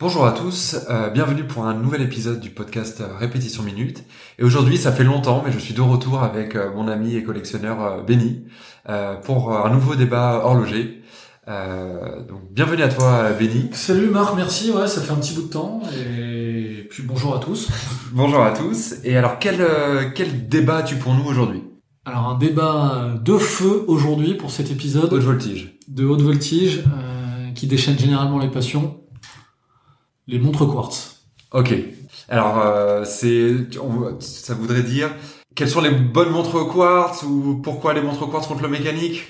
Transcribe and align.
Bonjour 0.00 0.24
à 0.24 0.32
tous, 0.32 0.76
euh, 0.88 1.10
bienvenue 1.10 1.44
pour 1.44 1.66
un 1.66 1.74
nouvel 1.74 2.00
épisode 2.00 2.40
du 2.40 2.48
podcast 2.48 3.02
euh, 3.02 3.18
Répétition 3.18 3.62
Minute. 3.62 4.02
Et 4.38 4.44
aujourd'hui, 4.44 4.78
ça 4.78 4.92
fait 4.92 5.04
longtemps, 5.04 5.42
mais 5.44 5.52
je 5.52 5.58
suis 5.58 5.74
de 5.74 5.82
retour 5.82 6.22
avec 6.22 6.56
euh, 6.56 6.72
mon 6.74 6.88
ami 6.88 7.16
et 7.16 7.22
collectionneur 7.22 8.02
Benny 8.06 8.46
euh, 8.88 9.16
pour 9.16 9.54
un 9.54 9.68
nouveau 9.68 9.96
débat 9.96 10.40
horloger. 10.42 11.02
donc 11.46 12.50
bienvenue 12.50 12.82
à 12.82 12.88
toi 12.88 13.28
Benny. 13.38 13.68
Salut 13.72 14.06
Marc, 14.06 14.34
merci, 14.36 14.70
ouais, 14.70 14.86
ça 14.86 15.02
fait 15.02 15.12
un 15.12 15.16
petit 15.16 15.34
bout 15.34 15.42
de 15.42 15.48
temps. 15.48 15.82
Et 15.94 16.86
puis 16.88 17.02
bonjour 17.02 17.36
à 17.36 17.38
tous. 17.38 17.68
Bonjour 18.12 18.42
à 18.42 18.52
tous. 18.52 18.94
Et 19.04 19.18
alors 19.18 19.38
quel, 19.38 19.58
quel 20.14 20.48
débat 20.48 20.78
as-tu 20.78 20.96
pour 20.96 21.12
nous 21.12 21.24
aujourd'hui? 21.24 21.62
Alors 22.06 22.26
un 22.26 22.38
débat 22.38 23.16
de 23.22 23.36
feu 23.36 23.84
aujourd'hui 23.86 24.32
pour 24.32 24.50
cet 24.50 24.70
épisode. 24.70 25.12
Haute 25.12 25.22
voltige. 25.22 25.78
De 25.88 26.06
haute 26.06 26.22
voltige, 26.22 26.84
qui 27.54 27.66
déchaîne 27.66 27.98
généralement 27.98 28.38
les 28.38 28.48
passions 28.48 28.99
les 30.30 30.38
montres 30.38 30.66
quartz. 30.66 31.24
Ok. 31.52 31.74
Alors, 32.28 32.60
euh, 32.64 33.04
c'est, 33.04 33.56
ça 34.20 34.54
voudrait 34.54 34.84
dire 34.84 35.10
quelles 35.56 35.68
sont 35.68 35.80
les 35.80 35.90
bonnes 35.90 36.30
montres 36.30 36.66
quartz 36.72 37.24
ou 37.24 37.60
pourquoi 37.62 37.92
les 37.92 38.00
montres 38.00 38.30
quartz 38.30 38.46
contre 38.46 38.62
le 38.62 38.68
mécanique? 38.68 39.24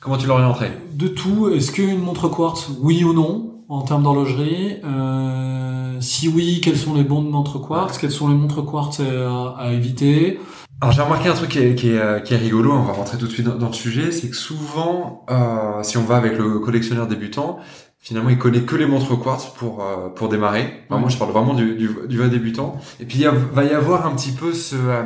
Comment 0.00 0.16
tu 0.16 0.26
l'orienterais 0.26 0.72
De 0.94 1.08
tout. 1.08 1.50
Est-ce 1.50 1.70
qu'une 1.70 2.00
montre 2.00 2.28
quartz, 2.28 2.68
oui 2.80 3.04
ou 3.04 3.12
non, 3.12 3.62
en 3.68 3.82
termes 3.82 4.02
d'horlogerie? 4.02 4.76
Euh, 4.84 6.00
Si 6.00 6.26
oui, 6.28 6.60
quelles 6.62 6.78
sont 6.78 6.94
les 6.94 7.04
bonnes 7.04 7.28
montres 7.28 7.60
quartz? 7.60 7.98
Quelles 7.98 8.10
sont 8.10 8.28
les 8.28 8.34
montres 8.34 8.64
quartz 8.64 9.00
à, 9.00 9.72
éviter? 9.72 10.40
Alors 10.80 10.92
j'ai 10.92 11.02
remarqué 11.02 11.28
un 11.28 11.34
truc 11.34 11.50
qui 11.50 11.58
est, 11.60 11.74
qui, 11.76 11.90
est, 11.90 12.00
euh, 12.00 12.18
qui 12.18 12.34
est, 12.34 12.38
rigolo, 12.38 12.72
on 12.72 12.82
va 12.82 12.92
rentrer 12.92 13.16
tout 13.16 13.26
de 13.26 13.30
suite 13.30 13.46
dans, 13.46 13.68
le 13.68 13.72
sujet, 13.72 14.10
c'est 14.10 14.28
que 14.28 14.34
souvent, 14.34 15.24
euh, 15.30 15.80
si 15.84 15.96
on 15.96 16.02
va 16.02 16.16
avec 16.16 16.36
le 16.36 16.58
collectionneur 16.58 17.06
débutant, 17.06 17.60
finalement 18.02 18.30
il 18.30 18.38
connaît 18.38 18.62
que 18.62 18.74
les 18.76 18.84
montres 18.84 19.18
quartz 19.18 19.46
pour 19.56 19.82
euh, 19.82 20.08
pour 20.08 20.28
démarrer. 20.28 20.84
moi 20.90 21.08
je 21.08 21.16
parle 21.16 21.30
vraiment 21.30 21.54
du, 21.54 21.76
du, 21.76 21.88
du 22.08 22.18
vrai 22.18 22.28
débutant. 22.28 22.78
Et 23.00 23.06
puis 23.06 23.20
il 23.20 23.28
va 23.28 23.64
y 23.64 23.70
avoir 23.70 24.04
un 24.06 24.14
petit 24.14 24.32
peu 24.32 24.52
ce 24.52 24.74
euh, 24.74 25.02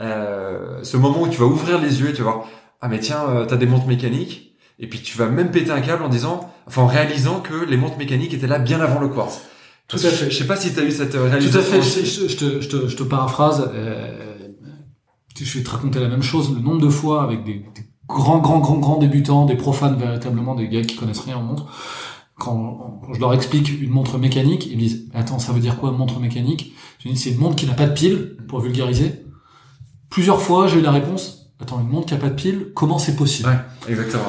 euh, 0.00 0.78
ce 0.82 0.96
moment 0.96 1.22
où 1.22 1.28
tu 1.28 1.38
vas 1.38 1.46
ouvrir 1.46 1.80
les 1.80 2.00
yeux 2.00 2.10
et 2.10 2.12
tu 2.12 2.22
vas 2.22 2.30
voir 2.30 2.48
ah 2.80 2.88
mais 2.88 3.00
tiens 3.00 3.24
euh, 3.28 3.44
t'as 3.44 3.56
des 3.56 3.66
montres 3.66 3.86
mécaniques 3.86 4.54
et 4.78 4.88
puis 4.88 5.00
tu 5.00 5.18
vas 5.18 5.26
même 5.26 5.50
péter 5.50 5.72
un 5.72 5.80
câble 5.80 6.04
en 6.04 6.08
disant 6.08 6.52
enfin 6.68 6.82
en 6.82 6.86
réalisant 6.86 7.40
que 7.40 7.64
les 7.64 7.76
montres 7.76 7.98
mécaniques 7.98 8.32
étaient 8.32 8.46
là 8.46 8.60
bien 8.60 8.80
avant 8.80 9.00
le 9.00 9.08
quartz. 9.08 9.42
Tout 9.88 9.96
à 9.96 10.00
fait. 10.00 10.30
Je, 10.30 10.36
sais 10.36 10.46
pas 10.46 10.56
si 10.56 10.72
tu 10.72 10.80
as 10.80 10.84
eu 10.84 10.90
cette 10.90 11.14
réalisation. 11.14 11.50
Tout 11.50 11.58
à 11.58 11.62
fait. 11.62 11.82
Je, 11.82 12.28
je, 12.28 12.36
te, 12.36 12.60
je, 12.60 12.68
te, 12.68 12.88
je 12.88 12.96
te 12.96 13.04
paraphrase. 13.04 13.70
je 15.38 15.58
vais 15.58 15.64
te 15.64 15.70
raconter 15.70 16.00
la 16.00 16.08
même 16.08 16.24
chose. 16.24 16.52
Le 16.52 16.60
nombre 16.60 16.80
de 16.80 16.88
fois 16.88 17.22
avec 17.22 17.44
des, 17.44 17.54
des 17.54 17.86
grands, 18.08 18.38
grands, 18.38 18.58
grands, 18.58 18.78
grands 18.78 18.98
débutants, 18.98 19.44
des 19.44 19.54
profanes 19.54 19.96
véritablement, 19.96 20.56
des 20.56 20.68
gars 20.68 20.82
qui 20.82 20.96
connaissent 20.96 21.20
rien 21.20 21.36
en 21.36 21.42
montre, 21.42 21.66
quand, 22.38 23.00
je 23.14 23.20
leur 23.20 23.32
explique 23.32 23.80
une 23.80 23.90
montre 23.90 24.18
mécanique, 24.18 24.66
ils 24.66 24.76
me 24.76 24.82
disent 24.82 25.08
attends 25.14 25.38
ça 25.38 25.52
veut 25.52 25.60
dire 25.60 25.78
quoi 25.78 25.90
une 25.90 25.96
montre 25.96 26.20
mécanique? 26.20 26.74
Je 26.98 27.08
dis 27.08 27.16
c'est 27.16 27.30
une 27.30 27.38
montre 27.38 27.56
qui 27.56 27.66
n'a 27.66 27.74
pas 27.74 27.86
de 27.86 27.94
pile 27.94 28.36
pour 28.46 28.60
vulgariser. 28.60 29.24
Plusieurs 30.10 30.40
fois 30.40 30.66
j'ai 30.66 30.78
eu 30.78 30.82
la 30.82 30.92
réponse 30.92 31.50
attends 31.60 31.80
une 31.80 31.88
montre 31.88 32.06
qui 32.06 32.14
n'a 32.14 32.20
pas 32.20 32.28
de 32.28 32.34
pile 32.34 32.68
comment 32.74 32.98
c'est 32.98 33.16
possible? 33.16 33.48
Ouais 33.48 33.90
exactement. 33.90 34.24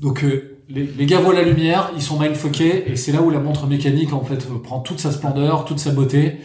Donc 0.00 0.22
euh, 0.22 0.60
les, 0.68 0.86
les, 0.86 1.06
gars 1.06 1.20
voient 1.20 1.34
la 1.34 1.42
lumière, 1.42 1.90
ils 1.96 2.02
sont 2.02 2.18
mindfuckés 2.18 2.90
et 2.90 2.96
c'est 2.96 3.12
là 3.12 3.22
où 3.22 3.30
la 3.30 3.40
montre 3.40 3.66
mécanique 3.66 4.12
en 4.12 4.24
fait 4.24 4.46
prend 4.62 4.80
toute 4.80 5.00
sa 5.00 5.10
splendeur, 5.10 5.64
toute 5.64 5.80
sa 5.80 5.90
beauté. 5.90 6.38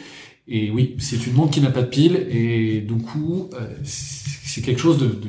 Et 0.48 0.72
oui, 0.72 0.96
c'est 0.98 1.28
une 1.28 1.34
montre 1.34 1.52
qui 1.52 1.62
n'a 1.62 1.70
pas 1.70 1.84
de 1.84 1.88
pile 1.88 2.26
et 2.28 2.82
du 2.82 2.96
coup 2.96 3.50
euh, 3.54 3.68
c'est 3.84 4.62
quelque 4.62 4.82
chose 4.82 4.98
de, 4.98 5.06
de 5.06 5.28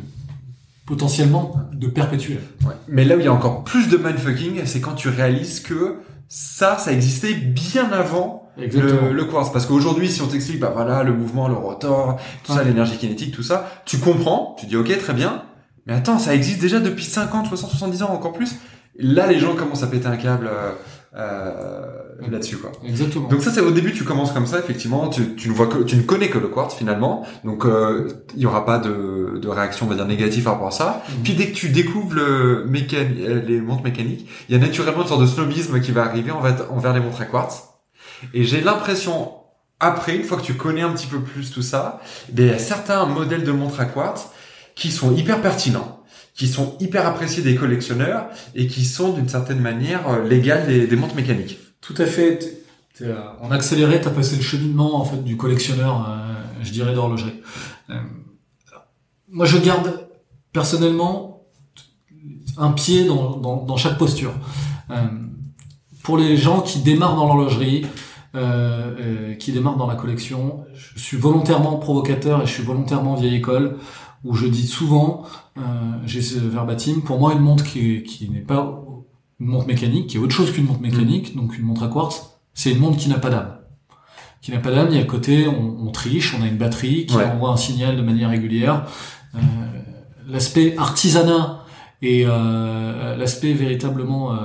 potentiellement 0.90 1.54
de 1.72 1.86
perpétuel. 1.86 2.40
Ouais. 2.66 2.74
Mais 2.88 3.04
là 3.04 3.16
où 3.16 3.20
il 3.20 3.24
y 3.24 3.28
a 3.28 3.32
encore 3.32 3.62
plus 3.62 3.88
de 3.88 3.96
mindfucking, 3.96 4.62
c'est 4.64 4.80
quand 4.80 4.94
tu 4.94 5.08
réalises 5.08 5.60
que 5.60 5.98
ça, 6.26 6.78
ça 6.78 6.92
existait 6.92 7.34
bien 7.34 7.92
avant 7.92 8.50
le, 8.58 9.12
le, 9.12 9.24
quartz. 9.24 9.52
Parce 9.52 9.66
qu'aujourd'hui, 9.66 10.08
si 10.08 10.20
on 10.20 10.26
t'explique, 10.26 10.58
bah 10.58 10.72
voilà, 10.74 11.04
le 11.04 11.12
mouvement, 11.12 11.46
le 11.46 11.54
rotor, 11.54 12.20
tout 12.42 12.52
ça, 12.52 12.64
l'énergie 12.64 12.96
kinétique, 12.98 13.32
tout 13.32 13.44
ça, 13.44 13.70
tu 13.84 13.98
comprends, 13.98 14.56
tu 14.58 14.66
dis 14.66 14.76
ok, 14.76 14.98
très 14.98 15.12
bien. 15.12 15.44
Mais 15.86 15.92
attends, 15.92 16.18
ça 16.18 16.34
existe 16.34 16.60
déjà 16.60 16.80
depuis 16.80 17.04
50, 17.04 17.46
60, 17.46 17.70
70 17.70 18.02
ans, 18.02 18.10
encore 18.10 18.32
plus. 18.32 18.56
là, 18.98 19.28
les 19.28 19.38
gens 19.38 19.54
commencent 19.54 19.84
à 19.84 19.86
péter 19.86 20.08
un 20.08 20.16
câble. 20.16 20.48
Euh, 20.52 20.72
euh, 21.16 21.86
là-dessus 22.30 22.56
quoi. 22.56 22.70
Exactement. 22.86 23.26
Donc 23.26 23.42
ça 23.42 23.50
c'est 23.50 23.60
au 23.60 23.72
début 23.72 23.92
tu 23.92 24.04
commences 24.04 24.30
comme 24.30 24.46
ça 24.46 24.60
effectivement 24.60 25.08
tu, 25.08 25.34
tu 25.34 25.48
ne 25.48 25.54
vois 25.54 25.66
que 25.66 25.82
tu 25.82 25.96
ne 25.96 26.02
connais 26.02 26.28
que 26.28 26.38
le 26.38 26.46
quartz 26.46 26.76
finalement 26.76 27.26
donc 27.42 27.64
euh, 27.64 28.08
il 28.36 28.42
y 28.42 28.46
aura 28.46 28.64
pas 28.64 28.78
de, 28.78 29.38
de 29.42 29.48
réaction 29.48 29.86
on 29.86 29.88
va 29.88 29.96
dire 29.96 30.06
négative 30.06 30.44
par 30.44 30.52
rapport 30.52 30.68
à 30.68 30.72
ça. 30.72 31.02
Mhm. 31.08 31.22
Puis 31.24 31.34
dès 31.34 31.48
que 31.48 31.54
tu 31.56 31.70
découvres 31.70 32.14
le 32.14 32.64
mécanique, 32.64 33.18
euh, 33.22 33.42
les 33.44 33.60
montres 33.60 33.82
mécaniques 33.82 34.28
il 34.48 34.56
y 34.56 34.58
a 34.58 34.64
naturellement 34.64 35.02
une 35.02 35.08
sorte 35.08 35.22
de 35.22 35.26
snobisme 35.26 35.80
qui 35.80 35.90
va 35.90 36.04
arriver 36.04 36.30
envers, 36.30 36.72
envers 36.72 36.92
les 36.92 37.00
montres 37.00 37.20
à 37.20 37.24
quartz 37.24 37.64
et 38.32 38.44
j'ai 38.44 38.60
l'impression 38.60 39.32
après 39.80 40.14
une 40.14 40.22
fois 40.22 40.36
que 40.36 40.44
tu 40.44 40.54
connais 40.54 40.82
un 40.82 40.92
petit 40.92 41.08
peu 41.08 41.18
plus 41.18 41.50
tout 41.50 41.62
ça 41.62 42.00
ben, 42.28 42.46
il 42.46 42.52
y 42.52 42.54
a 42.54 42.58
certains 42.58 43.04
modèles 43.06 43.42
de 43.42 43.52
montres 43.52 43.80
à 43.80 43.86
quartz 43.86 44.28
qui 44.76 44.92
sont 44.92 45.12
hyper 45.16 45.42
pertinents 45.42 45.89
qui 46.40 46.48
sont 46.48 46.74
hyper 46.80 47.06
appréciés 47.06 47.42
des 47.42 47.54
collectionneurs 47.54 48.30
et 48.54 48.66
qui 48.66 48.86
sont 48.86 49.12
d'une 49.12 49.28
certaine 49.28 49.60
manière 49.60 50.08
euh, 50.08 50.26
légales 50.26 50.66
des, 50.66 50.96
montres 50.96 51.14
mécaniques. 51.14 51.58
Tout 51.82 51.92
à 51.98 52.06
fait. 52.06 52.64
en 53.42 53.50
accéléré, 53.50 54.00
tu 54.00 54.08
as 54.08 54.10
passé 54.10 54.36
le 54.36 54.42
cheminement 54.42 54.98
en 54.98 55.04
fait 55.04 55.22
du 55.22 55.36
collectionneur, 55.36 56.08
euh, 56.08 56.62
je 56.62 56.72
dirais 56.72 56.94
d'horlogerie. 56.94 57.42
Euh, 57.90 58.00
moi, 59.28 59.44
je 59.44 59.58
garde 59.58 60.08
personnellement 60.50 61.44
un 62.56 62.72
pied 62.72 63.04
dans, 63.04 63.36
dans, 63.36 63.76
chaque 63.76 63.98
posture. 63.98 64.32
Euh, 64.90 65.08
pour 66.02 66.16
les 66.16 66.38
gens 66.38 66.62
qui 66.62 66.78
démarrent 66.78 67.16
dans 67.16 67.26
l'horlogerie, 67.26 67.84
euh, 68.34 69.34
qui 69.34 69.52
démarrent 69.52 69.76
dans 69.76 69.88
la 69.88 69.96
collection, 69.96 70.64
je 70.72 71.00
suis 71.00 71.18
volontairement 71.18 71.76
provocateur 71.76 72.40
et 72.40 72.46
je 72.46 72.52
suis 72.52 72.62
volontairement 72.62 73.14
vieille 73.14 73.34
école 73.34 73.76
où 74.24 74.34
je 74.34 74.46
dis 74.46 74.66
souvent, 74.66 75.22
euh, 75.56 75.60
j'ai 76.04 76.22
ce 76.22 76.38
verbatim, 76.38 77.00
pour 77.00 77.18
moi 77.18 77.32
une 77.32 77.40
montre 77.40 77.64
qui, 77.64 78.02
qui 78.02 78.28
n'est 78.28 78.40
pas 78.40 78.82
une 79.38 79.46
montre 79.46 79.66
mécanique, 79.66 80.08
qui 80.08 80.16
est 80.16 80.20
autre 80.20 80.34
chose 80.34 80.52
qu'une 80.52 80.66
montre 80.66 80.80
mécanique, 80.80 81.34
mm. 81.34 81.38
donc 81.38 81.58
une 81.58 81.64
montre 81.64 81.82
à 81.82 81.88
quartz, 81.88 82.38
c'est 82.54 82.72
une 82.72 82.78
montre 82.78 82.98
qui 82.98 83.08
n'a 83.08 83.18
pas 83.18 83.30
d'âme. 83.30 83.56
Qui 84.42 84.52
n'a 84.52 84.58
pas 84.58 84.70
d'âme, 84.70 84.88
il 84.90 84.96
y 84.96 85.00
a 85.00 85.04
côté, 85.04 85.46
on, 85.46 85.86
on, 85.86 85.90
triche, 85.90 86.34
on 86.38 86.42
a 86.42 86.46
une 86.46 86.56
batterie 86.56 87.06
qui 87.06 87.16
envoie 87.16 87.50
un 87.50 87.56
signal 87.56 87.96
de 87.96 88.02
manière 88.02 88.30
régulière. 88.30 88.86
Euh, 89.34 89.38
l'aspect 90.26 90.76
artisanat 90.76 91.64
et 92.02 92.24
euh, 92.26 93.16
l'aspect 93.16 93.52
véritablement 93.52 94.32
euh, 94.32 94.36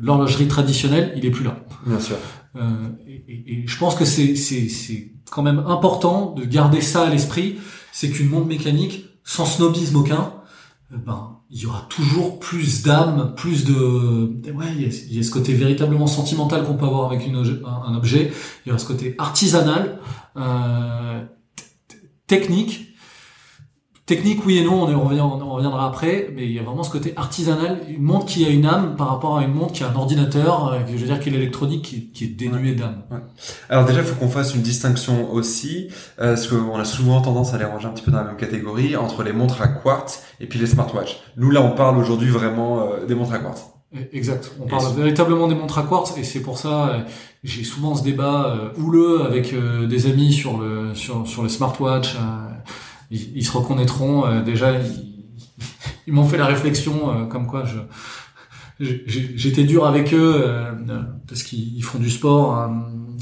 l'horlogerie 0.00 0.48
traditionnelle, 0.48 1.12
il 1.16 1.26
est 1.26 1.30
plus 1.30 1.44
là. 1.44 1.58
Bien 1.86 2.00
sûr. 2.00 2.16
Euh, 2.56 2.60
et, 3.06 3.24
et, 3.28 3.52
et, 3.52 3.66
je 3.66 3.78
pense 3.78 3.94
que 3.94 4.04
c'est 4.04 5.12
quand 5.30 5.42
même 5.42 5.58
important 5.66 6.32
de 6.32 6.44
garder 6.44 6.80
ça 6.80 7.06
à 7.06 7.10
l'esprit, 7.10 7.56
c'est 7.92 8.10
qu'une 8.10 8.28
montre 8.28 8.46
mécanique 8.46 9.06
sans 9.24 9.46
snobisme 9.46 9.96
aucun, 9.96 10.34
euh, 10.92 10.96
ben, 11.04 11.38
il 11.50 11.60
y 11.60 11.66
aura 11.66 11.86
toujours 11.88 12.38
plus 12.38 12.82
d'âme, 12.82 13.34
plus 13.36 13.64
de, 13.64 13.72
ouais, 14.52 14.66
il 14.76 15.16
y, 15.16 15.18
a, 15.18 15.22
ce 15.22 15.30
côté 15.30 15.52
véritablement 15.54 16.06
sentimental 16.06 16.64
qu'on 16.64 16.74
peut 16.74 16.86
avoir 16.86 17.10
avec 17.10 17.28
un, 17.28 17.94
objet. 17.94 18.32
Il 18.64 18.68
y 18.68 18.72
aura 18.72 18.78
ce 18.78 18.86
côté 18.86 19.14
artisanal, 19.18 20.00
euh, 20.36 21.22
technique, 22.26 22.93
Technique, 24.06 24.44
oui 24.44 24.58
et 24.58 24.64
non, 24.64 24.82
on, 24.82 25.54
reviendra 25.54 25.86
après, 25.86 26.28
mais 26.36 26.44
il 26.44 26.52
y 26.52 26.58
a 26.58 26.62
vraiment 26.62 26.82
ce 26.82 26.90
côté 26.90 27.14
artisanal, 27.16 27.80
une 27.88 28.02
montre 28.02 28.26
qui 28.26 28.44
a 28.44 28.50
une 28.50 28.66
âme 28.66 28.96
par 28.96 29.08
rapport 29.08 29.38
à 29.38 29.44
une 29.44 29.54
montre 29.54 29.72
qui 29.72 29.82
a 29.82 29.88
un 29.88 29.94
ordinateur, 29.94 30.74
euh, 30.74 30.80
je 30.86 30.98
veux 30.98 31.06
dire 31.06 31.18
qui 31.20 31.30
est 31.30 31.32
l'électronique, 31.32 32.12
qui, 32.12 32.24
est 32.24 32.26
dénuée 32.26 32.74
d'âme. 32.74 33.02
Alors 33.70 33.86
déjà, 33.86 34.00
il 34.00 34.04
faut 34.04 34.16
qu'on 34.16 34.28
fasse 34.28 34.54
une 34.54 34.60
distinction 34.60 35.32
aussi, 35.32 35.88
euh, 36.20 36.34
parce 36.34 36.48
qu'on 36.48 36.76
a 36.76 36.84
souvent 36.84 37.22
tendance 37.22 37.54
à 37.54 37.58
les 37.58 37.64
ranger 37.64 37.88
un 37.88 37.92
petit 37.92 38.02
peu 38.02 38.10
dans 38.10 38.18
la 38.18 38.24
même 38.24 38.36
catégorie, 38.36 38.94
entre 38.94 39.22
les 39.22 39.32
montres 39.32 39.62
à 39.62 39.68
quartz 39.68 40.22
et 40.38 40.46
puis 40.46 40.58
les 40.58 40.66
smartwatches. 40.66 41.16
Nous 41.38 41.50
là, 41.50 41.62
on 41.62 41.70
parle 41.70 41.96
aujourd'hui 41.96 42.28
vraiment 42.28 42.80
euh, 42.80 43.06
des 43.06 43.14
montres 43.14 43.32
à 43.32 43.38
quartz. 43.38 43.64
Eh, 43.96 44.14
exact. 44.14 44.52
On 44.62 44.66
parle 44.66 44.94
véritablement 44.96 45.48
des 45.48 45.54
montres 45.54 45.78
à 45.78 45.82
quartz 45.82 46.12
et 46.18 46.24
c'est 46.24 46.40
pour 46.40 46.58
ça 46.58 47.06
j'ai 47.42 47.64
souvent 47.64 47.94
ce 47.94 48.02
débat 48.02 48.54
houleux 48.76 49.24
avec 49.24 49.54
des 49.54 50.06
amis 50.06 50.32
sur 50.32 50.58
le 50.58 50.94
sur 50.94 51.26
sur 51.28 51.42
les 51.42 51.48
smartwatches 51.48 52.16
ils, 53.34 53.44
se 53.44 53.52
reconnaîtront 53.52 54.26
euh, 54.26 54.42
déjà. 54.42 54.72
Ils, 56.06 56.12
m'ont 56.12 56.24
fait 56.24 56.38
la 56.38 56.46
réflexion 56.46 57.10
euh, 57.10 57.24
comme 57.24 57.46
quoi 57.46 57.64
je 57.64 57.78
j'étais 58.80 59.62
dur 59.62 59.86
avec 59.86 60.12
eux 60.12 60.42
euh, 60.44 60.72
parce 61.28 61.44
qu'ils 61.44 61.82
font 61.84 61.98
du 61.98 62.10
sport 62.10 62.68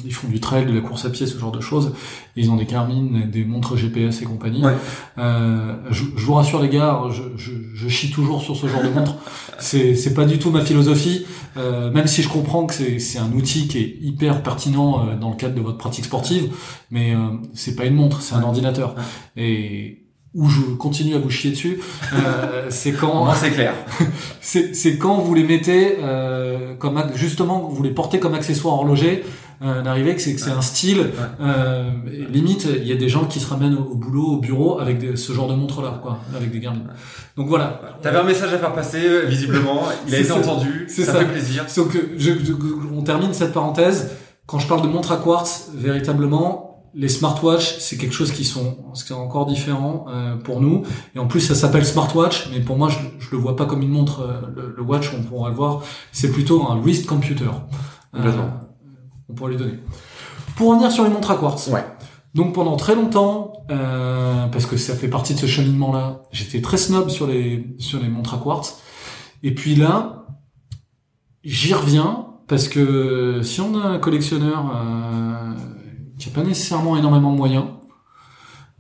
ils 0.04 0.12
font 0.12 0.28
du 0.28 0.40
trail, 0.40 0.66
de 0.66 0.72
la 0.72 0.80
course 0.80 1.04
à 1.04 1.10
pied, 1.10 1.26
ce 1.26 1.38
genre 1.38 1.52
de 1.52 1.60
choses. 1.60 1.92
ils 2.36 2.50
ont 2.50 2.56
des 2.56 2.64
Garmin, 2.64 3.26
des 3.26 3.44
montres 3.44 3.76
GPS 3.76 4.22
et 4.22 4.24
compagnie. 4.24 4.62
Euh, 5.18 5.74
je, 5.90 6.04
je, 6.16 6.24
vous 6.24 6.34
rassure 6.34 6.60
les 6.60 6.68
gars, 6.68 7.02
je, 7.10 7.22
je, 7.36 7.52
je, 7.74 7.88
chie 7.88 8.10
toujours 8.10 8.42
sur 8.42 8.56
ce 8.56 8.66
genre 8.66 8.82
de 8.82 8.88
montre. 8.88 9.16
C'est 9.58 9.94
c'est 9.94 10.14
pas 10.14 10.24
du 10.24 10.38
tout 10.38 10.50
ma 10.50 10.64
philosophie, 10.64 11.26
euh, 11.56 11.90
même 11.90 12.06
si 12.06 12.22
je 12.22 12.28
comprends 12.28 12.66
que 12.66 12.74
c'est 12.74 12.98
c'est 12.98 13.18
un 13.18 13.32
outil 13.32 13.68
qui 13.68 13.78
est 13.78 13.96
hyper 14.00 14.42
pertinent 14.42 15.06
euh, 15.06 15.16
dans 15.16 15.30
le 15.30 15.36
cadre 15.36 15.54
de 15.54 15.60
votre 15.60 15.78
pratique 15.78 16.04
sportive, 16.04 16.52
mais 16.90 17.14
euh, 17.14 17.18
c'est 17.54 17.76
pas 17.76 17.84
une 17.84 17.94
montre, 17.94 18.22
c'est 18.22 18.34
un 18.34 18.42
ordinateur. 18.42 18.94
Et 19.36 20.02
où 20.34 20.48
je 20.48 20.62
continue 20.76 21.14
à 21.14 21.18
vous 21.18 21.30
chier 21.30 21.50
dessus, 21.50 21.80
euh, 22.14 22.66
c'est 22.70 22.92
quand 22.92 23.32
c'est 23.34 23.50
clair. 23.50 23.74
c'est 24.40 24.96
quand 24.98 25.16
vous 25.18 25.34
les 25.34 25.44
mettez 25.44 25.98
euh, 26.00 26.74
comme 26.74 27.02
justement 27.14 27.68
vous 27.68 27.82
les 27.82 27.90
portez 27.90 28.18
comme 28.18 28.34
accessoire 28.34 28.74
horloger. 28.74 29.24
Euh, 29.62 29.82
d'arriver 29.82 30.16
que 30.16 30.20
c'est 30.20 30.34
que 30.34 30.40
c'est 30.40 30.50
un 30.50 30.60
style 30.60 31.10
euh, 31.40 31.88
limite 32.28 32.66
il 32.74 32.86
y 32.86 32.90
a 32.90 32.96
des 32.96 33.08
gens 33.08 33.26
qui 33.26 33.38
se 33.38 33.48
ramènent 33.48 33.76
au, 33.76 33.94
boulot 33.94 34.24
au 34.24 34.36
bureau 34.38 34.80
avec 34.80 34.98
des, 34.98 35.14
ce 35.14 35.32
genre 35.32 35.46
de 35.46 35.54
montre 35.54 35.82
là 35.82 36.00
quoi 36.02 36.18
avec 36.34 36.50
des 36.50 36.58
Garmin 36.58 36.82
donc 37.36 37.48
voilà. 37.48 37.80
T'avais 38.02 38.18
un 38.18 38.24
message 38.24 38.52
à 38.52 38.58
faire 38.58 38.74
passer 38.74 39.06
euh, 39.06 39.24
visiblement. 39.26 39.84
Il 40.06 40.14
a 40.14 40.18
été 40.18 40.32
entendu. 40.32 40.86
Ça, 40.88 41.04
ça, 41.04 41.14
fait 41.14 41.24
plaisir. 41.26 41.64
Donc 41.76 41.96
je, 42.16 42.32
je, 42.32 42.52
on 42.94 43.02
termine 43.02 43.32
cette 43.32 43.52
parenthèse. 43.52 44.10
Quand 44.46 44.58
je 44.58 44.66
parle 44.66 44.82
de 44.82 44.88
montre 44.88 45.12
à 45.12 45.16
quartz 45.16 45.70
véritablement 45.74 46.68
les 46.94 47.08
smartwatches, 47.08 47.78
c'est 47.78 47.96
quelque 47.96 48.12
chose 48.12 48.32
qui 48.32 48.44
sont 48.44 48.76
c'est 48.92 49.14
encore 49.14 49.46
différent 49.46 50.04
euh, 50.10 50.36
pour 50.36 50.60
nous. 50.60 50.82
Et 51.14 51.18
en 51.18 51.26
plus, 51.26 51.40
ça 51.40 51.54
s'appelle 51.54 51.86
smartwatch, 51.86 52.50
mais 52.52 52.60
pour 52.60 52.76
moi, 52.76 52.90
je, 52.90 52.98
je 53.18 53.30
le 53.30 53.38
vois 53.38 53.56
pas 53.56 53.64
comme 53.64 53.80
une 53.80 53.88
montre. 53.88 54.20
Euh, 54.20 54.72
le, 54.76 54.82
watch, 54.82 55.10
on 55.18 55.22
pourra 55.22 55.48
le 55.48 55.54
voir, 55.54 55.82
c'est 56.10 56.30
plutôt 56.30 56.66
un 56.68 56.78
wrist 56.78 57.06
computer. 57.06 57.48
Euh, 58.14 58.30
on 59.28 59.34
pourrait 59.34 59.52
lui 59.52 59.58
donner. 59.58 59.78
Pour 60.56 60.70
revenir 60.70 60.90
sur 60.90 61.04
les 61.04 61.10
montres 61.10 61.30
à 61.30 61.36
quartz. 61.36 61.68
Ouais. 61.68 61.84
Donc 62.34 62.54
pendant 62.54 62.76
très 62.76 62.94
longtemps, 62.94 63.52
euh, 63.70 64.46
parce 64.46 64.66
que 64.66 64.76
ça 64.76 64.94
fait 64.94 65.08
partie 65.08 65.34
de 65.34 65.38
ce 65.38 65.46
cheminement-là, 65.46 66.22
j'étais 66.32 66.62
très 66.62 66.78
snob 66.78 67.10
sur 67.10 67.26
les 67.26 67.74
sur 67.78 68.00
les 68.00 68.08
montres 68.08 68.34
à 68.34 68.38
quartz. 68.38 68.78
Et 69.42 69.54
puis 69.54 69.74
là, 69.74 70.26
j'y 71.44 71.74
reviens 71.74 72.26
parce 72.48 72.68
que 72.68 73.40
si 73.42 73.60
on 73.60 73.78
a 73.78 73.86
un 73.86 73.98
collectionneur 73.98 74.72
euh, 74.74 75.54
qui 76.18 76.28
n'a 76.28 76.34
pas 76.34 76.42
nécessairement 76.42 76.96
énormément 76.96 77.32
de 77.32 77.36
moyens, 77.36 77.64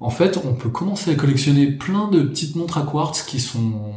en 0.00 0.10
fait, 0.10 0.38
on 0.44 0.54
peut 0.54 0.70
commencer 0.70 1.12
à 1.12 1.14
collectionner 1.14 1.66
plein 1.66 2.08
de 2.08 2.22
petites 2.22 2.56
montres 2.56 2.78
à 2.78 2.82
quartz 2.82 3.22
qui 3.22 3.38
sont 3.38 3.92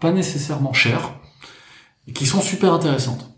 pas 0.00 0.12
nécessairement 0.12 0.72
chères 0.72 1.12
et 2.06 2.12
qui 2.12 2.26
sont 2.26 2.40
super 2.40 2.72
intéressantes. 2.72 3.30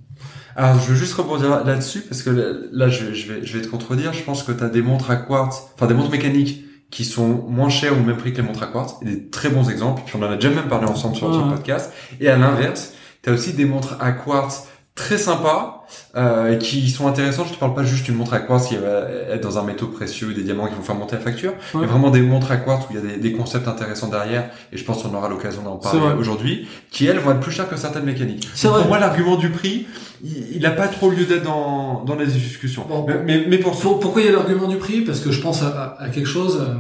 Alors, 0.57 0.81
je 0.81 0.89
veux 0.89 0.95
juste 0.95 1.15
rebondir 1.15 1.65
là-dessus 1.65 2.01
parce 2.03 2.23
que 2.23 2.69
là, 2.73 2.89
je, 2.89 3.05
vais, 3.05 3.45
je 3.45 3.59
vais 3.59 3.63
te 3.63 3.69
contredire. 3.69 4.13
Je 4.13 4.23
pense 4.23 4.43
que 4.43 4.53
tu 4.53 4.63
as 4.63 4.69
des 4.69 4.83
montres 4.83 5.11
à 5.11 5.17
quartz, 5.17 5.63
enfin 5.75 5.87
des 5.87 5.95
montres 5.95 6.11
mécaniques 6.11 6.65
qui 6.91 7.05
sont 7.05 7.47
moins 7.49 7.71
chères 7.71 7.99
ou 7.99 8.03
même 8.03 8.19
prix 8.19 8.33
que 8.33 8.43
les 8.43 8.47
montres 8.47 8.63
à 8.63 8.67
quartz, 8.67 8.97
et 9.01 9.07
des 9.07 9.31
très 9.31 9.49
bons 9.49 9.71
exemples. 9.71 10.03
Puis 10.05 10.15
on 10.17 10.23
en 10.23 10.31
a 10.31 10.35
déjà 10.37 10.51
même 10.51 10.69
parlé 10.69 10.87
ensemble 10.87 11.17
sur 11.17 11.31
le 11.31 11.55
podcast. 11.55 11.93
Et 12.21 12.29
à 12.29 12.37
l'inverse, 12.37 12.93
tu 13.23 13.31
as 13.31 13.33
aussi 13.33 13.55
des 13.55 13.65
montres 13.65 13.97
à 13.99 14.13
quartz 14.13 14.69
très 14.95 15.17
sympas 15.17 15.82
euh, 16.15 16.57
qui 16.57 16.91
sont 16.91 17.07
intéressants. 17.07 17.45
Je 17.47 17.55
te 17.55 17.59
parle 17.59 17.75
pas 17.75 17.85
juste 17.85 18.05
d'une 18.05 18.17
montre 18.17 18.35
à 18.35 18.41
quartz 18.41 18.69
qui 18.69 18.77
va 18.77 19.09
être 19.31 19.43
dans 19.43 19.59
un 19.59 19.65
métaux 19.65 19.89
précieux, 19.89 20.33
des 20.35 20.43
diamants 20.43 20.67
qui 20.67 20.75
vont 20.75 20.83
faire 20.83 20.95
monter 20.95 21.17
la 21.17 21.23
facture, 21.23 21.55
mais 21.75 21.87
vraiment 21.87 22.11
des 22.11 22.23
montres 22.23 22.51
à 22.51 22.57
quartz 22.57 22.87
où 22.89 22.93
il 22.93 22.97
y 22.97 22.99
a 22.99 23.15
des, 23.15 23.17
des 23.17 23.33
concepts 23.33 23.69
intéressants 23.69 24.09
derrière. 24.09 24.51
Et 24.73 24.77
je 24.77 24.85
pense 24.85 25.03
qu'on 25.03 25.15
aura 25.15 25.29
l'occasion 25.29 25.63
d'en 25.63 25.77
parler 25.77 26.15
aujourd'hui, 26.19 26.69
qui 26.91 27.07
elles 27.07 27.19
vont 27.19 27.33
être 27.33 27.41
plus 27.41 27.53
chères 27.53 27.69
que 27.69 27.77
certaines 27.77 28.05
mécaniques. 28.05 28.49
Pour 28.61 28.87
moi, 28.87 28.99
l'argument 28.99 29.37
du 29.37 29.51
prix, 29.51 29.87
il 30.23 30.61
n'a 30.63 30.71
pas 30.71 30.89
trop 30.89 31.11
lieu 31.11 31.25
d'être 31.25 31.43
dans, 31.43 32.05
dans 32.05 32.15
les 32.15 32.27
discussions. 32.27 32.87
mais, 33.25 33.45
mais, 33.49 33.59
pour, 33.59 33.79
pourquoi 34.01 34.23
il 34.23 34.27
y 34.27 34.29
a 34.29 34.33
l'argument 34.33 34.69
du 34.69 34.77
prix? 34.77 35.01
Parce 35.03 35.21
que 35.21 35.31
je 35.31 35.41
pense 35.41 35.63
à, 35.63 35.97
à, 35.99 36.09
quelque 36.11 36.29
chose. 36.29 36.61
Euh, 36.61 36.75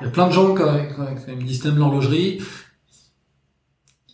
il 0.00 0.04
y 0.04 0.08
a 0.08 0.10
plein 0.10 0.28
de 0.28 0.32
gens 0.32 0.54
quand, 0.54 0.64
quand, 0.96 1.04
quand 1.04 1.32
ils 1.32 1.36
me 1.36 1.42
disent 1.42 1.64
l'horlogerie, 1.64 2.40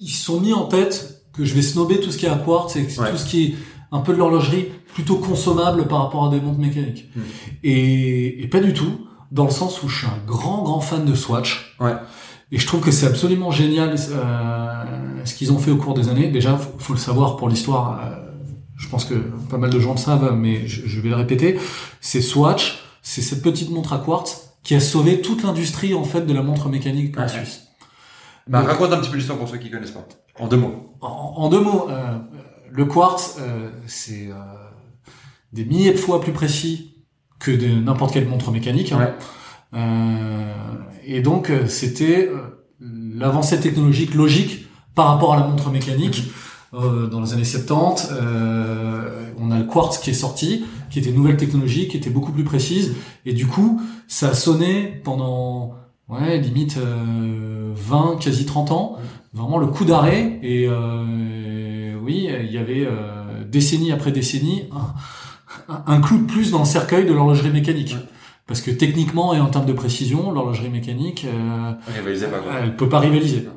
ils 0.01 0.09
sont 0.09 0.41
mis 0.41 0.53
en 0.53 0.65
tête 0.65 1.23
que 1.37 1.45
je 1.45 1.55
vais 1.55 1.63
snober 1.63 2.01
tout 2.01 2.11
ce 2.11 2.19
qui 2.19 2.27
est 2.27 2.31
à 2.31 2.37
quartz 2.37 2.77
et 2.77 2.87
tout 2.87 3.17
ce 3.17 3.25
qui 3.27 3.45
est 3.45 3.55
un 3.95 4.01
peu 4.01 4.13
de 4.13 4.19
l'horlogerie 4.19 4.67
plutôt 4.93 5.17
consommable 5.17 5.87
par 5.87 6.03
rapport 6.03 6.27
à 6.27 6.31
des 6.31 6.41
montres 6.41 6.59
mécaniques. 6.59 7.09
Hmm. 7.15 7.21
Et, 7.63 8.43
et, 8.43 8.49
pas 8.49 8.61
du 8.61 8.75
tout, 8.75 9.07
dans 9.31 9.45
le 9.45 9.51
sens 9.51 9.83
où 9.83 9.89
je 9.89 9.99
suis 9.99 10.07
un 10.07 10.19
grand 10.27 10.63
grand 10.63 10.81
fan 10.81 11.05
de 11.05 11.15
Swatch. 11.15 11.77
Ouais. 11.81 11.95
Et 12.51 12.59
je 12.59 12.67
trouve 12.67 12.81
que 12.81 12.91
c'est 12.91 13.07
absolument 13.07 13.51
génial 13.51 13.95
euh, 13.95 14.85
ce 15.25 15.35
qu'ils 15.35 15.53
ont 15.53 15.59
fait 15.59 15.71
au 15.71 15.77
cours 15.77 15.95
des 15.95 16.09
années. 16.09 16.29
Déjà, 16.29 16.57
faut, 16.57 16.73
faut 16.79 16.93
le 16.93 16.99
savoir 16.99 17.37
pour 17.37 17.49
l'histoire. 17.49 18.01
Euh, 18.05 18.31
je 18.77 18.89
pense 18.89 19.05
que 19.05 19.15
pas 19.49 19.59
mal 19.59 19.71
de 19.71 19.79
gens 19.79 19.93
le 19.93 19.99
savent, 19.99 20.35
mais 20.37 20.67
je, 20.67 20.87
je 20.87 21.01
vais 21.01 21.09
le 21.09 21.17
répéter. 21.17 21.59
C'est 22.01 22.21
Swatch, 22.21 22.83
c'est 23.01 23.23
cette 23.23 23.43
petite 23.43 23.71
montre 23.71 23.93
à 23.93 23.99
quartz 23.99 24.51
qui 24.65 24.75
a 24.75 24.81
sauvé 24.81 25.21
toute 25.21 25.45
l'industrie 25.45 25.95
en 25.95 26.05
fait 26.05 26.23
de 26.23 26.35
la 26.35 26.43
montre 26.43 26.69
mécanique 26.69 27.17
en 27.19 27.29
Suisse. 27.29 27.69
Bah, 28.49 28.61
raconte 28.61 28.93
un 28.93 28.99
petit 28.99 29.11
peu 29.11 29.17
l'histoire 29.17 29.39
pour 29.39 29.49
ceux 29.49 29.59
qui 29.59 29.71
connaissent 29.71 29.93
pas. 29.93 30.07
En 30.39 30.49
deux 30.49 30.57
mots. 30.57 30.97
En, 31.01 31.49
deux 31.49 31.61
mots, 31.61 31.87
euh, 31.89 32.19
le 32.75 32.87
quartz, 32.87 33.37
euh, 33.39 33.71
c'est 33.87 34.27
euh, 34.31 34.35
des 35.53 35.65
milliers 35.65 35.93
de 35.93 35.97
fois 35.97 36.21
plus 36.21 36.33
précis 36.33 37.05
que 37.39 37.53
de 37.53 37.69
n'importe 37.69 38.13
quelle 38.13 38.29
montre 38.29 38.51
mécanique. 38.51 38.91
Hein. 38.91 39.15
Euh, 39.75 40.53
et 41.07 41.21
donc, 41.21 41.53
c'était 41.69 42.31
l'avancée 42.81 43.61
technologique 43.61 44.15
logique 44.15 44.67
par 44.97 45.07
rapport 45.07 45.35
à 45.35 45.37
la 45.37 45.47
montre 45.47 45.71
mécanique. 45.71 46.33
dans 46.73 47.21
les 47.21 47.33
années 47.33 47.45
70, 47.45 48.09
on 49.39 49.51
a 49.51 49.59
le 49.59 49.65
quartz 49.65 49.99
qui 49.99 50.11
est 50.11 50.15
sorti, 50.15 50.65
qui 50.91 50.99
était 50.99 51.11
une 51.11 51.17
nouvelle 51.17 51.37
technologie, 51.37 51.87
qui 51.87 51.97
était 51.97 52.11
beaucoup 52.11 52.33
plus 52.33 52.45
précise, 52.45 52.95
et 53.27 53.33
du 53.33 53.47
coup, 53.47 53.81
ça 54.09 54.31
a 54.31 54.35
sonné 54.35 55.01
pendant 55.05 55.75
ouais, 56.09 56.39
limite 56.39 56.79
20, 56.79 58.17
quasi 58.21 58.47
30 58.47 58.71
ans, 58.73 58.97
vraiment 59.35 59.59
le 59.59 59.67
coup 59.67 59.85
d'arrêt. 59.85 60.39
Et 60.43 60.67
euh, 60.67 61.94
oui, 62.05 62.29
il 62.43 62.53
y 62.53 62.59
avait 62.59 62.87
euh, 62.87 63.45
décennie 63.51 63.93
après 63.93 64.13
décennie 64.13 64.65
un, 65.69 65.83
un, 65.87 66.01
clou 66.01 66.19
de 66.19 66.27
plus 66.27 66.51
dans 66.51 66.61
le 66.61 66.65
cercueil 66.65 67.07
de 67.07 67.13
l'horlogerie 67.13 67.51
mécanique. 67.51 67.97
Parce 68.47 68.61
que 68.61 68.71
techniquement 68.71 69.35
et 69.35 69.41
en 69.41 69.47
termes 69.47 69.65
de 69.65 69.73
précision, 69.73 70.31
l'horlogerie 70.31 70.69
mécanique, 70.69 71.27
euh, 71.27 71.73
elle 72.63 72.77
peut 72.77 72.91
pas 72.91 73.01
rivaliser. 73.01 73.49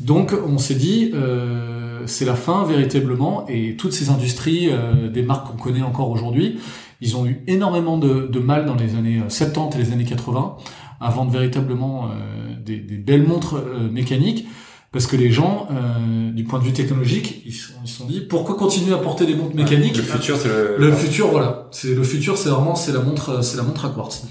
Donc 0.00 0.32
on 0.46 0.58
s'est 0.58 0.74
dit, 0.74 1.10
euh, 1.14 2.02
c'est 2.06 2.24
la 2.24 2.34
fin 2.34 2.64
véritablement, 2.64 3.46
et 3.48 3.74
toutes 3.76 3.92
ces 3.92 4.10
industries, 4.10 4.68
euh, 4.70 5.08
des 5.08 5.22
marques 5.22 5.48
qu'on 5.50 5.56
connaît 5.56 5.82
encore 5.82 6.10
aujourd'hui, 6.10 6.60
ils 7.00 7.16
ont 7.16 7.26
eu 7.26 7.42
énormément 7.46 7.98
de, 7.98 8.26
de, 8.26 8.38
mal 8.38 8.66
dans 8.66 8.74
les 8.74 8.94
années 8.94 9.22
70 9.28 9.76
et 9.76 9.82
les 9.82 9.92
années 9.92 10.04
80 10.04 10.56
à 11.00 11.10
vendre 11.10 11.30
véritablement 11.30 12.06
euh, 12.06 12.54
des, 12.64 12.78
des, 12.78 12.96
belles 12.96 13.26
montres 13.26 13.56
mécaniques 13.90 14.46
parce 14.90 15.06
que 15.06 15.16
les 15.16 15.30
gens, 15.30 15.68
euh, 15.70 16.30
du 16.30 16.44
point 16.44 16.58
de 16.58 16.64
vue 16.64 16.72
technologique, 16.72 17.42
ils 17.44 17.52
se 17.52 17.72
sont, 17.84 18.06
dit 18.06 18.20
pourquoi 18.20 18.56
continuer 18.56 18.94
à 18.94 18.98
porter 18.98 19.26
des 19.26 19.34
montres 19.34 19.54
mécaniques 19.54 19.96
Le 19.96 20.02
futur, 20.02 20.38
c'est 20.38 20.48
le... 20.48 20.76
le 20.78 20.92
futur, 20.92 21.28
voilà. 21.28 21.68
C'est 21.72 21.94
le 21.94 22.02
futur, 22.02 22.38
c'est 22.38 22.48
vraiment 22.48 22.74
c'est 22.74 22.92
la 22.92 23.00
montre, 23.00 23.44
c'est 23.44 23.58
la 23.58 23.64
montre 23.64 23.84
à 23.84 23.90
quartz. 23.90 24.22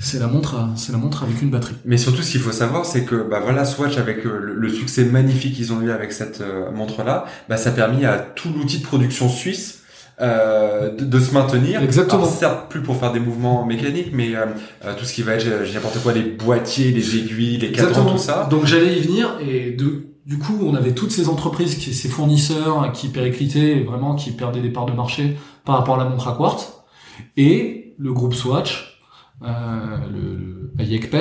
C'est 0.00 0.20
la 0.20 0.28
montre, 0.28 0.54
c'est 0.76 0.92
la 0.92 0.98
montre 0.98 1.24
avec 1.24 1.42
une 1.42 1.50
batterie. 1.50 1.74
Mais 1.84 1.96
surtout, 1.96 2.22
ce 2.22 2.30
qu'il 2.30 2.40
faut 2.40 2.52
savoir, 2.52 2.86
c'est 2.86 3.04
que 3.04 3.16
bah 3.28 3.40
voilà, 3.40 3.64
Swatch 3.64 3.96
avec 3.98 4.24
euh, 4.24 4.38
le, 4.54 4.68
succès 4.68 5.04
magnifique 5.04 5.56
qu'ils 5.56 5.72
ont 5.72 5.80
eu 5.82 5.90
avec 5.90 6.12
cette 6.12 6.40
euh, 6.40 6.70
montre-là, 6.70 7.24
bah 7.48 7.56
ça 7.56 7.70
a 7.70 7.72
permis 7.72 8.04
à 8.04 8.18
tout 8.18 8.52
l'outil 8.56 8.78
de 8.78 8.84
production 8.84 9.28
suisse 9.28 9.77
euh, 10.20 10.90
de, 10.90 11.20
se 11.20 11.32
maintenir. 11.32 11.82
Exactement. 11.82 12.22
Alors, 12.22 12.34
certes, 12.34 12.68
plus 12.68 12.82
pour 12.82 12.96
faire 12.96 13.12
des 13.12 13.20
mouvements 13.20 13.64
mécaniques, 13.64 14.10
mais 14.12 14.34
euh, 14.34 14.46
euh 14.84 14.94
tout 14.98 15.04
ce 15.04 15.12
qui 15.12 15.22
va 15.22 15.34
être 15.34 15.46
n'importe 15.72 16.02
quoi, 16.02 16.12
les 16.12 16.22
boîtiers, 16.22 16.90
les 16.90 17.16
aiguilles, 17.16 17.58
les 17.58 17.70
cadrans, 17.70 18.04
tout 18.04 18.18
ça. 18.18 18.48
Donc 18.50 18.66
j'allais 18.66 18.96
y 18.96 19.00
venir 19.00 19.38
et 19.40 19.70
de, 19.70 20.08
du 20.26 20.38
coup, 20.38 20.58
on 20.62 20.74
avait 20.74 20.92
toutes 20.92 21.10
ces 21.10 21.28
entreprises, 21.28 21.76
qui, 21.76 21.94
ces 21.94 22.08
fournisseurs 22.08 22.92
qui 22.92 23.08
périclitaient, 23.08 23.80
vraiment 23.80 24.14
qui 24.14 24.32
perdaient 24.32 24.60
des 24.60 24.70
parts 24.70 24.86
de 24.86 24.92
marché 24.92 25.36
par 25.64 25.78
rapport 25.78 25.94
à 25.94 26.04
la 26.04 26.10
montre 26.10 26.28
à 26.28 26.36
quartz. 26.36 26.82
Et 27.36 27.94
le 27.96 28.12
groupe 28.12 28.34
Swatch, 28.34 29.00
euh, 29.42 29.96
le, 30.12 30.72
le 30.76 31.14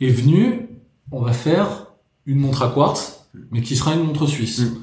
est 0.00 0.10
venu, 0.10 0.68
on 1.12 1.20
va 1.20 1.32
faire 1.32 1.88
une 2.24 2.38
montre 2.38 2.62
à 2.62 2.68
quartz, 2.68 3.28
mais 3.50 3.60
qui 3.60 3.76
sera 3.76 3.94
une 3.94 4.04
montre 4.04 4.26
suisse. 4.26 4.60
Mm. 4.60 4.76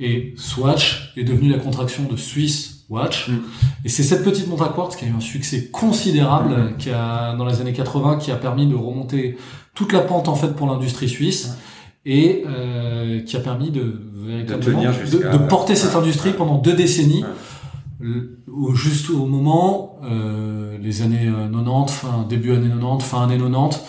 Et 0.00 0.34
Swatch 0.36 1.12
est 1.16 1.24
devenu 1.24 1.50
la 1.50 1.58
contraction 1.58 2.04
de 2.04 2.16
Swiss 2.16 2.67
Watch. 2.88 3.28
Mm. 3.28 3.40
Et 3.84 3.88
c'est 3.88 4.02
cette 4.02 4.24
petite 4.24 4.48
montre 4.48 4.64
à 4.64 4.68
quartz 4.70 4.96
qui 4.96 5.04
a 5.04 5.08
eu 5.08 5.14
un 5.16 5.20
succès 5.20 5.68
considérable, 5.70 6.54
mm. 6.54 6.76
qui 6.78 6.90
a 6.90 7.34
dans 7.36 7.44
les 7.44 7.60
années 7.60 7.72
80, 7.72 8.18
qui 8.18 8.30
a 8.30 8.36
permis 8.36 8.66
de 8.66 8.74
remonter 8.74 9.36
toute 9.74 9.92
la 9.92 10.00
pente 10.00 10.28
en 10.28 10.34
fait 10.34 10.56
pour 10.56 10.66
l'industrie 10.66 11.08
suisse 11.08 11.56
et 12.04 12.44
euh, 12.46 13.20
qui 13.20 13.36
a 13.36 13.40
permis 13.40 13.70
de 13.70 14.00
véritablement 14.14 14.82
de, 14.82 15.38
de, 15.38 15.46
porter 15.46 15.74
cette 15.74 15.94
industrie 15.94 16.32
pendant 16.32 16.58
deux 16.58 16.74
décennies, 16.74 17.24
au, 18.50 18.74
juste 18.74 19.10
au 19.10 19.26
moment 19.26 19.98
euh, 20.04 20.78
les 20.80 21.02
années 21.02 21.30
90, 21.52 21.92
fin 21.92 22.26
début 22.28 22.52
années 22.52 22.68
90, 22.68 23.04
fin 23.04 23.24
années 23.24 23.38
90. 23.38 23.80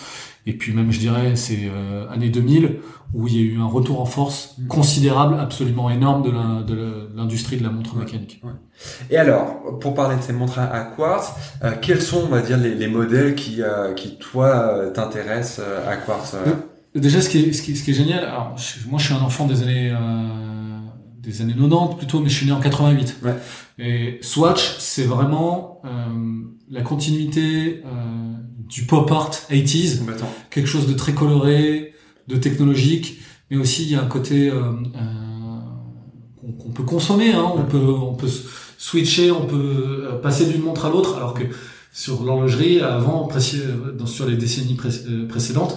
et 0.46 0.52
puis 0.52 0.72
même 0.72 0.90
je 0.90 0.98
dirais 0.98 1.36
c'est 1.36 1.70
euh, 1.72 2.08
année 2.10 2.28
2000 2.28 2.80
où 3.12 3.26
il 3.26 3.34
y 3.36 3.38
a 3.38 3.42
eu 3.42 3.60
un 3.60 3.66
retour 3.66 4.00
en 4.00 4.04
force 4.06 4.54
Mm. 4.58 4.66
considérable, 4.68 5.36
absolument 5.40 5.90
énorme 5.90 6.22
de 6.22 6.30
l'industrie 7.16 7.56
de 7.56 7.62
la 7.64 7.70
montre 7.70 7.96
Ouais. 7.96 8.04
mécanique. 8.04 8.40
Et 9.10 9.16
alors, 9.16 9.78
pour 9.80 9.94
parler 9.94 10.16
de 10.16 10.22
ces 10.22 10.32
montres 10.32 10.58
à, 10.58 10.64
à 10.72 10.80
quartz, 10.84 11.32
euh, 11.64 11.72
quels 11.82 12.00
sont, 12.02 12.22
on 12.24 12.28
va 12.28 12.40
dire, 12.40 12.56
les, 12.58 12.74
les 12.74 12.88
modèles 12.88 13.34
qui, 13.34 13.62
euh, 13.62 13.92
qui 13.94 14.16
toi, 14.18 14.46
euh, 14.48 14.90
t'intéressent 14.92 15.60
euh, 15.66 15.90
à 15.90 15.96
quartz 15.96 16.34
euh 16.34 16.52
Déjà, 16.94 17.20
ce 17.20 17.28
qui 17.28 17.38
est, 17.40 17.52
ce 17.52 17.62
qui, 17.62 17.76
ce 17.76 17.84
qui 17.84 17.92
est 17.92 17.94
génial, 17.94 18.24
alors, 18.24 18.56
je- 18.56 18.88
moi 18.88 18.98
je 18.98 19.04
suis 19.06 19.14
un 19.14 19.20
enfant 19.20 19.46
des 19.46 19.62
années, 19.62 19.90
euh, 19.92 19.96
des 21.20 21.40
années 21.42 21.54
90 21.54 21.96
plutôt, 21.96 22.20
mais 22.20 22.28
je 22.28 22.34
suis 22.36 22.46
né 22.46 22.52
en 22.52 22.58
88. 22.60 23.16
Ouais. 23.22 23.34
Et 23.78 24.18
Swatch, 24.22 24.76
c'est 24.78 25.04
vraiment 25.04 25.80
euh, 25.84 25.88
la 26.70 26.82
continuité 26.82 27.82
euh, 27.86 27.88
du 28.68 28.86
pop 28.86 29.10
art 29.12 29.30
80s, 29.50 29.98
Complètement. 30.00 30.28
quelque 30.50 30.66
chose 30.68 30.86
de 30.88 30.94
très 30.94 31.12
coloré, 31.12 31.89
de 32.30 32.36
technologique, 32.36 33.20
mais 33.50 33.56
aussi 33.56 33.84
il 33.84 33.90
y 33.90 33.94
a 33.96 34.02
un 34.02 34.06
côté 34.06 34.48
euh, 34.50 34.60
euh, 34.60 36.52
qu'on 36.58 36.70
peut 36.70 36.82
consommer, 36.84 37.32
hein, 37.32 37.44
on 37.54 37.62
peut 37.62 37.78
on 37.78 38.14
peut 38.14 38.28
switcher, 38.78 39.30
on 39.30 39.44
peut 39.46 40.06
euh, 40.10 40.12
passer 40.22 40.46
d'une 40.46 40.62
montre 40.62 40.86
à 40.86 40.90
l'autre, 40.90 41.16
alors 41.16 41.34
que 41.34 41.44
sur 41.92 42.22
l'horlogerie 42.22 42.80
avant, 42.80 43.28
sur 44.06 44.26
les 44.26 44.36
décennies 44.36 44.74
pré- 44.74 45.26
précédentes, 45.28 45.76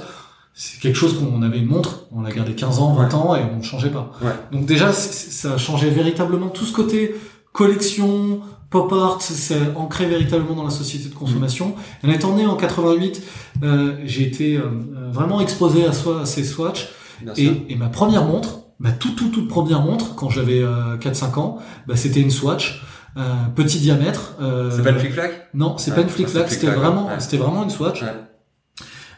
c'est 0.54 0.80
quelque 0.80 0.96
chose 0.96 1.18
qu'on 1.18 1.42
avait 1.42 1.58
une 1.58 1.66
montre, 1.66 2.06
on 2.12 2.22
la 2.22 2.32
gardait 2.32 2.54
15 2.54 2.78
ans, 2.80 2.94
20 2.94 3.14
ans 3.16 3.36
et 3.36 3.42
on 3.52 3.58
ne 3.58 3.64
changeait 3.64 3.90
pas. 3.90 4.12
Ouais. 4.22 4.32
Donc 4.52 4.68
déjà, 4.68 4.94
ça 4.94 5.54
a 5.54 5.58
changé 5.58 5.90
véritablement 5.90 6.50
tout 6.50 6.66
ce 6.66 6.72
côté 6.74 7.16
collection, 7.52 8.42
pop 8.74 8.92
art, 8.92 9.22
c'est 9.22 9.56
ancré 9.78 10.06
véritablement 10.08 10.56
dans 10.56 10.64
la 10.66 10.70
société 10.82 11.08
de 11.08 11.14
consommation. 11.16 11.76
En 12.04 12.10
étant 12.10 12.36
né 12.36 12.46
en 12.46 12.56
88, 12.58 13.24
euh, 13.64 13.96
j'ai 14.04 14.24
été 14.24 14.58
euh, 14.58 14.64
euh, 14.64 15.10
vraiment 15.12 15.40
exposé 15.40 15.86
à, 15.86 15.94
soi, 15.94 16.22
à 16.22 16.26
ces 16.26 16.44
Swatch. 16.44 16.90
Et, 17.38 17.50
et 17.70 17.76
ma 17.76 17.88
première 17.88 18.26
montre, 18.26 18.50
ma 18.80 18.92
toute 18.92 19.16
toute 19.16 19.32
toute 19.32 19.48
première 19.48 19.82
montre, 19.82 20.16
quand 20.16 20.30
j'avais 20.30 20.62
euh, 20.62 20.98
4-5 20.98 21.40
ans, 21.40 21.60
bah, 21.88 21.96
c'était 21.96 22.20
une 22.20 22.32
Swatch, 22.32 22.84
euh, 23.16 23.22
petit 23.56 23.78
diamètre. 23.80 24.34
euh, 24.42 24.72
C'est 24.76 24.84
pas 24.84 24.92
le 24.92 25.00
flic-flac? 25.00 25.50
Non, 25.54 25.78
c'est 25.78 25.92
Ouais, 25.92 25.96
pas 25.98 26.02
une 26.02 26.10
c'est 26.10 26.16
flic-flac, 26.16 26.50
c'était 26.52 26.68
vraiment, 26.72 27.06
ouais. 27.08 27.20
c'était 27.20 27.38
vraiment 27.38 27.64
une 27.64 27.70
Swatch 27.70 28.02
Ouais. 28.02 28.10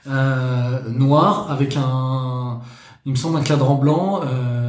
euh, 0.08 0.80
noire 0.90 1.48
avec 1.50 1.78
un, 1.78 2.60
il 3.06 3.12
me 3.14 3.18
semble 3.18 3.38
un 3.38 3.42
cadran 3.44 3.76
blanc. 3.76 4.20
Euh, 4.26 4.65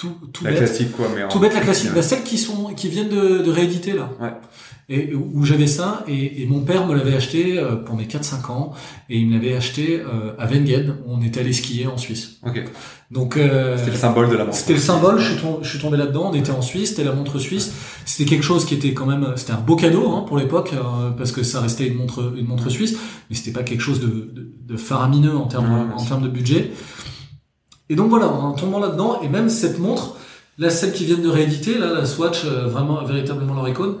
tout, 0.00 0.12
tout 0.32 0.44
La 0.44 0.50
bête. 0.50 0.58
classique, 0.64 0.92
quoi, 0.92 1.06
mais. 1.14 1.28
Tout 1.28 1.38
bête 1.38 1.54
la 1.54 1.60
classique, 1.60 1.90
Ouais. 1.90 1.96
bah, 1.96 2.02
celles 2.02 2.22
qui 2.24 2.38
sont 2.38 2.72
qui 2.74 2.88
viennent 2.88 3.08
de, 3.10 3.42
de 3.42 3.50
rééditer 3.50 3.92
là. 3.92 4.10
Ouais. 4.20 4.32
Et 4.92 5.14
où 5.14 5.44
j'avais 5.44 5.68
ça 5.68 6.02
et, 6.08 6.42
et 6.42 6.46
mon 6.46 6.62
père 6.62 6.84
me 6.88 6.96
l'avait 6.96 7.14
acheté 7.14 7.56
euh, 7.60 7.76
pour 7.76 7.94
mes 7.94 8.06
4-5 8.06 8.50
ans 8.50 8.72
et 9.08 9.18
il 9.20 9.28
me 9.28 9.34
l'avait 9.34 9.54
acheté 9.54 10.00
euh, 10.00 10.32
à 10.36 10.46
Wengen 10.48 10.96
où 11.06 11.12
on 11.14 11.22
était 11.22 11.38
allé 11.38 11.52
skier 11.52 11.86
en 11.86 11.96
Suisse. 11.96 12.38
Ok. 12.44 12.64
Donc 13.12 13.36
euh, 13.36 13.76
C'était 13.78 13.92
le 13.92 13.96
symbole 13.96 14.28
de 14.30 14.34
la 14.34 14.44
montre. 14.46 14.56
c'était 14.56 14.72
le 14.72 14.80
symbole, 14.80 15.20
je 15.20 15.30
suis, 15.32 15.40
tombé, 15.40 15.58
je 15.62 15.68
suis 15.70 15.78
tombé 15.78 15.96
là-dedans, 15.96 16.30
on 16.32 16.34
était 16.34 16.50
en 16.50 16.60
Suisse, 16.62 16.88
c'était 16.90 17.04
la 17.04 17.12
montre 17.12 17.38
suisse. 17.38 17.72
C'était 18.04 18.28
quelque 18.28 18.42
chose 18.42 18.64
qui 18.64 18.74
était 18.74 18.92
quand 18.92 19.06
même, 19.06 19.34
c'était 19.36 19.52
un 19.52 19.60
beau 19.60 19.76
cadeau 19.76 20.10
hein, 20.10 20.24
pour 20.26 20.38
l'époque, 20.38 20.72
euh, 20.74 21.10
parce 21.16 21.30
que 21.30 21.44
ça 21.44 21.60
restait 21.60 21.86
une 21.86 21.94
montre, 21.94 22.32
une 22.36 22.46
montre 22.48 22.68
suisse, 22.68 22.96
mais 23.28 23.36
c'était 23.36 23.52
pas 23.52 23.62
quelque 23.62 23.82
chose 23.82 24.00
de, 24.00 24.06
de, 24.08 24.52
de 24.66 24.76
faramineux 24.76 25.36
en 25.36 25.46
termes, 25.46 25.72
Ouais, 25.72 25.94
en 25.96 26.04
termes 26.04 26.22
de 26.24 26.28
budget. 26.28 26.72
Et 27.90 27.96
donc 27.96 28.08
voilà, 28.08 28.28
en 28.28 28.52
tombant 28.52 28.78
là-dedans, 28.80 29.20
et 29.22 29.28
même 29.28 29.50
cette 29.50 29.78
montre, 29.78 30.16
là 30.58 30.70
celle 30.70 30.92
qui 30.92 31.04
viennent 31.04 31.22
de 31.22 31.28
rééditer, 31.28 31.76
là 31.76 31.92
la 31.92 32.06
Swatch, 32.06 32.44
euh, 32.46 32.66
vraiment 32.68 33.04
véritablement 33.04 33.52
leur 33.54 33.68
icône, 33.68 33.96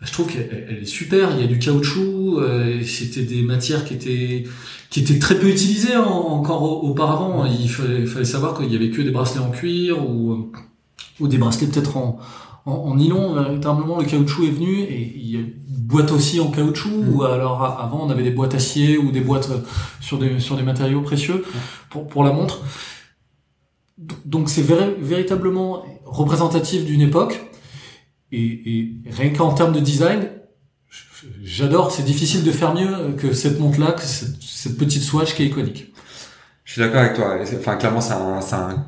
bah, 0.00 0.06
je 0.08 0.12
trouve 0.12 0.26
qu'elle 0.28 0.48
elle- 0.52 0.66
elle 0.70 0.82
est 0.82 0.86
super. 0.86 1.30
Il 1.34 1.40
y 1.40 1.44
a 1.44 1.46
du 1.48 1.58
caoutchouc, 1.58 2.38
euh, 2.38 2.82
c'était 2.84 3.22
des 3.22 3.42
matières 3.42 3.84
qui 3.84 3.94
étaient 3.94 4.44
qui 4.90 5.00
étaient 5.00 5.18
très 5.18 5.34
peu 5.40 5.48
utilisées 5.48 5.96
en- 5.96 6.04
encore 6.38 6.62
au- 6.62 6.88
auparavant. 6.88 7.44
Il 7.46 7.68
fallait, 7.68 8.24
savoir 8.24 8.56
qu'il 8.56 8.72
y 8.72 8.76
avait 8.76 8.90
que 8.90 9.02
des 9.02 9.10
bracelets 9.10 9.40
en 9.44 9.50
cuir 9.50 10.08
ou 10.08 10.32
euh, 10.32 10.36
ou 11.20 11.26
des 11.28 11.38
bracelets 11.38 11.66
peut-être 11.66 11.96
en, 11.96 12.18
en, 12.66 12.72
en 12.72 12.94
nylon. 12.94 13.34
Véritablement, 13.34 13.98
le 13.98 14.04
caoutchouc 14.04 14.44
est 14.44 14.50
venu 14.50 14.80
et 14.82 15.14
il 15.16 15.30
y 15.32 15.36
a 15.36 15.40
une 15.40 15.52
boîte 15.66 16.12
aussi 16.12 16.38
en 16.40 16.48
caoutchouc. 16.50 16.90
Mm. 16.90 17.14
Ou 17.14 17.24
alors 17.24 17.62
avant, 17.80 18.00
on 18.06 18.10
avait 18.10 18.22
des 18.22 18.30
boîtes 18.30 18.54
acier 18.54 18.98
ou 18.98 19.10
des 19.10 19.20
boîtes 19.22 19.50
euh, 19.50 19.58
sur 20.00 20.18
des 20.18 20.38
sur 20.40 20.56
des 20.56 20.62
matériaux 20.62 21.00
précieux 21.00 21.44
pour 21.90 22.06
pour 22.06 22.22
la 22.22 22.30
montre. 22.32 22.60
Donc 23.98 24.50
c'est 24.50 24.62
véri- 24.62 24.94
véritablement 24.98 25.84
représentatif 26.04 26.84
d'une 26.84 27.00
époque. 27.00 27.40
Et, 28.32 28.92
rien 29.10 29.30
qu'en 29.30 29.54
termes 29.54 29.72
de 29.72 29.80
design, 29.80 30.28
j'adore. 31.42 31.92
C'est 31.92 32.02
difficile 32.02 32.44
de 32.44 32.50
faire 32.52 32.74
mieux 32.74 33.12
que 33.16 33.32
cette 33.32 33.58
montre-là, 33.58 33.92
que 33.92 34.02
cette, 34.02 34.76
petite 34.76 35.02
Swatch 35.02 35.34
qui 35.34 35.44
est 35.44 35.46
iconique. 35.46 35.92
Je 36.64 36.72
suis 36.72 36.80
d'accord 36.82 37.00
avec 37.00 37.14
toi. 37.14 37.38
Enfin, 37.58 37.76
clairement, 37.76 38.00
c'est 38.00 38.12
un, 38.12 38.40
un- 38.58 38.86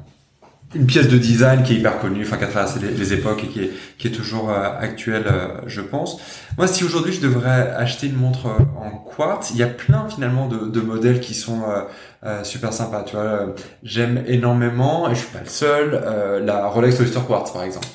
une 0.75 0.87
pièce 0.87 1.09
de 1.09 1.17
design 1.17 1.63
qui 1.63 1.75
est 1.75 1.77
hyper 1.77 1.99
connue, 1.99 2.23
enfin, 2.23 2.37
qui 2.37 2.45
a 2.45 2.49
traversé 2.49 2.79
les, 2.81 3.13
époques 3.13 3.45
et 3.45 3.47
qui 3.47 3.61
est, 3.61 3.71
qui 3.97 4.09
est 4.09 4.11
toujours 4.11 4.51
euh, 4.51 4.69
actuelle, 4.79 5.25
euh, 5.27 5.49
je 5.67 5.81
pense. 5.81 6.21
Moi, 6.59 6.67
si 6.67 6.85
aujourd'hui 6.85 7.13
je 7.13 7.21
devrais 7.21 7.71
acheter 7.77 8.09
une 8.09 8.17
montre 8.17 8.47
euh, 8.47 8.63
en 8.79 8.91
quartz, 8.91 9.51
il 9.51 9.57
y 9.57 9.63
a 9.63 9.67
plein 9.67 10.09
finalement 10.09 10.47
de, 10.47 10.69
de 10.69 10.81
modèles 10.81 11.21
qui 11.21 11.35
sont 11.35 11.63
euh, 11.63 11.83
euh, 12.25 12.45
super 12.45 12.73
sympas. 12.73 13.03
Tu 13.05 13.17
vois, 13.17 13.55
j'aime 13.83 14.23
énormément, 14.27 15.09
et 15.11 15.15
je 15.15 15.21
suis 15.21 15.29
pas 15.29 15.41
le 15.41 15.49
seul, 15.49 16.45
la 16.45 16.67
Rolex 16.67 17.01
Oyster 17.01 17.21
Quartz, 17.27 17.53
par 17.53 17.63
exemple. 17.63 17.87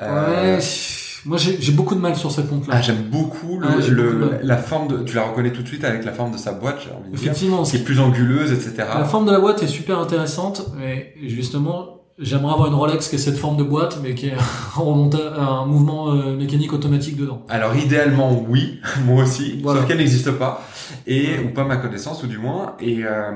Ouais. 0.00 0.58
Moi, 1.24 1.38
j'ai 1.38 1.72
beaucoup 1.72 1.94
de 1.94 2.00
mal 2.00 2.16
sur 2.16 2.30
cette 2.32 2.50
montre-là. 2.50 2.74
Ah, 2.78 2.82
j'aime 2.82 3.02
beaucoup 3.10 3.58
le, 3.60 3.66
Ah, 3.68 3.74
le- 3.88 4.02
beaucoup 4.18 4.32
la 4.42 4.56
forme 4.56 4.88
de, 4.88 4.98
tu 5.04 5.14
la 5.14 5.22
reconnais 5.22 5.52
tout 5.52 5.62
de 5.62 5.68
suite 5.68 5.84
avec 5.84 6.04
la 6.04 6.12
forme 6.12 6.32
de 6.32 6.36
sa 6.38 6.52
boîte, 6.52 6.78
j'ai 6.84 6.90
envie 6.90 7.10
de 7.10 7.16
dire. 7.16 7.26
Effectivement, 7.26 7.62
Qui 7.62 7.76
est 7.76 7.84
plus 7.84 8.00
anguleuse, 8.00 8.50
etc. 8.52 8.72
la 8.98 9.04
forme 9.04 9.26
de 9.26 9.30
la 9.32 9.38
boîte 9.40 9.62
est 9.62 9.68
super 9.68 9.98
intéressante, 10.00 10.66
mais 10.76 11.14
justement, 11.24 12.01
j'aimerais 12.18 12.52
avoir 12.52 12.68
une 12.68 12.74
Rolex 12.74 13.08
qui 13.08 13.16
ait 13.16 13.18
cette 13.18 13.36
forme 13.36 13.56
de 13.56 13.62
boîte, 13.62 13.98
mais 14.02 14.14
qui 14.14 14.28
ait 14.28 14.34
un, 14.76 15.64
mouvement 15.66 16.12
euh, 16.14 16.36
mécanique 16.36 16.72
automatique 16.72 17.16
dedans. 17.16 17.44
Alors 17.48 17.74
idéalement 17.76 18.44
oui, 18.48 18.80
moi 19.06 19.22
aussi, 19.24 19.58
Voilà. 19.62 19.80
sauf 19.80 19.88
qu'elle 19.88 19.98
n'existe 19.98 20.30
pas 20.32 20.62
et 21.06 21.38
ou 21.44 21.54
pas 21.54 21.64
ma 21.64 21.76
connaissance 21.76 22.22
ou 22.22 22.26
du 22.26 22.36
moins 22.38 22.74
et 22.80 23.00
euh, 23.04 23.30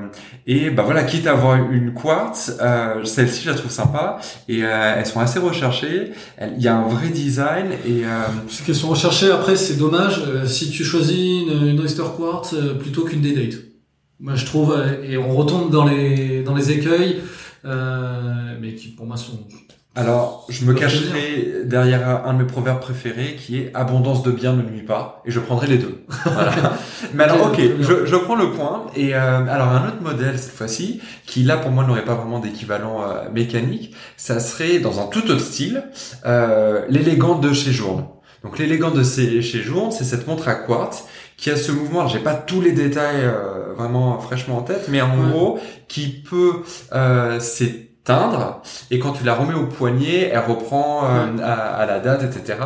et 0.45 0.69
bah 0.69 0.83
voilà 0.83 1.03
quitte 1.03 1.25
à 1.27 1.31
avoir 1.31 1.55
une 1.71 1.93
quartz, 1.93 2.55
euh, 2.61 3.03
celle-ci 3.03 3.41
je 3.43 3.49
la 3.49 3.55
trouve 3.55 3.71
sympa 3.71 4.19
et 4.47 4.63
euh, 4.63 4.93
elles 4.97 5.05
sont 5.05 5.19
assez 5.19 5.39
recherchées, 5.39 6.11
il 6.55 6.61
y 6.61 6.67
a 6.67 6.77
un 6.77 6.87
vrai 6.87 7.09
design 7.09 7.67
et 7.85 8.05
euh, 8.05 8.21
Ce 8.47 8.63
qu'elles 8.63 8.75
sont 8.75 8.89
recherchées, 8.89 9.31
après, 9.31 9.55
c'est 9.55 9.75
dommage 9.77 10.21
euh, 10.27 10.45
si 10.45 10.69
tu 10.69 10.83
choisis 10.83 11.43
une, 11.43 11.67
une 11.67 11.79
Oyster 11.79 12.03
Quartz 12.15 12.53
plutôt 12.79 13.03
qu'une 13.03 13.21
Day-Date. 13.21 13.55
Moi, 14.19 14.35
je 14.35 14.45
trouve, 14.45 14.75
et 15.07 15.17
on 15.17 15.35
retombe 15.35 15.69
dans 15.71 15.85
les, 15.85 16.41
dans 16.43 16.55
les 16.55 16.71
écueils, 16.71 17.21
mais 17.63 18.73
qui 18.75 18.89
pour 18.89 19.05
moi 19.05 19.17
sont... 19.17 19.39
alors 19.95 20.45
je 20.49 20.65
me 20.65 20.73
cacherai 20.73 21.63
derrière 21.65 22.25
un 22.25 22.33
de 22.33 22.39
mes 22.39 22.47
proverbes 22.47 22.79
préférés 22.79 23.35
qui 23.35 23.59
est 23.59 23.71
abondance 23.73 24.23
de 24.23 24.31
bien 24.31 24.53
ne 24.53 24.61
nuit 24.61 24.83
pas 24.83 25.21
et 25.25 25.31
je 25.31 25.39
prendrai 25.39 25.67
les 25.67 25.77
deux. 25.77 26.03
Voilà. 26.23 26.73
Mais 27.13 27.23
alors 27.23 27.47
Ok, 27.47 27.59
je, 27.79 28.05
je 28.05 28.15
prends 28.15 28.35
le 28.35 28.51
point 28.51 28.85
et 28.95 29.15
euh, 29.15 29.45
alors 29.47 29.69
un 29.69 29.87
autre 29.87 30.01
modèle 30.01 30.37
cette 30.37 30.53
fois-ci 30.53 31.01
qui 31.25 31.43
là 31.43 31.57
pour 31.57 31.71
moi 31.71 31.85
n'aurait 31.85 32.05
pas 32.05 32.15
vraiment 32.15 32.39
d'équivalent 32.39 33.01
euh, 33.03 33.29
mécanique, 33.31 33.95
ça 34.17 34.39
serait 34.39 34.79
dans 34.79 34.99
un 34.99 35.07
tout 35.07 35.29
autre 35.31 35.41
style 35.41 35.83
euh, 36.25 36.85
l'élégante 36.89 37.41
de 37.41 37.53
chez 37.53 37.71
Journe. 37.71 38.05
Donc 38.43 38.57
l'élégante 38.59 38.95
de 38.95 39.03
chez 39.03 39.41
chez 39.41 39.61
Journe, 39.61 39.91
c'est 39.91 40.03
cette 40.03 40.27
montre 40.27 40.47
à 40.47 40.55
quartz 40.55 41.05
qui 41.37 41.49
a 41.49 41.55
ce 41.57 41.71
mouvement. 41.71 41.99
Alors 42.01 42.11
j'ai 42.11 42.19
pas 42.19 42.33
tous 42.35 42.61
les 42.61 42.71
détails 42.71 43.21
euh, 43.23 43.73
vraiment 43.77 44.19
fraîchement 44.19 44.57
en 44.57 44.61
tête, 44.61 44.87
mais 44.89 45.01
en 45.01 45.17
Ouais. 45.17 45.29
gros 45.29 45.59
qui 45.87 46.07
peut 46.29 46.63
euh, 46.93 47.39
s'éteindre 47.39 48.61
et 48.89 48.99
quand 48.99 49.11
tu 49.11 49.25
la 49.25 49.35
remets 49.35 49.53
au 49.53 49.65
poignet, 49.65 50.29
elle 50.31 50.39
reprend 50.39 51.03
euh, 51.05 51.25
à, 51.43 51.53
à 51.75 51.85
la 51.85 51.99
date, 51.99 52.23
etc. 52.23 52.57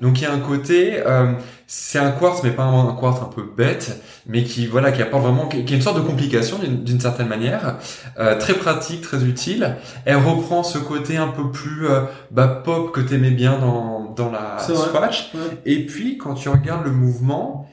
Donc 0.00 0.20
il 0.20 0.24
y 0.24 0.26
a 0.26 0.32
un 0.32 0.40
côté, 0.40 1.00
euh, 1.06 1.32
c'est 1.68 2.00
un 2.00 2.10
quartz, 2.10 2.42
mais 2.42 2.50
pas 2.50 2.64
un, 2.64 2.88
un 2.88 2.94
quartz 2.94 3.20
un 3.22 3.26
peu 3.26 3.42
bête, 3.56 4.02
mais 4.26 4.42
qui 4.42 4.66
voilà, 4.66 4.90
qui 4.90 5.00
apporte 5.00 5.22
vraiment, 5.22 5.46
qui, 5.46 5.64
qui 5.64 5.72
est 5.74 5.76
une 5.76 5.82
sorte 5.82 5.98
de 5.98 6.02
complication 6.02 6.58
d'une 6.58 6.82
d'une 6.82 6.98
certaine 7.00 7.28
manière, 7.28 7.76
euh, 8.18 8.36
très 8.38 8.54
pratique, 8.54 9.00
très 9.02 9.22
utile. 9.24 9.76
Elle 10.04 10.16
reprend 10.16 10.64
ce 10.64 10.78
côté 10.78 11.16
un 11.16 11.28
peu 11.28 11.50
plus 11.52 11.86
euh, 11.86 12.00
bah, 12.32 12.48
pop 12.64 12.90
que 12.92 13.00
t'aimais 13.00 13.30
bien 13.30 13.56
dans 13.58 13.97
dans 14.18 14.30
la. 14.30 14.58
Swatch. 14.58 15.32
Ouais. 15.34 15.40
Et 15.64 15.86
puis 15.86 16.18
quand 16.18 16.34
tu 16.34 16.48
regardes 16.48 16.84
le 16.84 16.92
mouvement, 16.92 17.66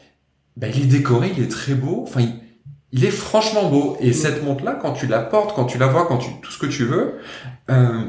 bah, 0.56 0.68
il 0.74 0.84
est 0.84 0.86
décoré, 0.86 1.34
il 1.36 1.44
est 1.44 1.52
très 1.52 1.74
beau. 1.74 2.06
Enfin, 2.08 2.22
il, 2.22 2.34
il 2.92 3.04
est 3.04 3.12
franchement 3.12 3.70
beau. 3.70 3.98
Et 4.00 4.14
cette 4.14 4.44
montre-là, 4.44 4.80
quand 4.82 4.94
tu 4.94 5.08
la 5.08 5.20
portes, 5.20 5.54
quand 5.56 5.66
tu 5.66 5.78
la 5.78 5.88
vois, 5.88 6.06
quand 6.08 6.18
tu 6.18 6.30
tout 6.42 6.52
ce 6.52 6.58
que 6.58 6.66
tu 6.66 6.86
veux, 6.86 7.16
euh, 7.70 8.06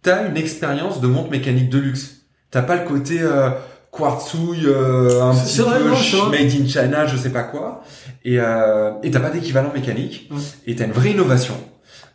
t'as 0.00 0.28
une 0.28 0.36
expérience 0.36 1.00
de 1.00 1.06
montre 1.06 1.30
mécanique 1.30 1.68
de 1.68 1.78
luxe. 1.78 2.22
T'as 2.50 2.62
pas 2.62 2.76
le 2.76 2.88
côté 2.88 3.20
euh, 3.20 3.50
quartzouille, 3.90 4.66
euh, 4.66 5.22
un 5.22 5.34
petit 5.34 5.60
vrai, 5.60 5.78
peu 5.78 5.88
non, 5.90 6.30
made 6.30 6.50
in 6.50 6.66
China, 6.66 7.06
je 7.06 7.16
sais 7.16 7.30
pas 7.30 7.42
quoi. 7.42 7.82
Et 8.24 8.38
euh, 8.38 8.92
et 9.02 9.10
t'as 9.10 9.20
pas 9.20 9.30
d'équivalent 9.30 9.72
mécanique. 9.74 10.28
Ouais. 10.30 10.40
Et 10.66 10.76
t'as 10.76 10.86
une 10.86 10.92
vraie 10.92 11.10
innovation. 11.10 11.54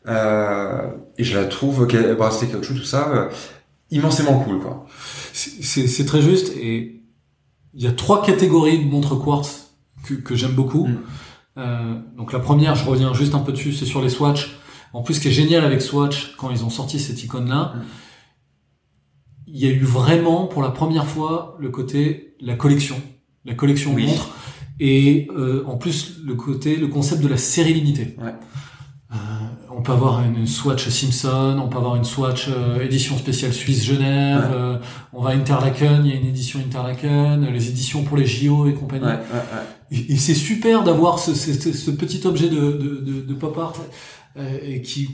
Euh, 0.07 0.88
et 1.17 1.24
je 1.24 1.38
la 1.38 1.46
trouve, 1.46 1.86
bracelet 2.17 2.48
caoutchouc, 2.48 2.75
tout 2.75 2.84
ça, 2.84 3.10
euh, 3.13 3.29
immensément 3.91 4.39
cool, 4.39 4.60
quoi. 4.60 4.86
C'est- 5.34 6.06
très 6.06 6.22
juste, 6.22 6.53
et 6.58 7.01
il 7.74 7.82
y 7.84 7.88
a 7.88 7.91
trois 7.91 8.24
catégories 8.25 8.84
de 8.84 8.89
montres 8.89 9.17
quartz 9.20 9.72
que, 10.03 10.13
que 10.15 10.36
j'aime 10.36 10.53
beaucoup. 10.53 10.88
Mm. 10.88 10.98
Euh, 11.58 12.00
donc 12.17 12.34
la 12.34 12.39
première, 12.39 12.75
je 12.75 12.86
reviens 12.86 13.13
juste 13.13 13.34
un 13.36 13.39
peu 13.39 13.51
dessus, 13.51 13.74
c'est 13.74 13.86
sur 13.86 14.01
les 14.01 14.10
Swatch. 14.10 14.58
En 14.94 15.01
plus, 15.03 15.15
ce 15.15 15.20
qui 15.20 15.27
est 15.27 15.32
génial 15.32 15.63
avec 15.65 15.82
Swatch, 15.82 16.36
quand 16.38 16.50
ils 16.51 16.63
ont 16.63 16.70
sorti 16.70 17.00
cette 17.00 17.24
icône-là, 17.24 17.74
Mm. 17.75 17.82
il 19.48 19.58
y 19.60 19.65
a 19.67 19.70
eu 19.72 19.84
vraiment, 19.84 20.48
pour 20.48 20.62
la 20.62 20.70
première 20.72 21.06
fois, 21.08 21.56
le 21.60 21.70
côté 21.70 22.36
la 22.39 22.56
collection, 22.56 23.01
la 23.46 23.53
collection 23.56 23.94
Oui. 23.94 24.06
montre, 24.08 24.29
et 24.79 25.27
euh, 25.36 25.63
en 25.65 25.77
plus 25.77 26.17
le 26.24 26.36
côté, 26.36 26.75
le 26.75 26.88
concept 26.88 27.22
de 27.24 27.27
la. 27.27 27.36
Ouais. 27.36 28.34
On 29.88 29.91
peut 29.91 29.96
avoir 29.96 30.22
une 30.22 30.46
Swatch 30.46 30.89
Simpson, 30.89 31.62
on 31.63 31.70
peut 31.70 31.77
avoir 31.77 31.96
une 31.96 32.03
Swatch 32.03 32.50
euh, 32.50 32.82
édition 32.84 33.17
spéciale 33.17 33.53
Suisse 33.53 33.86
Genève, 33.86 34.39
Ouais. 34.51 34.58
euh, 34.58 34.77
on 35.13 35.22
va 35.22 35.29
à 35.29 35.34
Interlaken, 35.34 36.01
il 36.03 36.12
y 36.12 36.13
a 36.13 36.20
une 36.20 36.27
édition 36.27 36.60
Interlaken, 36.60 37.48
les 37.53 37.70
éditions 37.70 38.03
pour 38.03 38.17
les 38.17 38.25
JO 38.25 38.67
et 38.67 38.74
compagnie. 38.74 39.06
Ouais, 39.06 39.12
ouais, 39.12 39.17
ouais. 39.34 39.98
Et, 39.98 40.12
et 40.13 40.17
c'est 40.17 40.34
super 40.34 40.84
d'avoir 40.84 41.20
ce, 41.20 41.34
ce, 41.34 41.53
ce- 41.53 41.72
ce 41.72 41.91
petit 41.91 42.27
objet 42.27 42.50
de, 42.50 42.56
de, 42.74 43.01
de, 43.01 43.22
de 43.22 43.34
pop 43.34 43.58
art 43.58 43.74
euh, 44.38 44.58
et 44.62 44.82
qui 44.82 45.08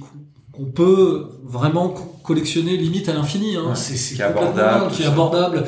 qu'on 0.52 0.66
peut 0.66 1.30
vraiment 1.44 1.90
co- 1.90 2.16
collectionner 2.24 2.76
limite 2.76 3.10
à 3.10 3.14
l'infini. 3.14 3.56
Hein. 3.56 3.76
C'est 3.76 4.16
qui 4.16 4.22
est 4.22 4.26
abordable, 4.26 4.92
qui 4.92 5.04
est 5.04 5.06
abordable. 5.08 5.66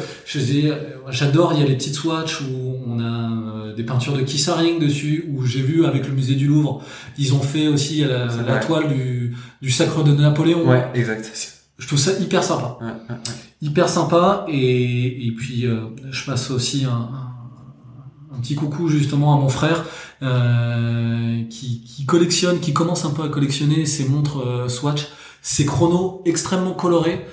J'adore, 1.09 1.53
il 1.53 1.59
y 1.59 1.63
a 1.63 1.65
les 1.67 1.75
petites 1.75 1.93
swatchs 1.95 2.41
où 2.41 2.77
on 2.87 2.99
a 2.99 3.44
euh, 3.65 3.75
des 3.75 3.83
peintures 3.83 4.13
de 4.13 4.21
Keith 4.21 4.47
Haring 4.47 4.79
dessus, 4.79 5.25
où 5.33 5.45
j'ai 5.45 5.61
vu 5.61 5.85
avec 5.85 6.07
le 6.07 6.13
musée 6.13 6.35
du 6.35 6.47
Louvre, 6.47 6.81
ils 7.17 7.33
ont 7.33 7.39
fait 7.41 7.67
aussi 7.67 8.03
la, 8.03 8.57
toile 8.59 8.87
du, 8.87 9.35
du 9.61 9.71
sacre 9.71 10.03
de 10.03 10.11
Napoléon. 10.13 10.67
Ouais, 10.67 10.85
exact. 10.93 11.53
Je 11.77 11.87
trouve 11.87 11.99
ça 11.99 12.11
hyper 12.19 12.41
sympa 12.43 12.77
Ouais, 12.81 12.87
ouais, 12.87 13.15
hyper 13.61 13.89
sympa 13.89 14.45
et, 14.47 15.27
et 15.27 15.31
puis 15.33 15.65
euh, 15.65 15.87
je 16.09 16.23
passe 16.25 16.49
aussi 16.51 16.85
un, 16.85 16.89
un, 16.91 18.35
un 18.37 18.39
petit 18.39 18.55
coucou 18.55 18.87
justement 18.87 19.35
à 19.37 19.41
mon 19.41 19.49
frère 19.49 19.83
euh, 20.21 21.41
qui, 21.49 21.81
qui 21.83 22.05
collectionne, 22.05 22.59
qui 22.59 22.73
commence 22.73 23.03
un 23.05 23.09
peu 23.11 23.23
à 23.23 23.27
collectionner 23.29 23.85
ses 23.85 24.07
montres 24.07 24.39
euh, 24.45 24.67
Swatch, 24.69 25.07
ses 25.41 25.65
chronos 25.65 26.21
extrêmement 26.25 26.73
colorés, 26.73 27.25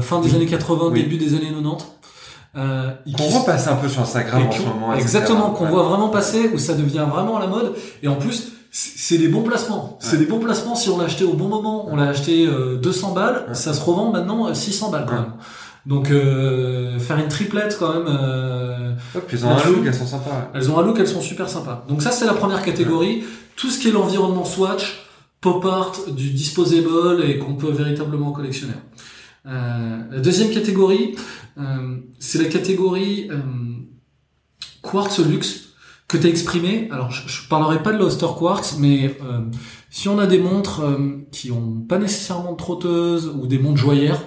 fin 0.00 0.20
des 0.20 0.28
Oui. 0.30 0.36
années 0.36 0.46
80, 0.46 0.88
Oui. 0.92 1.02
début 1.02 1.16
des 1.16 1.34
années 1.34 1.50
90. 1.50 1.84
Euh, 2.56 2.90
Qu'on 3.16 3.40
passer 3.44 3.68
un 3.70 3.76
peu 3.76 3.88
sur 3.88 4.02
Instagram 4.02 4.42
en 4.46 4.52
ce 4.52 4.60
moment. 4.62 4.92
etc. 4.92 5.02
Exactement, 5.02 5.50
qu'on 5.50 5.64
Ouais. 5.64 5.70
voit 5.70 5.84
vraiment 5.84 6.08
passer, 6.10 6.50
où 6.52 6.58
ça 6.58 6.74
devient 6.74 7.06
vraiment 7.10 7.38
à 7.38 7.40
la 7.40 7.46
mode. 7.46 7.72
Et 8.02 8.08
en 8.08 8.16
plus, 8.16 8.52
c'est 8.70 9.16
des 9.18 9.28
bons 9.28 9.42
placements. 9.42 9.96
C'est 10.00 10.12
Ouais. 10.12 10.18
des 10.18 10.26
bons 10.26 10.38
placements 10.38 10.74
si 10.74 10.90
on 10.90 10.98
l'a 10.98 11.04
acheté 11.04 11.24
au 11.24 11.32
bon 11.32 11.48
moment. 11.48 11.86
On 11.90 11.96
l'a 11.96 12.08
acheté 12.08 12.46
euh, 12.46 12.76
200 12.76 13.12
balles, 13.12 13.46
Ouais. 13.48 13.54
ça 13.54 13.72
se 13.72 13.80
revend 13.80 14.10
maintenant 14.12 14.46
à 14.46 14.54
600 14.54 14.90
balles 14.90 15.06
quand 15.08 15.14
même. 15.14 15.32
Donc 15.86 16.10
euh, 16.10 16.98
faire 16.98 17.18
une 17.18 17.28
triplette 17.28 17.76
quand 17.78 17.92
même. 17.94 18.06
euh, 18.06 18.92
Hop, 19.16 19.28
ils 19.32 19.44
ont 19.46 19.50
un 19.50 19.64
look, 19.70 19.84
elles 19.86 19.94
sont 19.94 20.06
sympas. 20.06 20.30
ouais. 20.30 20.46
elles 20.54 20.70
ont 20.70 20.78
un 20.78 20.82
look, 20.82 20.96
elles 21.00 21.08
sont 21.08 21.20
super 21.22 21.48
sympas. 21.48 21.84
Donc 21.88 22.02
ça 22.02 22.10
c'est 22.12 22.26
la 22.26 22.34
première 22.34 22.62
catégorie. 22.62 23.24
Tout 23.56 23.68
ce 23.70 23.78
qui 23.80 23.88
est 23.88 23.92
l'environnement 23.92 24.44
Swatch, 24.44 25.06
pop 25.40 25.64
art, 25.64 25.92
du 26.14 26.30
disposable 26.30 27.24
et 27.24 27.38
qu'on 27.38 27.54
peut 27.54 27.70
véritablement 27.72 28.30
collectionner. 28.30 28.74
Euh, 29.46 29.98
la 30.10 30.20
deuxième 30.20 30.50
catégorie, 30.50 31.16
euh, 31.58 31.96
c'est 32.18 32.38
la 32.42 32.48
catégorie 32.48 33.28
euh, 33.30 33.40
quartz 34.82 35.18
luxe 35.18 35.70
que 36.08 36.16
tu 36.16 36.26
as 36.26 36.30
exprimé. 36.30 36.88
Alors 36.92 37.10
je, 37.10 37.26
je 37.28 37.48
parlerai 37.48 37.82
pas 37.82 37.92
de 37.92 37.98
l'Oster 37.98 38.26
Quartz, 38.38 38.76
mais 38.78 39.16
euh, 39.22 39.40
si 39.90 40.08
on 40.08 40.18
a 40.18 40.26
des 40.26 40.38
montres 40.38 40.80
euh, 40.80 41.26
qui 41.32 41.50
ont 41.50 41.80
pas 41.88 41.98
nécessairement 41.98 42.52
de 42.52 42.56
trotteuse 42.56 43.32
ou 43.34 43.46
des 43.46 43.58
montres 43.58 43.78
joyeères, 43.80 44.22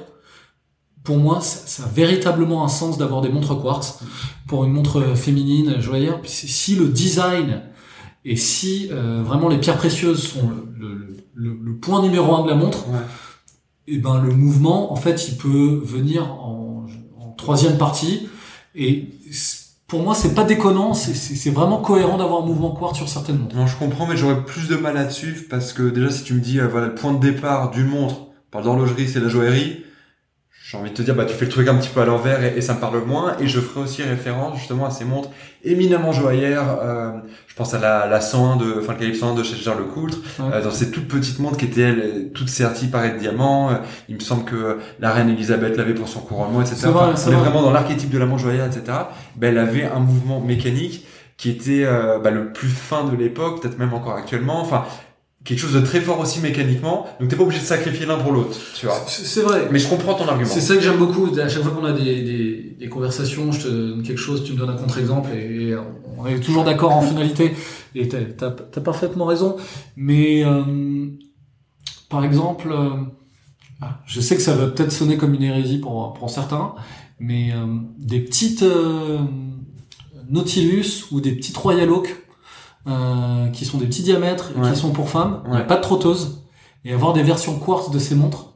pour 1.04 1.18
moi, 1.18 1.40
ça, 1.40 1.68
ça 1.68 1.84
a 1.84 1.88
véritablement 1.88 2.66
un 2.66 2.68
sens 2.68 2.98
d'avoir 2.98 3.22
des 3.22 3.30
montres 3.30 3.62
quartz 3.62 4.00
pour 4.48 4.66
une 4.66 4.72
montre 4.74 5.16
féminine 5.16 5.76
c'est- 6.26 6.48
Si 6.48 6.76
le 6.76 6.88
design 6.88 7.62
et 8.26 8.36
si 8.36 8.90
euh, 8.92 9.22
vraiment 9.24 9.48
les 9.48 9.60
pierres 9.60 9.78
précieuses 9.78 10.24
sont 10.24 10.50
le, 10.50 10.88
le- 10.96 11.18
le- 11.36 11.60
le 11.64 11.76
point 11.78 12.02
numéro 12.02 12.36
un 12.36 12.44
de 12.44 12.50
la 12.50 12.56
montre. 12.56 12.86
Et 13.88 13.98
ben 14.00 14.22
le 14.22 14.34
mouvement, 14.34 14.92
en 14.92 14.96
fait, 14.96 15.28
il 15.30 15.38
peut 15.38 15.82
venir 15.84 16.32
en, 16.32 16.86
troisième 17.38 17.78
partie. 17.78 18.28
Et 18.76 19.10
pour 19.88 20.02
moi, 20.02 20.16
c'est 20.16 20.34
pas 20.34 20.46
déconnant, 20.46 20.94
c'est- 20.94 21.50
vraiment 21.52 21.80
cohérent 21.80 22.18
d'avoir 22.18 22.42
un 22.42 22.46
mouvement 22.46 22.72
quartz 22.72 22.96
sur 22.98 23.10
certaines 23.10 23.38
montres. 23.38 23.56
Non, 23.56 23.68
je 23.68 23.76
comprends, 23.78 24.08
mais 24.08 24.18
j'aurais 24.18 24.44
plus 24.46 24.68
de 24.68 24.76
mal 24.78 25.12
suivre 25.12 25.44
parce 25.50 25.74
que 25.74 25.84
déjà, 25.90 26.10
si 26.10 26.24
tu 26.24 26.34
me 26.34 26.40
dis, 26.40 26.60
euh, 26.60 26.68
voilà, 26.68 26.88
le 26.88 26.96
point 26.96 27.14
de 27.14 27.20
départ 27.20 27.72
d'une 27.72 27.88
montre, 27.88 28.22
on 28.22 28.52
parle 28.52 28.64
d'horlogerie, 28.64 29.08
c'est 29.08 29.20
la 29.20 29.28
joaillerie. 29.28 29.84
J'ai 30.68 30.78
envie 30.78 30.90
de 30.90 30.96
te 30.96 31.04
dire, 31.04 31.14
bah, 31.14 31.26
tu 31.26 31.36
fais 31.36 31.46
le 31.46 31.52
truc 31.52 31.68
un 31.68 31.76
petit 31.76 31.90
peu 31.90 32.02
à 32.02 32.06
l'envers 32.06 32.44
et, 32.44 32.58
et 32.58 32.62
ça 32.62 32.74
me 32.74 32.80
parle 32.80 33.04
moins. 33.06 33.36
Et 33.40 33.48
je 33.48 33.60
ferai 33.60 33.82
aussi 33.82 34.02
référence 34.02 34.58
justement 34.58 34.88
à 34.88 34.90
ces 34.90 35.06
montres 35.06 35.30
éminemment 35.64 36.12
joaillères. 36.12 36.80
Euh, 36.82 37.12
je 37.46 37.54
pense 37.54 37.76
à 37.76 37.80
la, 37.80 38.08
la 38.08 38.20
101 38.20 38.56
de, 38.56 38.76
enfin, 38.80 38.94
le 38.94 38.98
calibre 38.98 39.16
101 39.18 39.36
de 39.36 39.44
chez 39.44 39.56
Charles 39.58 39.78
Lecoultre. 39.84 40.18
Euh, 40.40 40.64
dans 40.64 40.72
ces 40.72 40.90
toutes 40.90 41.08
petites 41.08 41.38
montres 41.38 41.58
qui 41.58 41.66
étaient, 41.66 41.82
elles, 41.82 42.32
toutes 42.34 42.50
serties 42.50 42.88
par 42.88 43.04
de 43.04 43.20
diamants. 43.20 43.70
Euh, 43.70 43.76
il 44.10 44.16
me 44.16 44.20
semble 44.22 44.44
que 44.44 44.80
la 45.00 45.12
reine 45.12 45.30
Elisabeth 45.30 45.78
l'avait 45.78 45.94
pour 45.94 46.08
son 46.08 46.22
couronnement, 46.22 46.62
etc. 46.62 46.78
C'est 46.80 46.88
vrai, 46.88 47.04
Enfin, 47.10 47.16
c'est 47.16 47.30
on 47.30 47.34
est 47.34 47.36
vrai. 47.36 47.44
vraiment 47.50 47.62
dans 47.62 47.72
l'archétype 47.72 48.10
de 48.10 48.18
la 48.18 48.26
montre 48.26 48.42
joaillère, 48.42 48.66
etc. 48.66 48.82
Ben, 49.36 49.50
elle 49.50 49.60
avait 49.60 49.86
un 49.86 50.00
mouvement 50.00 50.40
mécanique 50.42 51.06
qui 51.38 51.52
était 51.52 51.84
euh, 51.86 52.18
bah, 52.18 52.32
le 52.32 52.54
plus 52.54 52.70
fin 52.70 53.04
de 53.04 53.16
l'époque, 53.16 53.62
peut-être 53.62 53.78
même 53.78 53.94
encore 53.94 54.16
actuellement. 54.16 54.62
Enfin, 54.62 54.86
quelque 55.46 55.60
chose 55.60 55.74
de 55.74 55.82
très 55.82 56.02
fort 56.02 56.20
aussi 56.20 56.40
mécaniquement. 56.42 57.06
Donc 57.20 57.30
t'es 57.30 57.36
pas 57.36 57.44
obligé 57.44 57.62
de 57.62 57.66
sacrifier 57.66 58.06
l'un 58.06 58.18
pour 58.18 58.32
l'autre, 58.32 58.58
tu 58.76 58.88
vois. 58.88 59.02
C'est 59.08 59.42
vrai. 59.42 59.70
Mais 59.72 59.80
je 59.80 59.88
comprends 59.88 60.16
ton 60.16 60.28
argument. 60.28 60.50
C'est 60.50 60.60
ça 60.60 60.76
que 60.76 60.82
j'aime 60.82 60.98
beaucoup. 60.98 61.28
À 61.40 61.48
chaque 61.48 61.62
fois 61.62 61.72
qu'on 61.72 61.86
a 61.86 61.94
des, 61.94 62.24
des, 62.24 62.76
des 62.80 62.90
conversations, 62.90 63.52
je 63.52 63.62
te 63.62 63.68
donne 63.68 64.04
quelque 64.04 64.18
chose, 64.18 64.44
tu 64.44 64.54
me 64.54 64.58
donnes 64.58 64.72
un 64.72 64.78
contre-exemple 64.78 65.30
et, 65.34 65.70
et 65.70 65.76
on 66.18 66.26
est 66.26 66.40
toujours 66.40 66.64
d'accord 66.64 66.92
en 66.92 67.02
finalité. 67.02 67.54
Et 67.94 68.10
t'as 68.10 68.48
as, 68.48 68.82
parfaitement 68.82 69.26
raison. 69.26 69.56
Mais 69.96 70.44
euh, 70.44 71.08
par 72.10 72.26
exemple, 72.26 72.72
euh, 72.72 72.90
ah, 73.82 74.00
je 74.06 74.20
sais 74.22 74.36
que 74.36 74.42
ça 74.42 74.56
va 74.56 74.68
peut-être 74.68 74.92
sonner 74.92 75.18
comme 75.18 75.34
une 75.34 75.44
hérésie 75.44 75.78
pour, 75.78 76.14
pour 76.14 76.30
certains, 76.30 76.74
mais 77.20 77.52
euh, 77.54 77.66
des 78.00 78.20
petites 78.20 78.64
euh, 78.64 79.20
Nautilus 80.30 81.06
ou 81.12 81.22
des 81.22 81.34
petites 81.34 81.58
Royal 81.58 81.90
Oak 81.92 82.25
euh, 82.88 83.48
qui 83.50 83.66
sont 83.66 83.78
des 83.78 83.86
petits 83.88 84.04
diamètres 84.04 84.52
Ouais. 84.58 84.72
qui 84.72 84.78
sont 84.80 84.92
pour 84.92 85.10
femmes, 85.10 85.42
Ouais. 85.50 85.66
pas 85.66 85.78
de 85.78 85.82
trotteuse, 85.82 86.42
et 86.84 86.94
avoir 86.94 87.14
des 87.14 87.24
versions 87.24 87.58
quartz 87.60 87.90
de 87.92 88.00
ces 88.00 88.16
montres, 88.16 88.54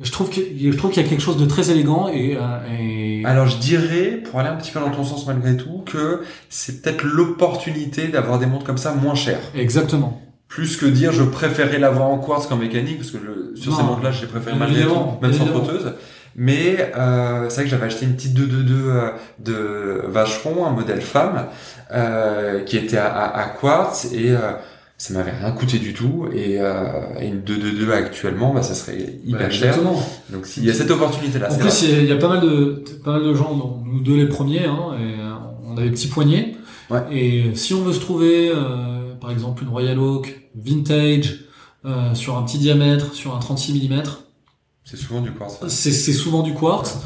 je 0.00 0.10
trouve 0.10 0.28
que 0.30 0.40
je 0.40 0.76
trouve 0.76 0.90
qu'il 0.90 1.02
y 1.02 1.06
a 1.06 1.08
quelque 1.08 1.20
chose 1.22 1.36
de 1.36 1.46
très 1.46 1.70
élégant 1.70 2.08
et, 2.08 2.36
euh, 2.36 2.58
et... 2.78 3.24
Alors 3.24 3.46
je 3.46 3.58
dirais, 3.58 4.20
pour 4.24 4.40
aller 4.40 4.48
un 4.48 4.56
petit 4.56 4.72
peu 4.72 4.80
dans 4.80 4.90
ton 4.90 5.04
sens 5.04 5.26
malgré 5.26 5.56
tout, 5.56 5.82
que 5.86 6.22
c'est 6.48 6.82
peut-être 6.82 7.04
l'opportunité 7.04 8.08
d'avoir 8.08 8.38
des 8.38 8.46
montres 8.46 8.64
comme 8.64 8.78
ça 8.78 8.92
moins 8.94 9.14
chères. 9.14 9.40
exactement. 9.54 10.20
Plus 10.48 10.76
que 10.76 10.86
dire 10.86 11.10
je 11.12 11.22
préférais 11.24 11.78
l'avoir 11.78 12.08
en 12.08 12.18
quartz 12.18 12.46
qu'en 12.46 12.56
mécanique, 12.56 12.98
parce 12.98 13.10
que 13.10 13.18
sur 13.56 13.72
Non. 13.72 13.76
ces 13.78 13.82
montres-là, 13.82 14.10
préfère 14.10 14.54
Bien 14.54 14.66
malgré 14.66 14.82
tout, 14.84 14.94
même 15.22 15.32
sans 15.32 15.46
trotteuse. 15.46 15.92
Mais 16.36 16.92
euh, 16.96 17.48
c'est 17.48 17.56
vrai 17.56 17.64
que 17.64 17.70
j'avais 17.70 17.86
acheté 17.86 18.06
une 18.06 18.14
petite 18.16 18.34
222 18.34 18.74
euh, 18.88 19.10
de 19.38 20.02
Vacheron, 20.08 20.66
un 20.66 20.70
modèle 20.72 21.00
femme, 21.00 21.46
euh, 21.92 22.60
qui 22.60 22.76
était 22.76 22.96
à, 22.96 23.06
à, 23.06 23.40
à 23.42 23.48
quartz 23.50 24.06
et 24.12 24.30
euh, 24.30 24.52
ça 24.98 25.14
m'avait 25.14 25.30
rien 25.32 25.50
coûté 25.52 25.78
du 25.78 25.92
tout. 25.94 26.26
Et, 26.32 26.60
euh, 26.60 26.74
et 27.20 27.26
une 27.28 27.42
222 27.42 27.92
actuellement, 27.92 28.52
bah, 28.52 28.62
ça 28.62 28.74
serait 28.74 28.98
hyper 29.24 29.40
Bah, 29.46 29.50
cher. 29.50 29.68
exactement. 29.68 30.02
Donc 30.30 30.46
s'il 30.46 30.64
y 30.64 30.70
a 30.70 30.74
cette 30.74 30.90
opportunité-là, 30.90 31.48
En 31.48 31.50
c'est 31.54 31.60
plus, 31.60 31.82
il 31.82 31.90
y, 32.06 32.10
a- 32.10 32.14
il 32.14 32.18
pas 32.18 32.28
mal 32.28 32.40
de 32.40 32.82
pas 33.04 33.12
mal 33.12 33.22
de 33.24 33.34
gens, 33.34 33.54
dont 33.56 33.82
nous 33.84 34.00
deux 34.00 34.16
les 34.16 34.26
premiers, 34.28 34.64
hein, 34.64 34.96
et 34.98 35.20
euh, 35.20 35.32
on 35.66 35.76
a 35.76 35.82
des 35.82 35.90
petits 35.90 36.08
poignets. 36.08 36.56
Ouais. 36.90 37.00
Et 37.12 37.54
si 37.54 37.74
on 37.74 37.82
veut 37.82 37.92
se 37.92 38.00
trouver, 38.00 38.50
euh, 38.50 39.14
par 39.20 39.30
exemple, 39.30 39.62
une 39.62 39.70
Royal 39.70 39.98
Oak 39.98 40.34
vintage 40.54 41.40
euh, 41.86 42.14
sur 42.14 42.36
un 42.36 42.42
petit 42.42 42.58
diamètre, 42.58 43.14
sur 43.14 43.34
un 43.36 43.38
36 43.38 43.88
mm, 43.88 44.02
C'est 44.84 44.96
souvent 44.96 45.20
du 45.22 45.32
quartz. 45.32 45.58
c'est 45.68 45.92
c'est 45.92 46.12
souvent 46.12 46.42
du 46.42 46.54
quartz 46.54 46.96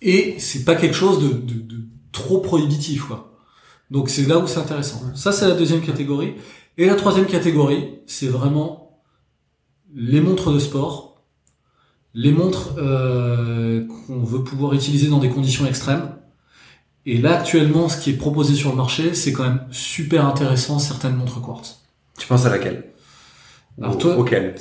et 0.00 0.36
c'est 0.38 0.64
pas 0.64 0.74
quelque 0.76 0.94
chose 0.94 1.20
de, 1.22 1.28
de, 1.34 1.60
de 1.60 1.76
trop 2.12 2.38
prohibitif 2.38 3.04
quoi. 3.04 3.32
Donc 3.90 4.08
c'est 4.08 4.26
là 4.26 4.38
où 4.38 4.46
c'est 4.46 4.58
intéressant. 4.58 5.00
Ça 5.14 5.32
c'est 5.32 5.46
la 5.48 5.54
deuxième 5.54 5.80
catégorie 5.80 6.34
et 6.78 6.86
la 6.86 6.94
troisième 6.94 7.26
catégorie 7.26 7.98
c'est 8.06 8.28
vraiment 8.28 9.02
les 9.94 10.20
montres 10.20 10.52
de 10.52 10.58
sport, 10.58 11.22
les 12.14 12.32
montres 12.32 12.74
euh, 12.78 13.86
qu'on 14.06 14.22
veut 14.22 14.44
pouvoir 14.44 14.72
utiliser 14.74 15.08
dans 15.08 15.18
des 15.18 15.30
conditions 15.30 15.66
extrêmes. 15.66 16.12
Et 17.04 17.18
là 17.18 17.38
actuellement 17.38 17.88
ce 17.88 17.98
qui 18.00 18.10
est 18.10 18.16
proposé 18.16 18.54
sur 18.54 18.70
le 18.70 18.76
marché 18.76 19.14
c'est 19.14 19.32
quand 19.32 19.44
même 19.44 19.66
super 19.70 20.24
intéressant 20.26 20.78
certaines 20.78 21.16
montres 21.16 21.40
quartz. 21.42 21.80
Tu 22.18 22.26
penses 22.26 22.46
à 22.46 22.50
laquelle? 22.50 22.92
Alors 23.80 23.98
toi- 23.98 24.16
Auquel? 24.16 24.54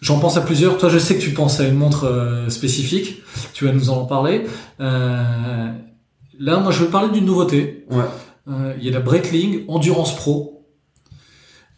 J'en 0.00 0.20
pense 0.20 0.36
à 0.36 0.42
plusieurs. 0.42 0.78
Toi, 0.78 0.88
je 0.88 0.98
sais 0.98 1.16
que 1.16 1.22
tu 1.22 1.32
penses 1.32 1.58
à 1.60 1.66
une 1.66 1.74
montre 1.74 2.04
euh, 2.04 2.48
spécifique. 2.50 3.22
Tu 3.52 3.64
vas 3.64 3.72
nous 3.72 3.90
en 3.90 4.04
parler. 4.04 4.46
Euh, 4.80 5.72
là, 6.38 6.60
moi, 6.60 6.70
je 6.70 6.84
vais 6.84 6.90
parler 6.90 7.10
d'une 7.10 7.24
nouveauté. 7.24 7.84
Ouais. 7.90 8.04
Euh, 8.48 8.74
il 8.78 8.84
y 8.84 8.88
a 8.88 8.92
la 8.92 9.00
Breitling 9.00 9.64
Endurance 9.68 10.14
Pro, 10.14 10.66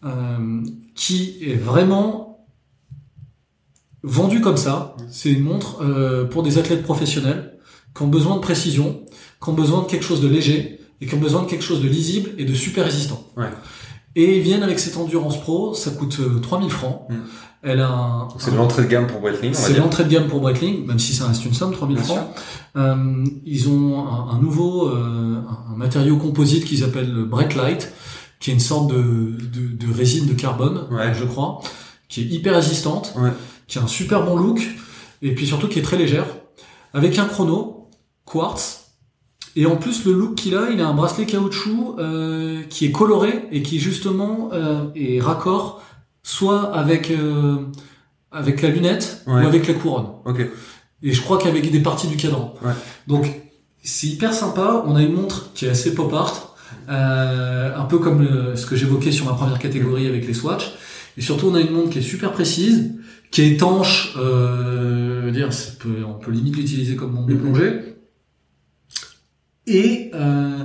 euh, 0.04 0.62
qui 0.94 1.38
est 1.42 1.54
vraiment 1.54 2.46
vendue 4.02 4.40
comme 4.40 4.56
ça. 4.56 4.96
C'est 5.10 5.30
une 5.30 5.42
montre 5.42 5.84
pour 6.30 6.42
des 6.42 6.58
athlètes 6.58 6.82
professionnels 6.82 7.58
qui 7.94 8.02
ont 8.02 8.08
besoin 8.08 8.36
de 8.36 8.40
précision, 8.40 9.04
qui 9.42 9.48
ont 9.48 9.54
besoin 9.54 9.82
de 9.82 9.86
quelque 9.86 10.04
chose 10.04 10.20
de 10.20 10.28
léger 10.28 10.80
et 11.00 11.06
qui 11.06 11.14
ont 11.14 11.18
besoin 11.18 11.42
de 11.42 11.48
quelque 11.48 11.64
chose 11.64 11.82
de 11.82 11.88
lisible 11.88 12.30
et 12.38 12.44
de 12.44 12.54
super 12.54 12.84
résistant. 12.84 13.26
Ouais. 13.36 13.50
Et 14.16 14.36
ils 14.38 14.42
viennent 14.42 14.62
avec 14.62 14.78
cette 14.80 14.96
Endurance 14.96 15.40
Pro, 15.40 15.74
ça 15.74 15.90
coûte 15.92 16.18
euh, 16.20 16.40
3000 16.40 16.70
francs. 16.70 17.02
Mm. 17.08 17.14
Elle 17.62 17.80
a 17.80 17.88
un, 17.88 18.28
C'est 18.38 18.50
de 18.52 18.56
l'entrée 18.56 18.84
de 18.84 18.88
gamme 18.88 19.06
pour 19.06 19.20
Breitling, 19.20 19.52
c'est 19.52 19.76
l'entrée 19.76 20.04
de 20.04 20.08
gamme 20.08 20.28
pour 20.28 20.40
Breitling, 20.40 20.86
même 20.86 20.98
si 20.98 21.12
ça 21.12 21.26
reste 21.26 21.44
une 21.44 21.52
somme, 21.52 21.72
3000 21.72 21.96
Bien 21.96 22.04
francs. 22.04 22.28
Euh, 22.76 23.24
ils 23.44 23.68
ont 23.68 23.98
un, 24.08 24.30
un 24.30 24.38
nouveau 24.38 24.88
euh, 24.88 25.42
un 25.70 25.76
matériau 25.76 26.16
composite 26.16 26.64
qu'ils 26.64 26.84
appellent 26.84 27.12
le 27.12 27.28
qui 28.40 28.50
est 28.50 28.54
une 28.54 28.60
sorte 28.60 28.90
de, 28.90 29.36
de, 29.52 29.86
de 29.86 29.92
résine 29.92 30.26
de 30.26 30.32
carbone, 30.32 30.86
Ouais. 30.90 31.12
je 31.14 31.24
crois, 31.26 31.60
qui 32.08 32.22
est 32.22 32.24
hyper 32.24 32.54
résistante, 32.54 33.12
Ouais. 33.18 33.30
qui 33.68 33.78
a 33.78 33.82
un 33.82 33.86
super 33.86 34.24
bon 34.24 34.36
look, 34.36 34.66
et 35.20 35.34
puis 35.34 35.46
surtout 35.46 35.68
qui 35.68 35.78
est 35.78 35.82
très 35.82 35.98
légère, 35.98 36.24
avec 36.94 37.18
un 37.18 37.26
chrono, 37.26 37.88
quartz, 38.24 38.79
et 39.56 39.66
en 39.66 39.76
plus 39.76 40.04
le 40.04 40.12
look 40.12 40.34
qu'il 40.36 40.54
a, 40.56 40.70
il 40.70 40.80
a 40.80 40.86
un 40.88 40.94
bracelet 40.94 41.26
caoutchouc 41.26 41.96
euh, 41.98 42.62
qui 42.70 42.86
est 42.86 42.92
coloré 42.92 43.46
et 43.52 43.62
qui 43.62 43.78
justement 43.78 44.50
euh, 44.52 44.84
est 44.94 45.20
raccord 45.20 45.82
soit 46.22 46.74
avec 46.74 47.10
euh, 47.10 47.56
avec 48.32 48.62
la 48.62 48.68
lunette 48.68 49.22
Ouais. 49.26 49.42
ou 49.42 49.46
avec 49.46 49.66
la 49.66 49.74
couronne. 49.74 50.06
Ok. 50.24 50.40
Et 51.02 51.12
je 51.12 51.20
crois 51.22 51.38
qu'avec 51.38 51.70
des 51.70 51.80
parties 51.80 52.06
du 52.08 52.16
cadran. 52.16 52.54
Ouais. 52.64 52.72
Donc 53.06 53.26
c'est 53.82 54.06
hyper 54.06 54.32
sympa. 54.34 54.84
On 54.86 54.94
a 54.96 55.02
une 55.02 55.14
montre 55.14 55.50
qui 55.54 55.64
est 55.66 55.70
assez 55.70 55.94
pop 55.94 56.12
art, 56.12 56.54
euh, 56.88 57.74
un 57.76 57.84
peu 57.84 57.98
comme 57.98 58.22
le- 58.22 58.54
ce 58.56 58.66
que 58.66 58.76
j'évoquais 58.76 59.10
sur 59.12 59.26
ma 59.26 59.32
première 59.32 59.58
catégorie 59.58 60.06
avec 60.06 60.26
les 60.26 60.34
Swatch. 60.34 60.72
Et 61.16 61.22
surtout, 61.22 61.46
on 61.48 61.54
a 61.54 61.60
une 61.60 61.72
montre 61.72 61.90
qui 61.90 61.98
est 61.98 62.02
super 62.02 62.32
précise, 62.32 62.92
qui 63.30 63.42
est 63.42 63.50
étanche. 63.52 64.14
Euh, 64.16 65.20
je 65.22 65.26
veux 65.26 65.32
dire, 65.32 65.52
ça 65.52 65.72
peut- 65.80 66.04
on 66.06 66.14
peut 66.14 66.30
limite 66.30 66.56
l'utiliser 66.56 66.94
comme 66.96 67.12
montre 67.12 67.26
de 67.28 67.34
plongée. 67.34 67.89
Et 69.72 70.10
euh, 70.14 70.64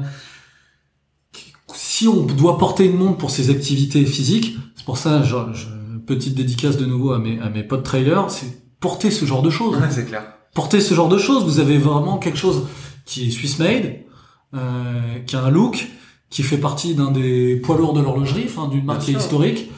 si 1.74 2.08
on 2.08 2.24
doit 2.26 2.58
porter 2.58 2.86
une 2.86 2.98
montre 2.98 3.18
pour 3.18 3.32
ses 3.32 3.50
activités 3.50 4.06
physiques, 4.06 4.56
c'est 4.76 4.86
pour 4.86 4.98
ça, 4.98 5.24
je, 5.24 5.36
je- 5.54 5.68
petite 6.06 6.36
dédicace 6.36 6.78
de 6.78 6.86
nouveau 6.86 7.14
à 7.14 7.20
mes, 7.20 7.40
à 7.40 7.50
mes 7.50 7.64
potes 7.64 7.82
trailers, 7.84 8.30
c'est 8.30 8.46
porter 8.80 9.10
ce 9.10 9.26
genre 9.26 9.42
de 9.42 9.50
choses 9.50 9.76
Ouais, 9.78 9.88
c'est 9.90 10.06
clair. 10.06 10.24
porter 10.54 10.80
ce 10.80 10.94
genre 10.94 11.10
de 11.10 11.18
choses. 11.18 11.44
Vous 11.44 11.60
avez 11.60 11.80
vraiment 11.80 12.18
quelque 12.20 12.38
chose 12.38 12.68
qui 13.06 13.28
est 13.28 13.32
Swiss 13.32 13.58
made, 13.58 14.02
euh, 14.54 15.20
qui 15.26 15.36
a 15.36 15.44
un 15.44 15.50
look, 15.50 15.88
qui 16.30 16.44
fait 16.44 16.60
partie 16.60 16.94
d'un 16.94 17.10
des 17.12 17.56
poids 17.56 17.76
lourds 17.78 17.94
de 17.94 18.02
l'horlogerie, 18.02 18.46
enfin 18.46 18.68
d'une 18.68 18.86
marque 18.86 19.02
qui 19.02 19.12
est 19.12 19.18
historique, 19.18 19.72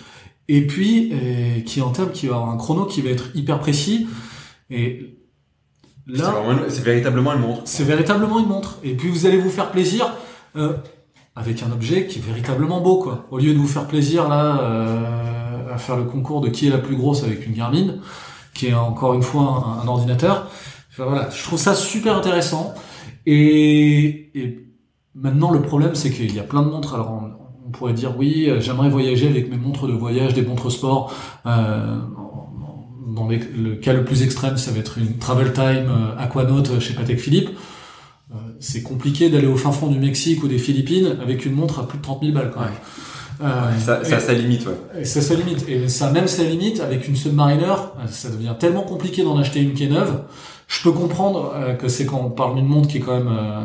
et 0.49 0.67
puis 0.67 1.11
euh, 1.13 1.61
qui 1.61 1.79
en 1.81 1.91
termes 1.91 2.11
qui 2.11 2.27
va 2.27 2.35
avoir 2.35 2.49
un 2.51 2.57
chrono 2.57 2.85
qui 2.85 3.01
va 3.01 3.09
être 3.11 3.27
hyper 3.35 3.59
précis. 3.59 4.07
Et 4.69 5.16
là, 6.07 6.33
c'est 6.69 6.83
véritablement 6.83 7.33
une 7.33 7.41
montre. 7.41 7.61
c'est 7.65 7.83
véritablement 7.83 8.39
une 8.39 8.47
montre. 8.47 8.77
Et 8.83 8.95
puis 8.95 9.09
vous 9.09 9.25
allez 9.25 9.37
vous 9.37 9.49
faire 9.49 9.71
plaisir 9.71 10.13
euh, 10.55 10.73
avec 11.35 11.61
un 11.63 11.71
objet 11.71 12.07
qui 12.07 12.19
est 12.19 12.21
véritablement 12.21 12.81
beau, 12.81 12.97
quoi. 12.99 13.25
Au 13.31 13.37
lieu 13.37 13.53
de 13.53 13.57
vous 13.59 13.67
faire 13.67 13.87
plaisir 13.87 14.27
là 14.27 14.59
euh, 14.61 15.73
à 15.73 15.77
faire 15.77 15.97
le 15.97 16.05
concours 16.05 16.41
de 16.41 16.49
qui 16.49 16.67
est 16.67 16.71
la 16.71 16.77
plus 16.77 16.95
grosse 16.95 17.23
avec 17.23 17.45
une 17.45 17.53
Garmin, 17.53 17.95
qui 18.53 18.67
est 18.67 18.73
encore 18.73 19.13
une 19.13 19.23
fois 19.23 19.79
un, 19.79 19.83
un 19.83 19.87
ordinateur. 19.87 20.47
Enfin, 20.91 21.05
voilà, 21.05 21.29
je 21.29 21.43
trouve 21.43 21.59
ça 21.59 21.75
super 21.75 22.15
intéressant. 22.15 22.73
Et, 23.25 24.31
et 24.39 24.65
maintenant 25.13 25.51
le 25.51 25.61
problème 25.61 25.93
c'est 25.95 26.11
qu'il 26.11 26.33
y 26.33 26.39
a 26.39 26.43
plein 26.43 26.61
de 26.63 26.69
montres. 26.69 26.95
Alors 26.95 27.11
on, 27.11 27.67
on 27.67 27.71
pourrait 27.71 27.93
dire 27.93 28.17
oui, 28.17 28.49
euh, 28.49 28.61
j'aimerais 28.61 28.89
voyager 28.89 29.27
avec 29.27 29.49
mes 29.49 29.57
montres 29.57 29.87
de 29.87 29.93
voyage, 29.93 30.33
des 30.33 30.41
montres 30.41 30.71
sport. 30.71 31.13
Euh, 31.45 31.97
dans 33.07 33.27
les- 33.27 33.39
le 33.57 33.75
cas 33.75 33.93
le 33.93 34.03
plus 34.03 34.23
extrême, 34.23 34.57
ça 34.57 34.71
va 34.71 34.79
être 34.79 34.97
une 34.97 35.17
Travel 35.17 35.53
Time 35.53 35.87
euh, 35.89 36.15
Aquanaut 36.17 36.79
chez 36.79 36.93
Patek 36.93 37.19
Philippe. 37.19 37.49
Euh, 38.31 38.35
c'est 38.59 38.83
compliqué 38.83 39.29
d'aller 39.29 39.47
au 39.47 39.55
fin 39.55 39.71
fond 39.71 39.87
du 39.87 39.99
Mexique 39.99 40.43
ou 40.43 40.47
des 40.47 40.57
Philippines 40.57 41.15
avec 41.21 41.45
une 41.45 41.53
montre 41.53 41.79
à 41.79 41.87
plus 41.87 41.97
de 41.97 42.03
30 42.03 42.21
000 42.21 42.33
balles 42.33 42.51
quand 42.53 42.59
même. 42.61 42.69
Euh, 43.39 43.79
Ça, 43.79 44.03
ça, 44.03 44.17
et- 44.17 44.19
ça 44.19 44.33
limite, 44.33 44.65
ouais. 44.65 45.01
et 45.01 45.05
ça 45.05 45.21
se 45.21 45.33
limite. 45.33 45.63
Et 45.69 45.87
ça, 45.89 46.11
même 46.11 46.27
ça 46.27 46.43
limite, 46.43 46.79
avec 46.81 47.07
une 47.07 47.15
Submariner, 47.15 47.63
euh, 47.65 48.07
ça 48.07 48.29
devient 48.29 48.55
tellement 48.59 48.81
compliqué 48.81 49.23
d'en 49.23 49.37
acheter 49.37 49.61
une 49.61 49.73
qui 49.73 49.83
est 49.85 49.89
neuve. 49.89 50.23
Je 50.67 50.81
peux 50.81 50.91
comprendre 50.91 51.53
euh, 51.55 51.73
que 51.75 51.87
c'est 51.87 52.05
quand 52.05 52.19
on 52.25 52.31
parle 52.31 52.55
d'une 52.55 52.65
montre 52.65 52.87
qui 52.89 52.97
est 52.97 53.01
quand 53.01 53.15
même 53.17 53.29
euh, 53.31 53.61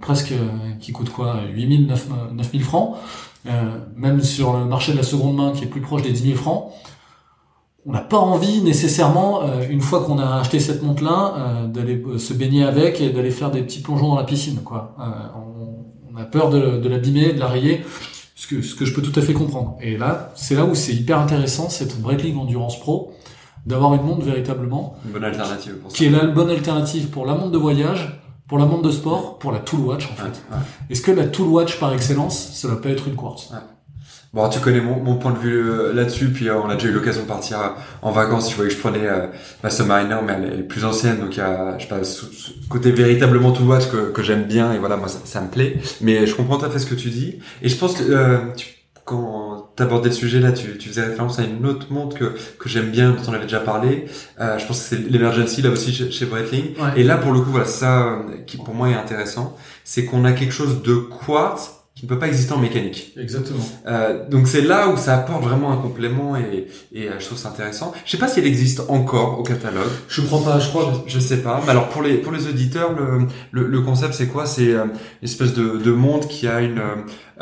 presque, 0.00 0.32
euh, 0.32 0.48
qui 0.80 0.92
coûte 0.92 1.08
quoi, 1.10 1.36
8000, 1.54 1.86
9000 2.34 2.64
francs, 2.64 2.96
euh, 3.46 3.50
même 3.96 4.20
sur 4.22 4.58
le 4.58 4.64
marché 4.66 4.92
de 4.92 4.96
la 4.98 5.02
seconde 5.04 5.36
main 5.36 5.52
qui 5.52 5.64
est 5.64 5.68
plus 5.68 5.80
proche 5.80 6.02
des 6.02 6.10
10 6.12 6.22
000 6.24 6.34
francs. 6.36 6.70
On 7.84 7.92
n'a 7.92 8.00
pas 8.00 8.18
envie 8.18 8.62
nécessairement, 8.62 9.42
euh, 9.42 9.66
une 9.68 9.80
fois 9.80 10.04
qu'on 10.04 10.18
a 10.18 10.36
acheté 10.38 10.60
cette 10.60 10.82
montre-là, 10.82 11.34
euh, 11.36 11.66
d'aller 11.66 12.00
euh, 12.06 12.16
se 12.16 12.32
baigner 12.32 12.62
avec 12.62 13.00
et 13.00 13.10
d'aller 13.10 13.32
faire 13.32 13.50
des 13.50 13.62
petits 13.62 13.80
plongeons 13.80 14.08
dans 14.08 14.16
la 14.16 14.24
piscine. 14.24 14.60
Quoi. 14.62 14.96
On, 15.34 16.16
a 16.16 16.24
peur 16.24 16.50
de, 16.50 16.78
de 16.78 16.88
l'abîmer, 16.88 17.32
de 17.32 17.40
la 17.40 17.48
rayer 17.48 17.84
ce 18.36 18.46
que, 18.46 18.60
ce 18.60 18.74
que 18.74 18.84
je 18.84 18.94
peux 18.94 19.02
tout 19.02 19.18
à 19.18 19.22
fait 19.22 19.32
comprendre. 19.32 19.76
Et 19.80 19.96
là, 19.96 20.30
c'est 20.36 20.54
là 20.54 20.64
où 20.64 20.74
c'est 20.74 20.92
hyper 20.92 21.18
intéressant, 21.18 21.70
cette 21.70 22.00
Breitling 22.00 22.36
Endurance 22.36 22.78
Pro, 22.78 23.12
d'avoir 23.66 23.94
une 23.94 24.02
montre 24.02 24.22
véritablement, 24.22 24.94
Une 25.06 25.12
bonne 25.12 25.24
alternative 25.24 25.76
pour 25.78 25.90
ça. 25.90 25.96
qui 25.96 26.04
est 26.04 26.10
la 26.10 26.26
bonne 26.26 26.50
alternative 26.50 27.08
pour 27.08 27.24
la 27.24 27.34
montre 27.34 27.50
de 27.50 27.58
voyage, 27.58 28.20
pour 28.46 28.58
la 28.58 28.66
montre 28.66 28.82
de 28.82 28.90
sport, 28.90 29.38
pour 29.38 29.52
la 29.52 29.58
Tool 29.58 29.80
Watch 29.80 30.08
en 30.12 30.14
fait. 30.16 30.42
ouais. 30.50 30.58
Est-ce 30.90 31.00
que 31.00 31.10
la 31.10 31.26
Tool 31.26 31.48
Watch 31.48 31.80
par 31.80 31.92
excellence, 31.94 32.50
ça 32.52 32.68
va 32.68 32.76
pas 32.76 32.90
être 32.90 33.08
une 33.08 33.16
quartz 33.16 33.50
Bon, 34.32 34.48
tu 34.48 34.60
connais 34.60 34.80
mon, 34.80 34.96
mon 34.96 35.16
point 35.16 35.32
de 35.32 35.38
vue 35.38 35.68
euh, 35.70 35.92
là-dessus, 35.92 36.28
puis 36.30 36.48
euh, 36.48 36.56
on 36.58 36.70
a 36.70 36.74
déjà 36.76 36.88
eu 36.88 36.92
l'occasion 36.92 37.22
de 37.22 37.26
partir 37.28 37.60
euh, 37.60 37.68
en 38.00 38.12
vacances. 38.12 38.48
Tu 38.48 38.54
voyais 38.56 38.70
que 38.70 38.74
je 38.74 38.80
prenais 38.80 39.06
ma 39.62 39.68
Submariner, 39.68 40.16
mais 40.26 40.32
elle, 40.32 40.60
est- 40.60 40.62
plus 40.62 40.86
ancienne, 40.86 41.18
donc 41.20 41.36
il 41.36 41.40
y 41.40 41.42
a, 41.42 41.76
je 41.78 41.82
sais 41.82 41.88
pas, 41.88 42.02
ce, 42.02 42.24
ce 42.32 42.50
côté 42.70 42.92
véritablement 42.92 43.52
tout 43.52 43.64
watch 43.64 43.88
que, 43.90 44.10
que 44.10 44.22
j'aime 44.22 44.44
bien, 44.44 44.72
et 44.72 44.78
voilà, 44.78 44.96
moi 44.96 45.08
ça, 45.08 45.18
ça 45.24 45.42
me 45.42 45.48
plaît. 45.50 45.76
Mais 46.00 46.26
je 46.26 46.34
comprends 46.34 46.56
tout 46.56 46.64
à 46.64 46.70
fait 46.70 46.78
ce 46.78 46.86
que 46.86 46.94
tu 46.94 47.10
dis, 47.10 47.40
et 47.60 47.68
je 47.68 47.76
pense 47.76 47.94
que 47.98 48.04
euh, 48.10 48.38
tu, 48.56 48.68
quand 49.04 49.70
t'abordais 49.76 50.08
le 50.08 50.14
sujet 50.14 50.40
là, 50.40 50.52
tu, 50.52 50.78
tu 50.78 50.88
faisais 50.88 51.02
référence 51.02 51.38
à 51.38 51.42
une 51.42 51.66
autre 51.66 51.88
montre 51.92 52.16
que 52.16 52.32
que 52.58 52.68
j'aime 52.70 52.90
bien, 52.90 53.10
dont 53.10 53.22
on 53.28 53.34
avait 53.34 53.42
déjà 53.42 53.60
parlé. 53.60 54.06
Euh, 54.40 54.58
je 54.58 54.64
pense 54.66 54.78
que 54.80 54.96
c'est 54.96 55.10
l'Emergency 55.10 55.60
là 55.60 55.68
aussi 55.68 55.92
chez, 55.92 56.10
chez 56.10 56.24
Breitling. 56.24 56.74
Ouais. 56.78 56.92
Et 56.96 57.02
là, 57.02 57.18
pour 57.18 57.32
le 57.32 57.40
coup, 57.40 57.50
voilà, 57.50 57.66
ça 57.66 58.20
qui 58.46 58.56
pour 58.56 58.74
moi 58.74 58.88
est 58.88 58.94
intéressant, 58.94 59.58
c'est 59.84 60.06
qu'on 60.06 60.24
a 60.24 60.32
quelque 60.32 60.52
chose 60.54 60.82
de 60.82 60.94
quartz 61.26 61.81
qui 62.02 62.06
ne 62.06 62.08
peut 62.08 62.18
pas 62.18 62.26
exister 62.26 62.52
en 62.52 62.58
mécanique. 62.58 63.12
Exactement. 63.16 63.64
Euh, 63.86 64.28
donc 64.28 64.48
c'est 64.48 64.62
là 64.62 64.88
où 64.88 64.96
ça 64.96 65.18
apporte 65.18 65.44
vraiment 65.44 65.70
un 65.70 65.76
complément 65.76 66.36
et, 66.36 66.66
et 66.92 67.08
euh, 67.08 67.20
je 67.20 67.26
trouve 67.26 67.38
ça 67.38 67.50
intéressant. 67.50 67.92
Je 68.04 68.10
sais 68.10 68.18
pas 68.18 68.26
si 68.26 68.40
elle 68.40 68.46
existe 68.48 68.80
encore 68.88 69.38
au 69.38 69.44
catalogue. 69.44 69.86
Je 70.08 70.20
crois 70.22 70.42
pas, 70.42 70.58
je 70.58 70.68
crois. 70.68 71.04
Je, 71.06 71.14
je 71.14 71.20
sais 71.20 71.42
pas. 71.42 71.62
Mais 71.64 71.70
alors 71.70 71.90
pour 71.90 72.02
les 72.02 72.14
pour 72.14 72.32
les 72.32 72.48
auditeurs, 72.48 72.92
le 72.92 73.28
le, 73.52 73.68
le 73.68 73.80
concept 73.82 74.14
c'est 74.14 74.26
quoi? 74.26 74.46
C'est 74.46 74.72
euh, 74.72 74.86
une 74.86 75.28
espèce 75.28 75.54
de, 75.54 75.76
de 75.76 75.92
montre 75.92 76.26
qui 76.26 76.48
a 76.48 76.60
une 76.60 76.82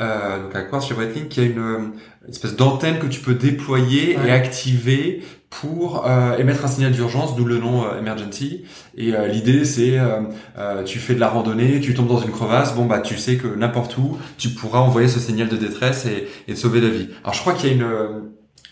euh, 0.01 0.43
donc 0.43 0.55
à 0.55 0.63
Quartz 0.63 0.87
chez 0.89 0.95
Breitling 0.95 1.29
qui 1.29 1.41
a 1.41 1.45
une, 1.45 1.59
euh, 1.59 1.79
une 2.27 2.31
espèce 2.31 2.57
d'antenne 2.57 2.99
que 2.99 3.07
tu 3.07 3.21
peux 3.21 3.35
déployer 3.35 4.17
Ouais. 4.17 4.29
et 4.29 4.31
activer 4.31 5.23
pour 5.51 6.07
euh, 6.07 6.37
émettre 6.39 6.65
un 6.65 6.69
signal 6.69 6.93
d'urgence, 6.93 7.35
d'où 7.37 7.45
le 7.45 7.59
nom 7.59 7.85
euh, 7.85 7.99
emergency. 7.99 8.65
Et 8.97 9.15
euh, 9.15 9.27
l'idée 9.27 9.65
c'est 9.65 9.99
tu 10.87 10.99
fais 10.99 11.15
de 11.15 11.21
la 11.21 11.29
randonnée, 11.29 11.81
tu 11.81 11.93
tombes 11.95 12.09
dans 12.09 12.21
une 12.21 12.31
crevasse, 12.31 12.75
bon 12.75 12.87
bah 12.87 13.01
tu 13.01 13.17
sais 13.19 13.37
que 13.37 13.49
n'importe 13.49 13.97
où 13.99 14.17
tu 14.39 14.51
pourras 14.51 14.79
envoyer 14.81 15.09
ce 15.09 15.19
signal 15.21 15.49
de 15.49 15.57
détresse 15.57 16.07
et, 16.07 16.29
et 16.49 16.55
te 16.55 16.59
sauver 16.59 16.81
la 16.81 16.89
vie. 16.89 17.09
Alors 17.25 17.35
je 17.35 17.41
crois 17.41 17.55
qu'il 17.55 17.69
y 17.69 17.73
a 17.73 17.75
une 17.75 17.83
euh, 17.83 18.09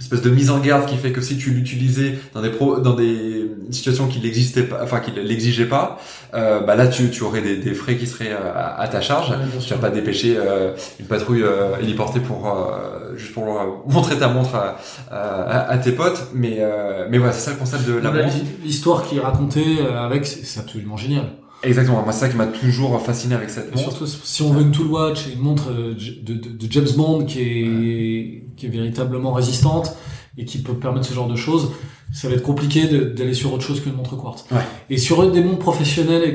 espèce 0.00 0.22
de 0.22 0.30
mise 0.30 0.50
en 0.50 0.58
garde 0.58 0.86
qui 0.86 0.96
fait 0.96 1.12
que 1.12 1.20
si 1.20 1.36
tu 1.38 1.50
l'utilisais 1.50 2.18
dans 2.34 2.42
des 2.42 2.50
pro, 2.50 2.78
dans 2.80 2.94
des 2.94 3.50
situations 3.70 4.06
qui 4.06 4.20
n'existaient 4.20 4.62
pas, 4.62 4.80
enfin 4.82 5.00
qui 5.00 5.10
l'exigeaient 5.10 5.66
pas, 5.66 5.98
euh, 6.34 6.60
bah 6.60 6.76
là 6.76 6.86
tu, 6.86 7.10
tu 7.10 7.22
aurais 7.24 7.42
des, 7.42 7.56
des 7.56 7.74
frais 7.74 7.96
qui 7.96 8.06
seraient 8.06 8.32
euh, 8.32 8.52
à, 8.54 8.80
à 8.80 8.88
ta 8.88 9.00
charge. 9.00 9.30
Ouais, 9.30 9.36
Tu 9.60 9.74
vas 9.74 9.80
pas 9.80 9.90
dépêcher 9.90 10.36
euh, 10.36 10.72
une 11.00 11.06
patrouille 11.06 11.42
euh, 11.42 11.76
héliportée 11.82 12.20
pour 12.20 12.46
euh, 12.48 13.16
juste 13.16 13.32
pour 13.32 13.44
leur 13.46 13.82
montrer 13.86 14.16
ta 14.16 14.28
montre 14.28 14.54
à, 14.54 14.76
à, 15.10 15.70
à 15.70 15.78
tes 15.78 15.92
potes, 15.92 16.28
mais 16.34 16.58
euh, 16.60 17.06
mais 17.10 17.18
voilà 17.18 17.32
c'est 17.32 17.46
ça 17.46 17.50
le 17.50 17.56
concept 17.56 17.86
de 17.88 17.94
la 17.94 18.10
montre. 18.10 18.34
L'histoire 18.64 19.02
qui 19.06 19.16
est 19.16 19.20
racontée 19.20 19.78
euh, 19.80 20.06
avec, 20.06 20.26
c'est 20.26 20.60
absolument 20.60 20.96
génial. 20.96 21.24
Exactement, 21.62 22.02
moi 22.02 22.12
c'est 22.12 22.20
ça 22.20 22.28
qui 22.28 22.36
m'a 22.36 22.46
toujours 22.46 23.00
fasciné 23.00 23.34
avec 23.34 23.50
cette 23.50 23.66
Et 23.72 23.76
montre. 23.76 23.90
surtout, 23.90 24.06
si 24.06 24.42
on 24.42 24.52
veut 24.52 24.62
une 24.62 24.70
Tool 24.70 24.86
Watch 24.86 25.26
et 25.26 25.32
une 25.32 25.40
montre 25.40 25.70
euh, 25.72 25.94
de, 26.22 26.34
de, 26.34 26.50
de 26.50 26.72
James 26.72 26.88
Bond 26.96 27.24
qui 27.24 27.40
est, 27.40 28.44
qui 28.56 28.66
est 28.66 28.68
véritablement 28.68 29.32
résistante 29.32 29.96
et 30.36 30.44
qui 30.44 30.58
peut 30.58 30.74
permettre 30.74 31.06
ce 31.06 31.14
genre 31.14 31.26
de 31.28 31.34
choses, 31.36 31.72
ça 32.12 32.28
va 32.28 32.34
être 32.34 32.42
compliqué 32.42 32.86
d'aller 32.86 33.34
sur 33.34 33.52
autre 33.52 33.64
chose 33.64 33.80
qu'une 33.80 33.94
montre 33.94 34.16
quartz. 34.16 34.44
Ouais. 34.52 34.60
Et 34.88 34.98
sur 34.98 35.28
des 35.30 35.42
montres 35.42 35.58
professionnelles, 35.58 36.34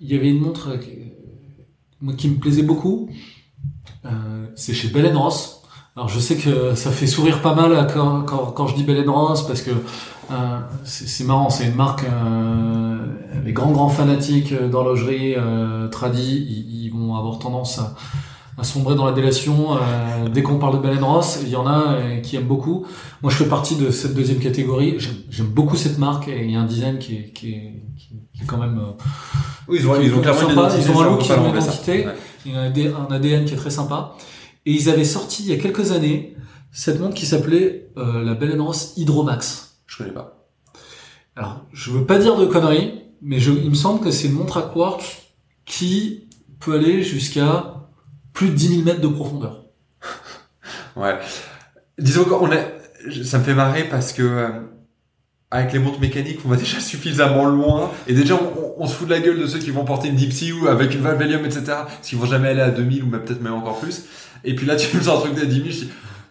il 0.00 0.10
y 0.10 0.16
avait 0.16 0.30
une 0.30 0.40
montre 0.40 0.70
euh, 0.70 0.78
qui, 0.78 2.16
qui 2.16 2.28
me 2.28 2.36
plaisait 2.36 2.62
beaucoup. 2.62 3.10
Euh, 4.06 4.46
c'est 4.56 4.74
chez 4.74 4.88
Bell 4.88 5.14
Ross. 5.16 5.61
Alors 5.94 6.08
je 6.08 6.18
sais 6.20 6.36
que 6.36 6.74
ça 6.74 6.90
fait 6.90 7.06
sourire 7.06 7.42
pas 7.42 7.54
mal 7.54 7.72
euh, 7.72 7.84
quand, 7.84 8.22
quand, 8.22 8.46
quand 8.52 8.66
je 8.66 8.74
dis 8.74 8.82
Bell 8.82 9.06
Ross 9.08 9.46
parce 9.46 9.60
que 9.60 9.70
euh, 9.70 10.34
c'est 10.84 11.24
marrant, 11.24 11.50
c'est 11.50 11.66
une 11.66 11.74
marque. 11.74 12.04
Euh, 12.04 12.96
les 13.44 13.52
grands 13.52 13.72
grands 13.72 13.88
fanatiques 13.90 14.54
d'horlogerie 14.54 15.34
euh, 15.36 15.88
tradie, 15.88 16.46
ils, 16.48 16.84
ils 16.86 16.90
vont 16.90 17.14
avoir 17.16 17.38
tendance 17.38 17.78
à, 17.78 17.94
à 18.56 18.64
sombrer 18.64 18.94
dans 18.94 19.04
la 19.04 19.12
délation. 19.12 19.74
Euh, 19.74 20.28
dès 20.30 20.42
qu'on 20.42 20.58
parle 20.58 20.80
de 20.80 20.88
Bell 20.88 21.02
Ross, 21.04 21.40
il 21.42 21.50
y 21.50 21.56
en 21.56 21.66
a 21.66 21.92
euh, 21.96 22.20
qui 22.20 22.36
aiment 22.36 22.44
beaucoup. 22.46 22.86
Moi, 23.22 23.30
je 23.30 23.36
fais 23.36 23.48
partie 23.48 23.76
de 23.76 23.90
cette 23.90 24.14
deuxième 24.14 24.38
catégorie. 24.38 24.96
J'aime- 25.28 25.46
beaucoup 25.48 25.76
cette 25.76 25.98
marque 25.98 26.28
et 26.28 26.42
il 26.44 26.52
y 26.52 26.56
a 26.56 26.60
un 26.60 26.66
design 26.66 26.98
qui 26.98 27.16
est, 27.16 27.32
qui 27.34 27.50
est, 27.50 27.82
qui 27.98 28.14
est- 28.14 28.22
qui 28.38 28.42
est 28.44 28.46
quand 28.46 28.56
même. 28.58 28.78
euh, 28.78 28.92
Oui, 29.68 29.76
ils 29.80 29.86
ont, 29.86 30.00
ils 30.00 30.14
ont 30.14 30.20
clairement 30.22 30.40
sympa, 30.48 30.68
ils 30.78 30.90
ont 30.90 31.00
un 31.00 31.04
look, 31.10 31.26
ils 31.26 31.32
ont 31.32 31.34
une 31.36 31.54
identité. 31.66 32.06
Ouais. 32.06 32.14
Il 32.46 32.52
y 32.52 32.56
a 32.56 32.60
un 32.60 32.66
AD- 32.70 32.94
un 33.10 33.14
ADN 33.14 33.44
qui 33.44 33.52
est 33.52 33.58
très 33.58 33.70
sympa. 33.70 34.14
Et 34.66 34.72
ils 34.72 34.88
avaient 34.88 35.04
sorti 35.04 35.42
il 35.42 35.48
y 35.48 35.52
a 35.52 35.60
quelques 35.60 35.92
années 35.92 36.36
cette 36.70 37.00
montre 37.00 37.14
qui 37.14 37.26
s'appelait 37.26 37.90
euh, 37.96 38.24
la 38.24 38.34
Bell 38.34 38.58
Ross 38.60 38.94
Hydromax. 38.96 39.78
Je 39.86 39.98
connais 39.98 40.12
pas. 40.12 40.48
Alors, 41.36 41.64
je 41.72 41.90
veux 41.90 42.06
pas 42.06 42.18
dire 42.18 42.36
de 42.36 42.46
conneries, 42.46 43.02
mais 43.20 43.42
il 43.42 43.70
me 43.70 43.74
semble 43.74 44.00
que 44.00 44.10
c'est 44.10 44.28
une 44.28 44.34
montre 44.34 44.58
à 44.58 44.62
quartz 44.62 45.22
qui 45.64 46.28
peut 46.60 46.74
aller 46.74 47.02
jusqu'à 47.02 47.88
plus 48.32 48.48
de 48.48 48.54
10 48.54 48.68
000 48.68 48.82
mètres 48.82 49.00
de 49.00 49.08
profondeur. 49.08 49.66
Ouais. 50.94 51.18
Disons 51.98 52.24
qu'on 52.24 52.52
est, 52.52 52.70
ça 53.24 53.38
me 53.38 53.44
fait 53.44 53.54
marrer 53.54 53.88
parce 53.88 54.12
que 54.12 54.22
euh, 54.22 54.50
avec 55.52 55.72
les 55.72 55.78
montres 55.78 56.00
mécaniques, 56.00 56.40
on 56.44 56.48
va 56.48 56.56
déjà 56.64 56.80
suffisamment 56.80 57.44
loin 57.44 57.90
et 58.08 58.14
déjà 58.14 58.34
on, 58.34 58.38
on- 58.60 58.72
on 58.84 58.86
se 58.88 58.94
fout 58.94 59.06
de 59.06 59.12
la 59.12 59.20
gueule 59.20 59.38
de 59.38 59.46
ceux 59.46 59.58
qui 59.58 59.70
vont 59.70 59.84
porter 59.84 60.08
une 60.08 60.16
Deep 60.16 60.32
Sea 60.32 60.52
ou 60.52 60.66
avec 60.66 60.94
une 60.94 61.00
valve 61.02 61.18
Valium, 61.18 61.44
etc. 61.44 61.62
Parce 61.66 62.08
qu'ils 62.08 62.18
vont 62.18 62.26
jamais 62.26 62.48
aller 62.48 62.62
à 62.62 62.70
2000 62.70 63.04
ou 63.04 63.06
même 63.06 63.20
peut-être 63.22 63.42
même 63.42 63.52
encore 63.54 63.78
plus. 63.78 64.02
Et 64.44 64.54
puis 64.56 64.66
là, 64.66 64.74
tu 64.76 64.96
me 64.96 65.02
sors 65.02 65.18
un 65.18 65.20
truc 65.20 65.34
de 65.38 65.44
10 65.44 65.54
000, 65.56 65.64
je 65.68 65.70
dis 65.84 65.88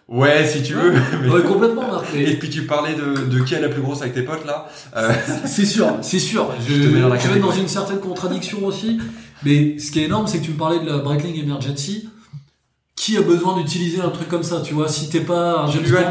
ouais, 0.08 0.46
si 0.46 0.62
tu 0.62 0.74
veux. 0.74 0.92
mais- 1.22 1.28
Ouais, 1.30 1.42
complètement, 1.42 1.86
Marc. 1.90 2.06
Et 2.14 2.34
puis 2.36 2.50
tu 2.50 2.62
parlais 2.66 2.94
de, 2.94 3.24
de 3.26 3.40
qui 3.44 3.54
est 3.54 3.60
la 3.60 3.68
plus 3.70 3.80
grosse 3.80 4.02
avec 4.02 4.12
tes 4.12 4.22
potes 4.22 4.44
là. 4.44 4.68
Euh, 4.96 5.10
C'est 5.46 5.64
sûr, 5.64 5.86
c'est 6.02 6.18
sûr. 6.18 6.50
Je, 6.68 6.74
Je 6.74 6.82
te 6.82 6.86
mets 6.94 7.00
dans 7.00 7.08
la 7.08 7.16
je 7.18 7.28
vais 7.28 7.38
dans 7.40 7.52
une 7.52 7.68
certaine 7.68 8.00
contradiction 8.00 8.64
aussi. 8.66 8.98
Mais 9.44 9.78
ce 9.78 9.90
qui 9.92 10.00
est 10.00 10.04
énorme, 10.04 10.26
c'est 10.26 10.38
que 10.40 10.44
tu 10.44 10.50
me 10.50 10.58
parlais 10.58 10.80
de 10.80 10.86
la 10.86 10.98
Breitling 10.98 11.40
Emergency. 11.42 12.08
Qui 12.94 13.16
a 13.16 13.22
besoin 13.22 13.56
d'utiliser 13.56 14.00
un 14.00 14.10
truc 14.10 14.28
comme 14.28 14.42
ça, 14.44 14.60
tu 14.64 14.74
vois, 14.74 14.86
si 14.88 15.08
t'es 15.08 15.20
pas 15.20 15.62
un 15.62 15.68
tu 15.68 15.78
James 15.78 15.86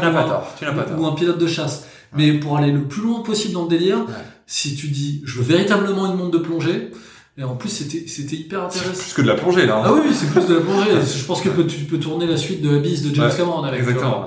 ou 0.98 1.06
un 1.06 1.12
pilote 1.14 1.38
de 1.38 1.46
chasse. 1.46 1.86
Mais 2.16 2.32
pour 2.34 2.56
aller 2.58 2.72
le 2.72 2.82
plus 2.84 3.02
loin 3.02 3.20
possible 3.22 3.54
dans 3.54 3.62
le 3.64 3.68
délire, 3.68 4.04
si 4.46 4.74
tu 4.74 4.88
dis, 4.88 5.22
je 5.24 5.38
veux 5.38 5.44
véritablement 5.44 6.06
une 6.10 6.16
montre 6.18 6.32
de 6.32 6.38
plongée, 6.38 6.90
et 7.38 7.44
en 7.44 7.56
plus 7.56 7.70
c'était 7.70 8.04
c'était 8.06 8.36
hyper 8.36 8.66
C'est 8.70 8.80
intéressant. 8.80 9.02
plus 9.02 9.12
que 9.14 9.22
de 9.22 9.26
la 9.28 9.34
plongée 9.34 9.64
là. 9.66 9.78
hein. 9.78 9.82
Ah 9.86 9.92
oui, 9.94 10.12
c'est 10.12 10.30
plus 10.30 10.46
de 10.46 10.54
la 10.54 10.60
plongée. 10.60 10.90
Je 11.16 11.24
pense 11.24 11.40
que 11.40 11.48
tu 11.62 11.84
peux 11.84 11.98
tourner 11.98 12.26
la 12.26 12.36
suite 12.36 12.60
de 12.60 12.76
Abyss 12.76 13.02
de 13.02 13.14
James 13.14 13.30
Ouais, 13.30 13.36
Cameron 13.36 13.62
avec. 13.62 13.80
Exactement. 13.80 14.26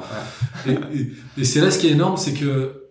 ouais. 0.65 0.73
Et, 0.93 0.97
et- 0.99 1.11
et 1.37 1.43
c'est 1.45 1.61
là 1.61 1.69
ce 1.69 1.77
qui 1.77 1.87
est 1.87 1.91
énorme, 1.91 2.17
c'est 2.17 2.33
que 2.33 2.81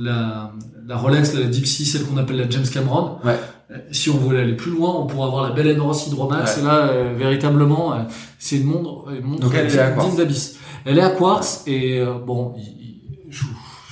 la, 0.00 0.52
la 0.86 0.96
Rolex, 0.96 1.34
la 1.34 1.44
Deep 1.46 1.66
Sea, 1.66 1.84
celle 1.84 2.04
qu'on 2.04 2.16
appelle 2.16 2.36
la 2.36 2.50
James 2.50 2.66
Cameron, 2.72 3.18
Ouais. 3.24 3.38
euh, 3.70 3.76
si 3.92 4.10
on 4.10 4.16
voulait 4.16 4.40
aller 4.40 4.56
plus 4.56 4.72
loin, 4.72 4.92
on 4.98 5.06
pourrait 5.06 5.26
avoir 5.28 5.44
la 5.48 5.50
Bell 5.54 5.78
Ross 5.80 6.08
Hydromax. 6.08 6.58
Et 6.58 6.62
là, 6.62 6.88
euh, 6.88 7.14
véritablement, 7.16 7.94
euh, 7.94 7.98
c'est 8.40 8.56
une 8.56 8.64
montre, 8.64 9.10
une 9.16 9.24
montre 9.24 9.42
Donc 9.42 9.54
elle 9.54 9.66
est 9.72 9.78
à 9.78 9.92
quartz. 9.92 10.16
d'Abyss. 10.16 10.56
Elle 10.84 10.98
est 10.98 11.02
à 11.02 11.10
quartz 11.10 11.62
et 11.68 12.00
euh, 12.00 12.14
bon, 12.18 12.54
il- 12.58 12.62
il- 12.64 13.00
je, 13.30 13.44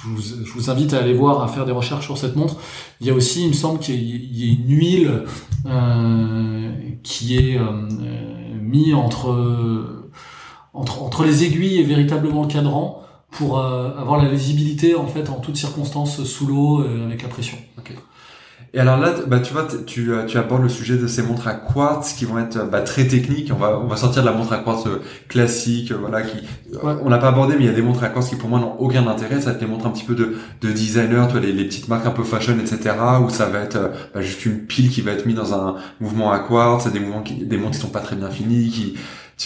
je 0.02 0.08
vous, 0.08 0.44
je 0.44 0.52
vous 0.52 0.70
invite 0.70 0.94
à 0.94 0.98
aller 0.98 1.14
voir, 1.14 1.42
à 1.42 1.48
faire 1.48 1.64
des 1.64 1.72
recherches 1.72 2.06
sur 2.06 2.18
cette 2.18 2.36
montre. 2.36 2.56
Il 3.00 3.06
y 3.06 3.10
a 3.10 3.14
aussi, 3.14 3.42
il 3.44 3.48
me 3.48 3.54
semble 3.54 3.78
qu'il 3.78 4.02
y, 4.02 4.46
y 4.46 4.50
a 4.50 4.52
une 4.52 4.68
huile 4.68 5.22
euh, 5.66 6.72
qui 7.02 7.36
est 7.36 7.58
euh, 7.58 7.64
euh, 7.64 8.58
mis 8.60 8.94
entre, 8.94 9.30
entre 10.74 11.02
entre 11.02 11.24
les 11.24 11.44
aiguilles 11.44 11.78
et 11.78 11.84
véritablement 11.84 12.42
le 12.42 12.48
cadran 12.48 13.02
pour 13.32 13.58
euh, 13.58 13.90
avoir 13.98 14.22
la 14.22 14.30
lisibilité 14.30 14.94
en 14.94 15.06
fait 15.06 15.28
en 15.30 15.40
toutes 15.40 15.56
circonstances 15.56 16.22
sous 16.24 16.46
l'eau 16.46 16.82
euh, 16.82 17.06
avec 17.06 17.22
la 17.22 17.28
pression. 17.28 17.58
Et 18.74 18.78
alors 18.80 18.96
là, 18.98 19.12
bah 19.26 19.40
tu 19.40 19.52
vois, 19.52 19.66
tu, 19.86 20.12
euh, 20.12 20.24
tu 20.24 20.38
abordes 20.38 20.62
le 20.62 20.68
sujet 20.70 20.96
de 20.96 21.06
ces 21.06 21.22
montres 21.22 21.46
à 21.46 21.54
quartz 21.54 22.14
qui 22.14 22.24
vont 22.24 22.38
être 22.38 22.64
bah, 22.70 22.80
très 22.80 23.06
techniques. 23.06 23.50
On 23.54 23.58
va 23.58 23.78
on 23.78 23.86
va 23.86 23.96
sortir 23.96 24.22
de 24.22 24.28
la 24.28 24.32
montre 24.34 24.52
à 24.54 24.58
quartz 24.58 24.86
euh, 24.86 25.02
classique, 25.28 25.92
euh, 25.92 25.96
voilà, 26.00 26.22
qui 26.22 26.38
Ouais. 26.82 26.94
on 27.02 27.08
l'a 27.10 27.18
pas 27.18 27.28
abordé, 27.28 27.54
mais 27.58 27.64
il 27.64 27.66
y 27.66 27.70
a 27.70 27.74
des 27.74 27.82
montres 27.82 28.02
à 28.02 28.08
quartz 28.08 28.28
qui 28.30 28.36
pour 28.36 28.48
moi 28.48 28.58
n'ont 28.60 28.76
aucun 28.78 29.06
intérêt. 29.06 29.40
Ça 29.40 29.50
va 29.50 29.56
être 29.56 29.60
les 29.60 29.66
montres 29.66 29.86
un 29.86 29.90
petit 29.90 30.04
peu 30.04 30.14
de 30.14 30.36
de 30.62 30.72
designer, 30.72 31.26
tu 31.26 31.32
vois, 31.32 31.40
les, 31.42 31.52
les 31.52 31.64
petites 31.66 31.88
marques 31.88 32.06
un 32.06 32.10
peu 32.12 32.24
fashion, 32.24 32.54
etc. 32.58 32.94
Où 33.22 33.28
ça 33.30 33.46
va 33.46 33.58
être 33.60 33.78
bah, 34.14 34.22
juste 34.22 34.46
une 34.46 34.60
pile 34.66 34.88
qui 34.90 35.02
va 35.02 35.12
être 35.12 35.26
mise 35.26 35.36
dans 35.36 35.52
un 35.54 35.76
mouvement 36.00 36.32
à 36.32 36.38
quartz, 36.38 36.90
des 36.90 37.00
mouvements 37.00 37.22
qui, 37.22 37.34
des 37.44 37.58
montres 37.58 37.72
qui 37.76 37.80
sont 37.82 37.88
pas 37.90 38.00
très 38.00 38.16
bien 38.16 38.30
finies, 38.30 38.70
qui 38.70 38.94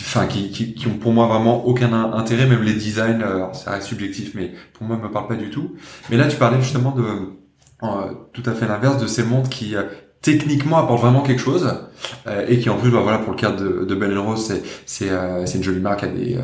enfin 0.01 0.27
qui, 0.27 0.51
qui, 0.51 0.75
qui 0.75 0.87
ont 0.89 0.99
pour 0.99 1.13
moi 1.13 1.27
vraiment 1.27 1.65
aucun 1.67 1.91
in- 1.93 2.13
intérêt 2.13 2.47
même 2.47 2.63
les 2.63 2.75
designs 2.75 3.23
euh, 3.23 3.51
ça 3.55 3.71
reste 3.71 3.87
subjectif 3.87 4.33
mais 4.35 4.53
pour 4.75 4.87
moi 4.87 4.99
me 4.99 5.11
parle 5.11 5.27
pas 5.27 5.37
du 5.37 5.49
tout 5.49 5.73
mais 6.11 6.17
là 6.19 6.27
tu 6.29 6.37
parlais 6.37 6.61
justement 6.61 6.91
de 6.91 7.03
tout 7.81 8.43
à 8.47 8.53
fait 8.53 8.67
l'inverse 8.67 9.01
de 9.01 9.07
ces 9.07 9.23
montres 9.23 9.51
qui 9.51 9.77
euh, 9.77 9.85
techniquement 10.23 10.79
apportent 10.79 11.03
vraiment 11.03 11.23
quelque 11.23 11.41
chose 11.41 11.73
euh, 12.27 12.45
et 12.49 12.59
qui 12.59 12.69
en 12.69 12.77
plus 12.77 12.91
bah, 12.91 13.01
voilà 13.01 13.19
pour 13.19 13.33
le 13.33 13.39
cas 13.39 13.53
de, 13.53 13.85
de 13.85 13.95
Bell 13.95 14.19
Rose 14.19 14.45
c'est 14.45 14.63
c'est 14.85 15.11
euh, 15.11 15.47
une 15.47 15.63
jolie 15.63 15.81
marque 15.81 16.03
à 16.03 16.09
des 16.09 16.37
euh, 16.37 16.41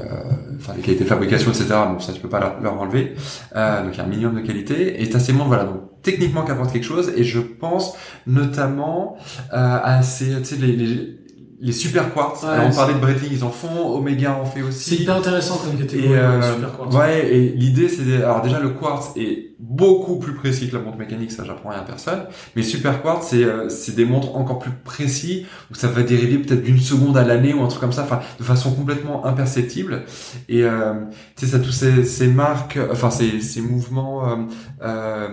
enfin 0.56 0.74
les 0.76 0.82
qualités 0.82 1.04
de 1.04 1.08
fabrication 1.08 1.50
etc 1.50 1.70
donc 1.88 2.00
ça 2.02 2.12
tu 2.12 2.20
peux 2.20 2.28
pas 2.28 2.58
leur, 2.62 2.80
enlever. 2.80 3.14
Euh, 3.56 3.82
donc 3.82 3.94
il 3.94 3.98
y 3.98 4.00
a 4.00 4.04
un 4.04 4.08
minimum 4.08 4.40
de 4.40 4.46
qualité. 4.46 5.02
Et 5.02 5.08
t'as 5.08 5.18
ces 5.18 5.32
montres 5.32 5.48
voilà 5.48 5.64
donc 5.64 5.80
techniquement 6.02 6.44
qui 6.44 6.52
apportent 6.52 6.72
quelque 6.72 6.84
chose 6.84 7.12
et 7.16 7.24
je 7.24 7.40
pense 7.40 7.96
notamment 8.26 9.16
euh, 9.52 9.78
à 9.82 10.02
ces 10.02 10.38
tu 10.38 10.44
sais 10.44 10.56
les, 10.56 10.76
les 10.76 11.18
les 11.64 11.72
super 11.72 12.12
quartz 12.12 12.42
Ouais, 12.42 12.48
Alors, 12.50 12.66
on 12.66 12.74
parlait 12.74 12.94
de 12.94 12.98
Breitling 12.98 13.30
ils 13.32 13.44
en 13.44 13.50
font 13.50 13.94
Omega 13.96 14.34
en 14.34 14.44
fait 14.44 14.62
aussi 14.62 14.90
C'est 14.96 15.02
hyper 15.02 15.16
intéressant 15.16 15.56
comme 15.58 15.78
catégorie. 15.78 16.12
et 16.12 16.16
euh, 16.18 16.40
ouais, 16.40 16.54
super 16.54 16.76
quartz. 16.76 16.94
ouais, 16.96 17.34
et 17.34 17.48
l'idée 17.50 17.88
c'est 17.88 18.16
alors 18.22 18.42
déjà 18.42 18.58
le 18.58 18.70
quartz 18.70 19.12
est 19.16 19.50
beaucoup 19.60 20.18
plus 20.18 20.34
précis 20.34 20.68
que 20.68 20.74
la 20.76 20.82
montre 20.82 20.98
mécanique, 20.98 21.30
ça 21.30 21.44
j'apprends 21.44 21.70
rien 21.70 21.78
à 21.78 21.82
personne. 21.84 22.24
Mais 22.56 22.62
super 22.64 23.00
quartz 23.00 23.28
c'est 23.30 23.44
euh, 23.44 23.68
c'est 23.68 23.94
des 23.94 24.04
montres 24.04 24.34
encore 24.36 24.58
plus 24.58 24.72
précis 24.72 25.46
où 25.70 25.74
ça 25.76 25.86
va 25.86 26.02
dériver 26.02 26.38
peut-être 26.38 26.62
d'une 26.64 26.80
seconde 26.80 27.16
à 27.16 27.22
l'année 27.22 27.54
ou 27.54 27.62
un 27.62 27.68
truc 27.68 27.80
comme 27.80 27.92
ça, 27.92 28.02
enfin 28.02 28.20
de 28.40 28.44
façon 28.44 28.72
complètement 28.72 29.24
imperceptible. 29.24 30.02
Et 30.48 30.64
euh, 30.64 30.94
tu 31.36 31.46
sais 31.46 31.52
ça 31.52 31.60
tous 31.60 31.70
ces, 31.70 32.02
ces 32.04 32.26
marques, 32.26 32.76
enfin 32.90 33.10
ces 33.10 33.40
ces 33.40 33.60
mouvements. 33.60 34.28
Euh, 34.28 34.36
euh, 34.82 35.28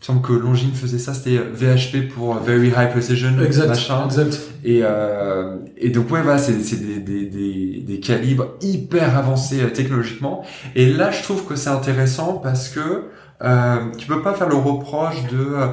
il 0.00 0.02
me 0.02 0.06
semble 0.06 0.22
que 0.22 0.32
Longines 0.32 0.72
faisait 0.74 0.98
ça, 0.98 1.12
c'était 1.12 1.38
VHP 1.38 2.08
pour 2.14 2.34
Very 2.36 2.68
High 2.68 2.90
Precision, 2.90 3.30
Exact, 3.44 3.68
machin. 3.68 4.04
exact. 4.06 4.40
Et, 4.64 4.80
euh, 4.82 5.56
et 5.76 5.90
donc 5.90 6.10
ouais 6.12 6.22
voilà 6.22 6.38
c'est 6.38 6.60
c'est 6.62 6.76
des, 6.84 7.00
des, 7.00 7.26
des, 7.26 7.82
des 7.86 8.00
calibres 8.00 8.54
hyper 8.60 9.16
avancés 9.16 9.60
euh, 9.60 9.70
technologiquement 9.70 10.44
et 10.76 10.86
là 10.92 11.10
je 11.10 11.22
trouve 11.22 11.44
que 11.44 11.54
c'est 11.56 11.70
intéressant 11.70 12.34
parce 12.34 12.68
que 12.68 13.04
euh, 13.42 13.76
tu 13.96 14.06
peux 14.08 14.20
pas 14.22 14.34
faire 14.34 14.48
le 14.48 14.56
reproche 14.56 15.22
de 15.30 15.38
euh, 15.38 15.66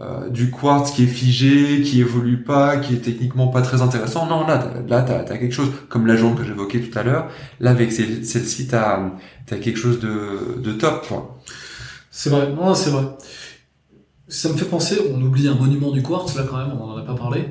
euh, 0.00 0.28
du 0.30 0.50
quartz 0.52 0.92
qui 0.92 1.02
est 1.04 1.06
figé 1.06 1.82
qui 1.82 2.00
évolue 2.00 2.42
pas 2.44 2.76
qui 2.76 2.94
est 2.94 2.98
techniquement 2.98 3.48
pas 3.48 3.62
très 3.62 3.82
intéressant 3.82 4.26
non 4.26 4.46
là 4.46 4.58
t'as- 4.58 4.80
là 4.88 5.02
t'as 5.02 5.32
as 5.34 5.38
quelque 5.38 5.54
chose 5.54 5.70
comme 5.88 6.06
la 6.06 6.14
jaune 6.16 6.36
que 6.36 6.44
j'évoquais 6.44 6.80
tout 6.80 6.96
à 6.96 7.02
l'heure 7.02 7.26
là 7.58 7.70
avec 7.70 7.90
celle- 7.92 8.24
celle-ci 8.24 8.68
t'as 8.68 9.00
as 9.50 9.56
quelque 9.56 9.78
chose 9.78 9.98
de, 9.98 10.60
de 10.60 10.72
top 10.72 11.06
quoi 11.08 11.40
C'est 12.10 12.30
vrai, 12.30 12.48
non, 12.56 12.74
c'est 12.74 12.90
vrai. 12.90 13.04
Ça 14.28 14.48
me 14.50 14.56
fait 14.56 14.66
penser, 14.66 14.98
on 15.14 15.20
oublie 15.22 15.48
un 15.48 15.54
monument 15.54 15.90
du 15.90 16.02
quartz, 16.02 16.34
là 16.36 16.44
quand 16.48 16.58
même, 16.58 16.72
on 16.78 16.84
en 16.84 16.96
a 16.98 17.02
pas 17.02 17.14
parlé. 17.14 17.46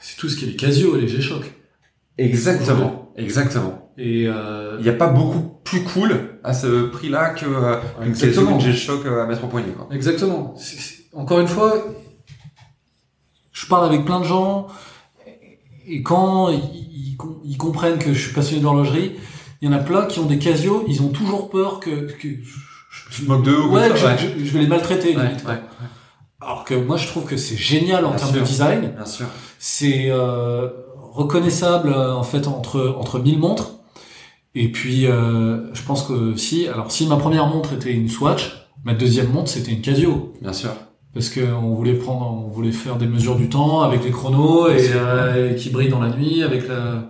C'est 0.00 0.16
tout 0.16 0.28
ce 0.28 0.36
qui 0.36 0.44
est 0.44 0.48
les 0.48 0.56
Casio 0.56 0.96
et 0.96 1.00
les 1.00 1.08
G-Shock. 1.08 1.52
exactement 2.16 3.12
exactement 3.16 3.90
Et 3.98 4.28
euh, 4.28 4.76
il 4.78 4.84
n'y 4.84 4.88
a 4.88 4.92
pas 4.92 5.08
beaucoup 5.08 5.40
plus 5.64 5.82
cool 5.82 6.38
à 6.44 6.54
ce 6.54 6.84
prix 6.86 7.08
là 7.08 7.30
que 7.30 7.44
euh, 7.46 7.76
une 8.06 8.14
Casio 8.14 8.48
une 8.48 8.60
G-Shock 8.60 9.04
euh, 9.06 9.22
à 9.24 9.26
mettre 9.26 9.42
au 9.44 9.48
poignet 9.48 9.72
quoi 9.72 9.88
Exactement. 9.90 10.54
Encore 11.14 11.40
une 11.40 11.48
fois, 11.48 11.84
je 13.52 13.66
parle 13.66 13.86
avec 13.86 14.04
plein 14.04 14.20
de 14.20 14.24
gens 14.24 14.68
et 15.86 16.02
quand 16.02 16.50
ils, 16.50 16.60
ils 17.12 17.16
com- 17.16 17.40
ils 17.44 17.56
comprennent 17.56 17.98
que 17.98 18.12
je 18.12 18.20
suis 18.26 18.32
passionné 18.34 18.62
d'horlogerie, 18.62 19.16
il 19.60 19.68
y 19.68 19.74
en 19.74 19.76
a 19.76 19.80
plein 19.80 20.06
qui 20.06 20.20
ont 20.20 20.26
des 20.26 20.38
Casio, 20.38 20.84
ils 20.86 21.02
ont 21.02 21.08
toujours 21.08 21.50
peur 21.50 21.80
que, 21.80 22.06
Tu 23.10 23.22
te 23.24 23.28
moques 23.28 23.44
d'eux 23.44 23.58
ou 23.60 23.72
ouais, 23.74 23.88
quoi, 23.88 23.96
je, 23.96 24.06
ouais. 24.06 24.16
je- 24.38 24.44
je 24.44 24.50
vais 24.52 24.60
les 24.60 24.66
maltraiter. 24.66 25.16
Ouais, 25.16 25.22
limite. 25.28 25.44
ouais, 25.46 25.60
Alors 26.40 26.64
que 26.64 26.74
moi, 26.74 26.96
je 26.96 27.06
trouve 27.08 27.24
que 27.24 27.36
c'est 27.36 27.56
génial 27.56 28.04
en 28.04 28.10
Bien 28.10 28.18
termes 28.18 28.32
sûr. 28.32 28.40
de 28.42 28.46
design. 28.46 28.92
bien 28.94 29.04
sûr. 29.06 29.26
C'est 29.58 30.06
euh, 30.10 30.68
reconnaissable 31.12 31.88
euh, 31.90 32.14
en 32.14 32.22
fait 32.22 32.46
entre 32.46 32.94
entre 32.98 33.18
1000 33.18 33.38
montres. 33.38 33.70
Et 34.54 34.70
puis, 34.72 35.06
euh, 35.06 35.72
je 35.74 35.82
pense 35.82 36.02
que 36.04 36.36
si, 36.36 36.66
alors 36.68 36.90
si 36.90 37.06
ma 37.06 37.16
première 37.16 37.46
montre 37.46 37.72
était 37.74 37.92
une 37.92 38.08
Swatch, 38.08 38.66
ma 38.84 38.94
deuxième 38.94 39.30
montre 39.30 39.48
c'était 39.50 39.72
une 39.72 39.80
Casio. 39.82 40.32
Bien 40.40 40.52
sûr. 40.52 40.70
parce 41.14 41.28
que 41.30 41.40
on 41.40 41.74
voulait 41.74 41.94
prendre, 41.94 42.44
on 42.46 42.48
voulait 42.48 42.72
faire 42.72 42.96
des 42.96 43.06
mesures 43.06 43.36
du 43.36 43.48
temps 43.48 43.82
avec 43.82 44.04
les 44.04 44.10
chronos 44.10 44.68
et, 44.68 44.90
euh, 44.94 45.52
et 45.52 45.56
qui 45.56 45.70
brillent 45.70 45.88
dans 45.90 46.00
la 46.00 46.10
nuit 46.10 46.42
avec 46.42 46.68
la 46.68 47.04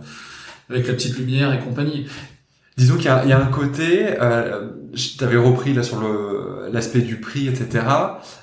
avec 0.70 0.86
la 0.86 0.94
petite 0.94 1.16
lumière 1.18 1.52
et 1.54 1.58
compagnie. 1.60 2.06
Disons 2.78 2.94
qu'il 2.96 3.06
y, 3.06 3.08
a- 3.08 3.22
il 3.24 3.28
y 3.30 3.32
a 3.32 3.38
un 3.40 3.46
côté, 3.46 4.06
euh, 4.22 4.68
je 4.94 5.16
t'avais 5.18 5.36
repris 5.36 5.74
là 5.74 5.82
sur 5.82 6.00
le 6.00 6.70
l'aspect 6.72 7.00
du 7.00 7.18
prix, 7.18 7.48
etc. 7.48 7.84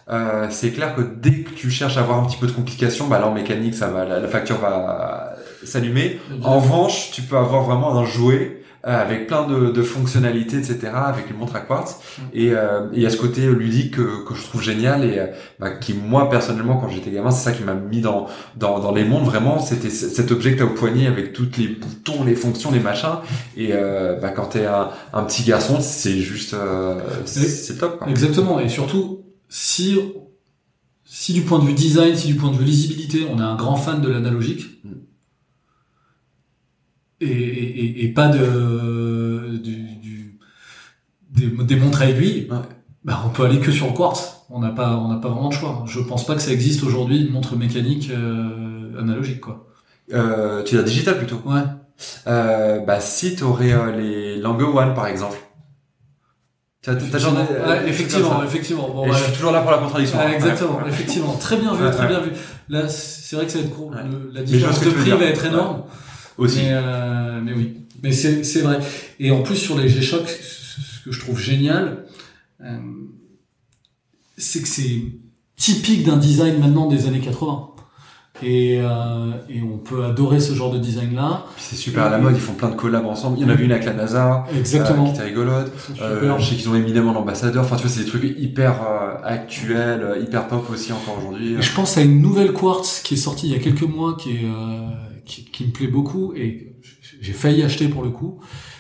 Euh, 0.10 0.48
c'est 0.50 0.72
clair 0.72 0.96
que 0.96 1.02
dès 1.02 1.42
que 1.44 1.52
tu 1.52 1.70
cherches 1.70 1.98
à 1.98 2.02
avoir 2.02 2.20
un 2.20 2.26
petit 2.26 2.38
peu 2.38 2.48
de 2.48 2.52
complications, 2.52 3.08
bah 3.08 3.20
là 3.20 3.28
en 3.28 3.34
mécanique, 3.34 3.76
ça 3.76 3.88
va, 3.88 4.04
la, 4.06 4.20
la 4.20 4.28
facture 4.28 4.58
va 4.58 5.36
s'allumer. 5.64 6.20
En 6.44 6.60
revanche, 6.60 7.12
tu 7.12 7.22
peux 7.22 7.38
avoir 7.38 7.64
vraiment 7.64 7.96
un 7.98 8.04
jouet 8.06 8.62
avec 8.94 9.28
plein 9.28 9.48
de, 9.48 9.72
de 9.72 9.82
fonctionnalités, 9.82 10.58
etc. 10.58 10.92
Avec 10.94 11.30
une 11.30 11.38
montre 11.38 11.56
à 11.56 11.62
quartz. 11.62 11.96
Mm. 11.96 12.22
Et 12.34 12.52
euh, 12.52 12.86
et 12.94 12.98
il 12.98 13.02
y 13.02 13.06
a 13.06 13.10
ce 13.10 13.18
côté 13.18 13.46
ludique 13.48 13.96
que, 13.96 14.24
que 14.26 14.36
je 14.36 14.44
trouve 14.44 14.62
génial 14.62 15.04
et 15.04 15.18
euh, 15.18 15.28
bah, 15.60 15.72
qui 15.72 15.94
moi 15.94 16.30
personnellement 16.30 16.78
quand 16.78 16.90
j'étais 16.90 17.12
gamin, 17.12 17.32
c'est 17.32 17.44
ça 17.44 17.52
qui 17.52 17.64
m'a 17.64 17.74
mis 17.74 18.02
dans 18.02 18.28
dans, 18.56 18.80
dans 18.80 18.94
les 18.94 19.04
montres 19.04 19.26
vraiment. 19.26 19.60
C'était 19.60 19.90
cet 19.90 20.32
objet 20.32 20.54
que 20.54 20.60
t'as 20.60 20.66
au 20.66 20.74
poignet 20.74 21.08
avec 21.08 21.34
toutes 21.34 21.58
les 21.58 21.68
boutons, 21.68 22.24
les 22.24 22.36
fonctions, 22.36 22.72
les 22.72 22.80
machins. 22.80 23.18
Et 23.58 23.70
euh, 23.72 24.20
bah, 24.20 24.30
quand 24.30 24.46
t'es 24.46 24.66
un, 24.66 24.90
un 25.14 25.24
petit 25.24 25.44
garçon, 25.44 25.80
c'est 25.82 26.20
juste 26.20 26.54
euh, 26.54 27.00
c'est 27.26 27.78
top. 27.78 27.98
Quoi. 27.98 28.10
Exactement. 28.10 28.60
Et 28.60 28.70
surtout, 28.70 29.24
si 29.50 29.98
si 31.04 31.34
du 31.34 31.42
point 31.42 31.60
de 31.60 31.66
vue 31.66 31.74
design, 31.74 32.16
si 32.16 32.28
du 32.28 32.36
point 32.36 32.52
de 32.52 32.58
vue 32.58 32.66
lisibilité, 32.66 33.26
on 33.32 33.40
est 33.40 33.44
un 33.44 33.56
grand 33.56 33.78
fan 33.78 34.02
de 34.02 34.10
l'analogique, 34.10 34.76
Mm. 34.86 34.90
Et, 37.22 37.26
et, 37.28 38.04
et 38.06 38.08
pas 38.10 38.28
de 38.28 39.58
du, 39.64 39.76
du- 39.98 40.40
des, 41.32 41.48
des 41.48 41.76
montres 41.76 42.02
à 42.02 42.10
aiguille, 42.10 42.48
Ouais. 42.50 42.58
bah, 43.04 43.22
on 43.26 43.30
peut 43.30 43.44
aller 43.46 43.60
que 43.60 43.72
sur 43.72 43.88
le 43.88 43.94
quartz. 43.94 44.32
On 44.50 44.60
n'a 44.60 44.70
pas 44.70 44.96
on 44.98 45.08
n'a 45.08 45.18
pas 45.20 45.30
vraiment 45.30 45.50
de 45.50 45.54
choix. 45.54 45.84
Je 45.88 46.00
pense 46.00 46.26
pas 46.26 46.36
que 46.36 46.42
ça 46.42 46.52
existe 46.52 46.84
aujourd'hui 46.84 47.22
une 47.26 47.32
montre 47.32 47.56
mécanique 47.56 48.10
euh, 48.12 49.00
analogique 49.00 49.42
quoi. 49.42 49.68
Euh, 50.14 50.62
tu 50.64 50.76
l'as 50.76 50.84
digital 50.84 51.18
plutôt. 51.18 51.42
Ouais. 51.46 51.62
Euh, 52.28 52.80
bah 52.80 53.00
si 53.00 53.36
t'aurais 53.36 53.74
euh, 53.74 53.96
les 53.96 54.38
Lange 54.38 54.62
One 54.64 54.94
par 54.94 55.08
exemple. 55.08 55.38
T'as 56.84 56.94
Effectivement, 56.94 57.34
genre 57.34 57.68
Ouais, 57.68 57.90
effectivement, 57.90 58.44
effectivement. 58.44 58.90
Bon, 58.90 59.06
Et 59.06 59.10
ouais. 59.10 59.18
je 59.18 59.24
suis 59.24 59.34
toujours 59.34 59.52
là 59.52 59.62
pour 59.62 59.72
la 59.72 59.80
contradiction. 59.80 60.20
Ah, 60.22 60.28
hein. 60.28 60.34
exactement, 60.34 60.80
effectivement. 60.88 61.34
Très 61.38 61.58
bien 61.58 61.74
vu, 61.74 61.90
très 61.90 62.08
bien 62.08 62.20
vu. 62.20 62.30
Là, 62.70 62.88
c'est 62.88 63.36
vrai 63.36 63.46
que 63.48 63.52
ça 63.52 63.58
va 63.58 63.64
être 63.66 63.74
court. 63.76 63.92
La 64.34 64.44
différence 64.44 64.80
de 64.82 64.92
prix 64.92 65.10
va 65.10 65.26
être 65.26 65.46
énorme. 65.46 65.82
Aussi. 66.38 66.60
Mais, 66.64 66.70
euh, 66.72 67.42
mais 67.44 67.54
oui. 67.54 67.74
Mais 68.04 68.12
c'est, 68.12 68.62
vrai. 68.62 68.80
Et 69.20 69.32
en 69.32 69.42
plus, 69.42 69.56
sur 69.56 69.78
les 69.78 69.90
G-Shock, 69.90 70.28
ce 70.28 71.04
que 71.04 71.12
je 71.12 71.20
trouve 71.20 71.40
génial, 71.40 72.06
euh, 72.62 72.78
c'est 74.38 74.62
que 74.62 74.68
c'est 74.68 75.02
typique 75.56 76.04
d'un 76.06 76.18
design 76.18 76.60
maintenant 76.60 76.88
des 76.88 77.08
années 77.08 77.20
80. 77.20 77.70
Et, 78.44 78.80
euh, 78.82 79.32
et 79.50 79.62
on 79.62 79.78
peut 79.78 80.04
adorer 80.04 80.42
ce 80.42 80.54
genre 80.54 80.72
de 80.72 80.78
design-là. 80.78 81.46
Puis 81.56 81.66
c'est 81.70 81.76
super 81.78 82.04
à 82.04 82.10
la 82.10 82.18
mode, 82.18 82.36
ils 82.36 82.42
font 82.42 82.54
plein 82.54 82.70
de 82.70 82.76
collabs 82.76 83.06
ensemble. 83.06 83.38
Il 83.40 83.44
y 83.44 83.46
en 83.46 83.50
a 83.50 83.56
vu 83.56 83.64
une 83.64 83.72
avec 83.72 83.86
la 83.86 83.94
NASA, 83.94 84.46
euh, 84.54 84.60
Exactement. 84.60 85.06
qui 85.06 85.12
était 85.12 85.24
rigolote. 85.24 85.72
Euh, 86.02 86.38
je 86.38 86.46
sais 86.46 86.56
qu'ils 86.56 86.68
ont 86.68 86.76
Eminem 86.76 87.08
en 87.08 87.16
ambassadeur. 87.16 87.64
Enfin, 87.64 87.78
tu 87.78 87.84
vois, 87.84 87.92
c'est 87.92 88.04
des 88.04 88.10
trucs 88.10 88.24
hyper 88.38 88.76
actuels, 89.24 90.22
hyper 90.22 90.48
pop 90.48 90.70
aussi 90.70 90.92
encore 90.92 91.18
aujourd'hui. 91.20 91.56
Je 91.60 91.74
pense 91.74 91.98
à 91.98 92.02
une 92.02 92.22
nouvelle 92.22 92.52
quartz 92.52 93.02
qui 93.04 93.14
est 93.14 93.18
sortie 93.18 93.48
il 93.48 93.54
y 93.54 93.56
a 93.56 93.60
quelques 93.60 93.84
mois, 93.84 94.18
qui 94.20 94.32
est 94.32 94.46
qui, 95.26 95.46
qui 95.46 95.66
me 95.66 95.72
plaît 95.72 95.88
beaucoup 95.88 96.34
et 96.36 96.76
j'ai 97.22 97.34
failli 97.34 97.64
acheter 97.64 97.88
pour 97.88 98.04
le 98.04 98.10
coup. 98.10 98.40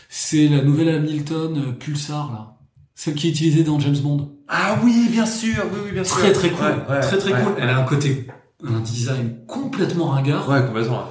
C'est 0.10 0.47
la 0.47 0.62
nouvelle 0.62 0.89
Hamilton 0.89 1.75
Pulsar 1.77 2.31
là, 2.31 2.58
celle 2.93 3.15
qui 3.15 3.27
est 3.27 3.31
utilisée 3.31 3.63
dans 3.63 3.79
James 3.79 3.97
Bond. 3.97 4.31
Ah 4.47 4.79
oui, 4.84 5.08
bien 5.10 5.25
sûr, 5.25 5.63
oui, 5.73 5.79
oui, 5.86 5.91
bien 5.91 6.03
sûr. 6.03 6.17
Très 6.17 6.31
très 6.31 6.49
cool, 6.51 6.65
Ouais, 6.65 6.93
ouais, 6.95 6.99
très 7.01 7.17
très 7.17 7.34
ouais, 7.34 7.43
cool. 7.43 7.53
Elle 7.58 7.69
a 7.69 7.77
un 7.79 7.84
côté, 7.84 8.27
un 8.63 8.79
design 8.79 9.39
complètement 9.47 10.05
ringard 10.10 10.47
Ouais, 10.47 10.63
complètement. 10.65 11.05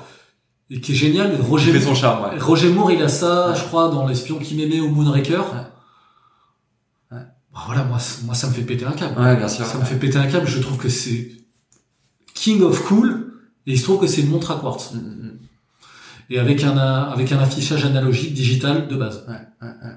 et 0.71 0.81
qui 0.81 0.93
est 0.93 0.95
génial. 0.95 1.33
Il 1.35 1.41
Roger 1.43 1.73
fait 1.73 1.81
son 1.81 1.95
charme. 1.95 2.39
Roger 2.39 2.71
Moore, 2.71 2.93
il 2.93 3.03
a 3.03 3.09
ça, 3.09 3.53
je 3.55 3.65
crois, 3.65 3.91
dans 3.91 4.07
l'espion 4.07 4.39
qui 4.39 4.55
m'aimait 4.55 4.81
au 4.81 4.89
Moonraker. 4.89 5.43
Bah, 7.11 7.19
voilà, 7.67 7.85
moi, 7.85 7.99
moi 8.25 8.35
ça 8.35 8.49
me 8.49 8.53
fait 8.53 8.63
péter 8.63 8.85
un 8.85 8.93
câble. 8.93 9.21
Ouais, 9.21 9.37
bien 9.37 9.49
sûr. 9.49 9.67
Ça 9.67 9.79
me 9.79 9.85
fait 9.85 9.97
péter 9.99 10.17
un 10.19 10.27
câble. 10.27 10.47
Je 10.47 10.61
trouve 10.61 10.79
que 10.79 10.89
c'est 10.89 11.33
king 12.35 12.63
of 12.63 12.83
cool 12.85 13.24
et 13.67 13.73
il 13.73 13.79
se 13.79 13.85
trouve 13.85 14.01
que 14.01 14.07
c'est 14.07 14.23
une 14.23 14.31
montre 14.31 14.51
à 14.51 14.61
quartz. 14.61 14.93
Mm, 14.93 14.99
mm, 14.99 15.01
mm. 15.01 15.39
et 16.31 16.39
avec 16.39 16.65
un 16.65 16.77
avec 16.77 17.33
un 17.33 17.39
affichage 17.39 17.85
analogique 17.85 18.35
digital 18.35 18.89
de 18.89 18.97
base. 18.97 19.25
Ouais, 19.29 19.35
ouais, 19.63 19.75
ouais. 19.85 19.95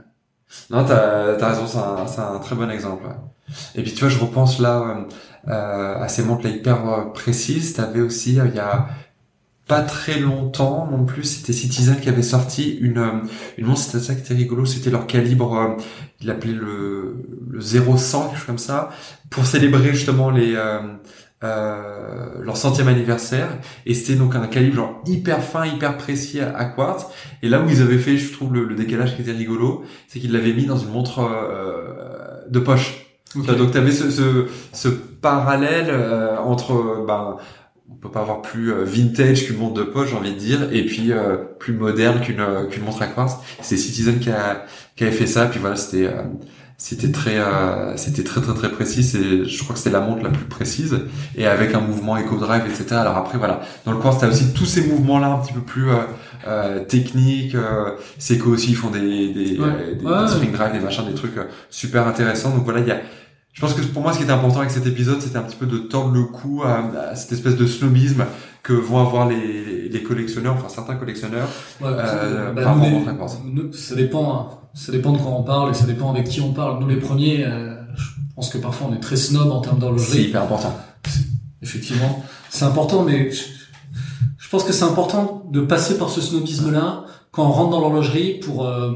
Non, 0.69 0.85
t'as 0.85 1.37
as 1.37 1.49
raison, 1.49 1.67
c'est 2.07 2.21
un, 2.21 2.39
très 2.39 2.55
bon 2.55 2.69
exemple. 2.69 3.05
Et 3.75 3.83
puis 3.83 3.93
tu 3.93 3.99
vois, 3.99 4.09
je 4.09 4.19
repense 4.19 4.59
là 4.59 4.79
euh, 4.79 5.51
euh, 5.51 6.01
à 6.01 6.07
ces 6.07 6.23
montres 6.23 6.45
là 6.45 6.49
hyper 6.49 6.87
euh, 6.87 7.05
précises. 7.13 7.73
T'avais 7.73 8.01
aussi, 8.01 8.39
euh, 8.39 8.47
il 8.47 8.55
y 8.55 8.59
a 8.59 8.87
pas 9.67 9.81
très 9.81 10.19
longtemps 10.19 10.87
non 10.89 11.03
plus, 11.05 11.23
c'était 11.23 11.53
Citizen 11.53 11.99
qui 11.99 12.07
avait 12.09 12.23
sorti 12.23 12.77
une 12.77 13.23
une 13.57 13.65
montre, 13.65 13.81
c'était 13.81 13.99
ça 13.99 14.15
qui 14.15 14.21
était 14.21 14.33
rigolo, 14.33 14.65
c'était 14.65 14.89
leur 14.89 15.07
calibre, 15.07 15.57
euh, 15.57 15.83
il 16.21 16.27
l'appelait 16.27 16.53
le 16.53 17.25
le 17.49 17.59
0100 17.59 18.27
quelque 18.29 18.37
chose 18.37 18.45
comme 18.45 18.57
ça, 18.57 18.89
pour 19.29 19.45
célébrer 19.45 19.93
justement 19.93 20.29
les 20.31 20.55
euh, 20.55 20.79
euh, 21.43 22.41
leur 22.41 22.57
centième 22.57 22.87
anniversaire. 22.87 23.49
Et 23.85 23.93
c'était 23.93 24.15
donc 24.17 24.35
un 24.35 24.47
calibre 24.47 24.75
genre 24.75 25.01
hyper 25.05 25.43
fin 25.43 25.65
hyper 25.65 25.97
précis 25.97 26.39
à, 26.39 26.55
à 26.57 26.65
quartz. 26.65 27.05
Et 27.43 27.49
là 27.49 27.61
où 27.61 27.69
ils 27.69 27.81
avaient 27.81 27.97
fait 27.99 28.17
je 28.17 28.31
trouve 28.33 28.53
le, 28.53 28.63
le 28.65 28.75
décalage 28.75 29.15
qui 29.15 29.21
était 29.21 29.31
rigolo 29.31 29.83
c'est 30.07 30.19
qu'ils 30.19 30.31
l'avaient 30.31 30.53
mis 30.53 30.65
dans 30.65 30.77
une 30.77 30.91
montre 30.91 31.19
euh, 31.19 32.41
de 32.49 32.59
poche. 32.59 33.03
Donc 33.35 33.71
tu 33.71 33.77
avais 33.77 33.91
ce, 33.91 34.09
ce, 34.09 34.47
ce 34.73 34.87
parallèle 34.87 35.87
euh, 35.89 36.37
entre 36.39 37.05
ben 37.05 37.37
on 37.89 37.95
peut 37.95 38.09
pas 38.11 38.21
avoir 38.21 38.41
plus 38.41 38.71
euh, 38.71 38.83
vintage 38.83 39.45
qu'une 39.45 39.57
montre 39.57 39.75
de 39.75 39.83
poche 39.83 40.09
j'ai 40.09 40.15
envie 40.17 40.33
de 40.33 40.39
dire 40.39 40.59
et 40.71 40.85
puis 40.85 41.11
euh, 41.11 41.37
plus 41.59 41.73
moderne 41.73 42.21
qu'une 42.21 42.43
qu'une 42.69 42.83
montre 42.83 43.01
à 43.01 43.07
quartz. 43.07 43.35
C'est 43.61 43.77
Citizen 43.77 44.19
qui 44.19 44.29
a 44.29 44.65
qui 44.95 45.03
avait 45.03 45.13
fait 45.13 45.27
ça 45.27 45.45
puis 45.45 45.59
voilà 45.59 45.75
c'était 45.75 46.07
euh, 46.07 46.23
c'était 46.79 47.11
très 47.11 47.37
euh, 47.39 47.97
c'était 47.97 48.23
très 48.23 48.39
très 48.39 48.53
très 48.53 48.69
précis. 48.71 49.03
C'est 49.03 49.45
je 49.45 49.63
crois 49.63 49.73
que 49.73 49.79
c'était 49.79 49.89
la 49.95 49.99
montre 50.01 50.23
la 50.23 50.29
plus 50.29 50.45
précise. 50.45 50.99
Et 51.35 51.47
avec 51.47 51.73
un 51.73 51.79
mouvement 51.81 52.17
eco 52.17 52.37
drive 52.37 52.63
etc 52.67 52.95
alors 52.97 53.17
après 53.17 53.37
voilà. 53.37 53.61
Dans 53.85 53.91
le 53.91 53.97
quartz 53.97 54.19
t'as 54.19 54.27
aussi 54.27 54.53
tous 54.53 54.65
ces 54.65 54.81
mouvements 54.87 55.17
là 55.19 55.27
un 55.27 55.37
petit 55.39 55.53
peu 55.53 55.61
plus 55.61 55.89
euh, 55.89 55.95
euh, 56.47 56.83
techniques 56.85 57.55
euh, 57.55 57.91
Seiko 58.19 58.51
aussi 58.51 58.69
ils 58.71 58.75
font 58.75 58.89
des 58.91 59.33
des, 59.33 59.59
Ouais. 59.59 59.67
euh, 59.67 59.95
des, 59.95 60.05
Ouais. 60.05 60.21
des 60.21 60.27
spring 60.27 60.51
drive 60.51 60.71
des 60.73 60.79
machins 60.79 61.05
des 61.05 61.15
trucs 61.15 61.37
euh, 61.37 61.45
super 61.71 62.07
intéressants. 62.07 62.51
Donc 62.51 62.63
voilà 62.63 62.79
il 62.81 62.87
y 62.87 62.91
a 62.91 62.97
je 63.53 63.61
pense 63.61 63.73
que 63.73 63.81
pour 63.81 64.03
moi, 64.03 64.13
ce 64.13 64.19
qui 64.19 64.23
était 64.25 64.33
important 64.33 64.59
avec 64.59 64.69
cet 64.69 64.85
épisode, 64.85 65.19
c'était 65.19 65.37
un 65.39 65.41
petit 65.41 65.55
peu 65.55 65.65
de 65.65 65.79
tordre 65.79 66.13
le 66.13 66.25
cou 66.25 66.61
à, 66.63 66.91
à 67.09 67.15
cette 67.15 67.31
espèce 67.31 67.55
de 67.55 67.65
snobisme 67.65 68.23
que 68.67 68.73
vont 68.73 68.99
avoir 68.99 69.29
les, 69.29 69.87
les 69.87 70.03
collectionneurs, 70.03 70.55
enfin 70.55 70.67
certains 70.67 70.95
collectionneurs. 70.95 71.47
Ouais, 71.81 71.87
Euh, 71.89 72.51
bah, 72.51 72.63
par 72.63 72.75
nous, 72.75 72.83
les- 72.83 73.53
nous, 73.53 73.71
ça 73.73 73.95
dépend, 73.95 74.25
hein. 74.33 74.47
ça 74.73 74.91
dépend 74.91 75.13
de 75.13 75.19
quand 75.19 75.35
on 75.39 75.43
parle 75.43 75.71
et 75.71 75.73
ça 75.73 75.85
dépend 75.85 76.11
avec 76.11 76.27
qui 76.27 76.41
on 76.41 76.51
parle. 76.51 76.79
Nous 76.81 76.87
les 76.87 76.97
premiers, 76.97 77.45
euh, 77.45 77.75
je 77.95 78.03
pense 78.35 78.49
que 78.49 78.57
parfois 78.57 78.87
on 78.91 78.93
est 78.93 78.99
très 78.99 79.15
snob 79.15 79.49
en 79.51 79.61
termes 79.61 79.77
C'est 79.77 79.81
d'horlogerie. 79.81 80.21
hyper 80.23 80.43
important. 80.43 80.75
Effectivement, 81.61 82.23
c'est 82.49 82.65
important, 82.65 83.03
mais 83.03 83.31
je, 83.31 83.43
je 84.37 84.49
pense 84.49 84.63
que 84.65 84.73
c'est 84.73 84.83
important 84.83 85.45
de 85.51 85.61
passer 85.61 85.97
par 85.97 86.09
ce 86.09 86.19
snobisme-là 86.19 87.05
quand 87.31 87.45
on 87.47 87.51
rentre 87.51 87.71
dans 87.71 87.79
l'horlogerie 87.79 88.39
pour 88.45 88.65
euh, 88.65 88.91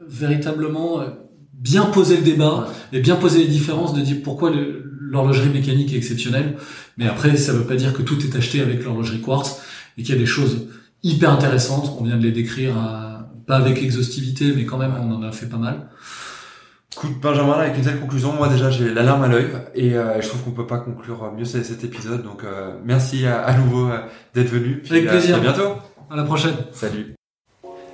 véritablement 0.00 1.00
euh, 1.00 1.06
bien 1.52 1.84
poser 1.86 2.16
le 2.16 2.22
débat 2.22 2.66
et 2.92 3.00
bien 3.00 3.16
poser 3.16 3.38
les 3.38 3.48
différences, 3.48 3.94
de 3.94 4.00
dire 4.00 4.16
pourquoi 4.24 4.50
le- 4.50 4.85
l'horlogerie 5.10 5.48
mécanique 5.48 5.92
est 5.92 5.96
exceptionnelle. 5.96 6.56
Mais 6.96 7.06
après, 7.08 7.36
ça 7.36 7.52
veut 7.52 7.64
pas 7.64 7.76
dire 7.76 7.92
que 7.92 8.02
tout 8.02 8.18
est 8.24 8.36
acheté 8.36 8.60
avec 8.60 8.84
l'horlogerie 8.84 9.20
quartz 9.20 9.60
et 9.96 10.02
qu'il 10.02 10.14
y 10.14 10.18
a 10.18 10.20
des 10.20 10.26
choses 10.26 10.68
hyper 11.02 11.30
intéressantes. 11.30 11.96
On 11.98 12.04
vient 12.04 12.16
de 12.16 12.22
les 12.22 12.32
décrire, 12.32 12.74
pas 13.46 13.56
avec 13.56 13.82
exhaustivité, 13.82 14.52
mais 14.54 14.64
quand 14.64 14.78
même, 14.78 14.94
on 15.00 15.12
en 15.12 15.22
a 15.22 15.32
fait 15.32 15.46
pas 15.46 15.58
mal. 15.58 15.88
Écoute, 16.96 17.20
Benjamin, 17.20 17.58
là, 17.58 17.64
avec 17.64 17.76
une 17.76 17.84
telle 17.84 18.00
conclusion, 18.00 18.32
moi 18.32 18.48
déjà 18.48 18.70
j'ai 18.70 18.88
la 18.88 19.02
larme 19.02 19.22
à 19.22 19.28
l'œil 19.28 19.48
et 19.74 19.92
euh, 19.94 20.18
je 20.22 20.28
trouve 20.28 20.44
qu'on 20.44 20.52
peut 20.52 20.66
pas 20.66 20.78
conclure 20.78 21.30
mieux 21.36 21.44
cet 21.44 21.84
épisode. 21.84 22.22
Donc 22.22 22.42
euh, 22.42 22.72
merci 22.86 23.26
à, 23.26 23.42
à 23.42 23.54
nouveau 23.58 23.90
euh, 23.90 23.98
d'être 24.34 24.48
venu. 24.48 24.80
Puis, 24.82 24.92
Avec 24.92 25.08
plaisir. 25.08 25.36
À 25.36 25.40
bientôt. 25.40 25.74
À 26.10 26.16
la 26.16 26.22
prochaine. 26.22 26.54
Salut. 26.72 27.14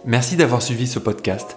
Merci 0.04 0.36
d'avoir 0.36 0.62
suivi 0.62 0.86
ce 0.86 1.00
podcast. 1.00 1.56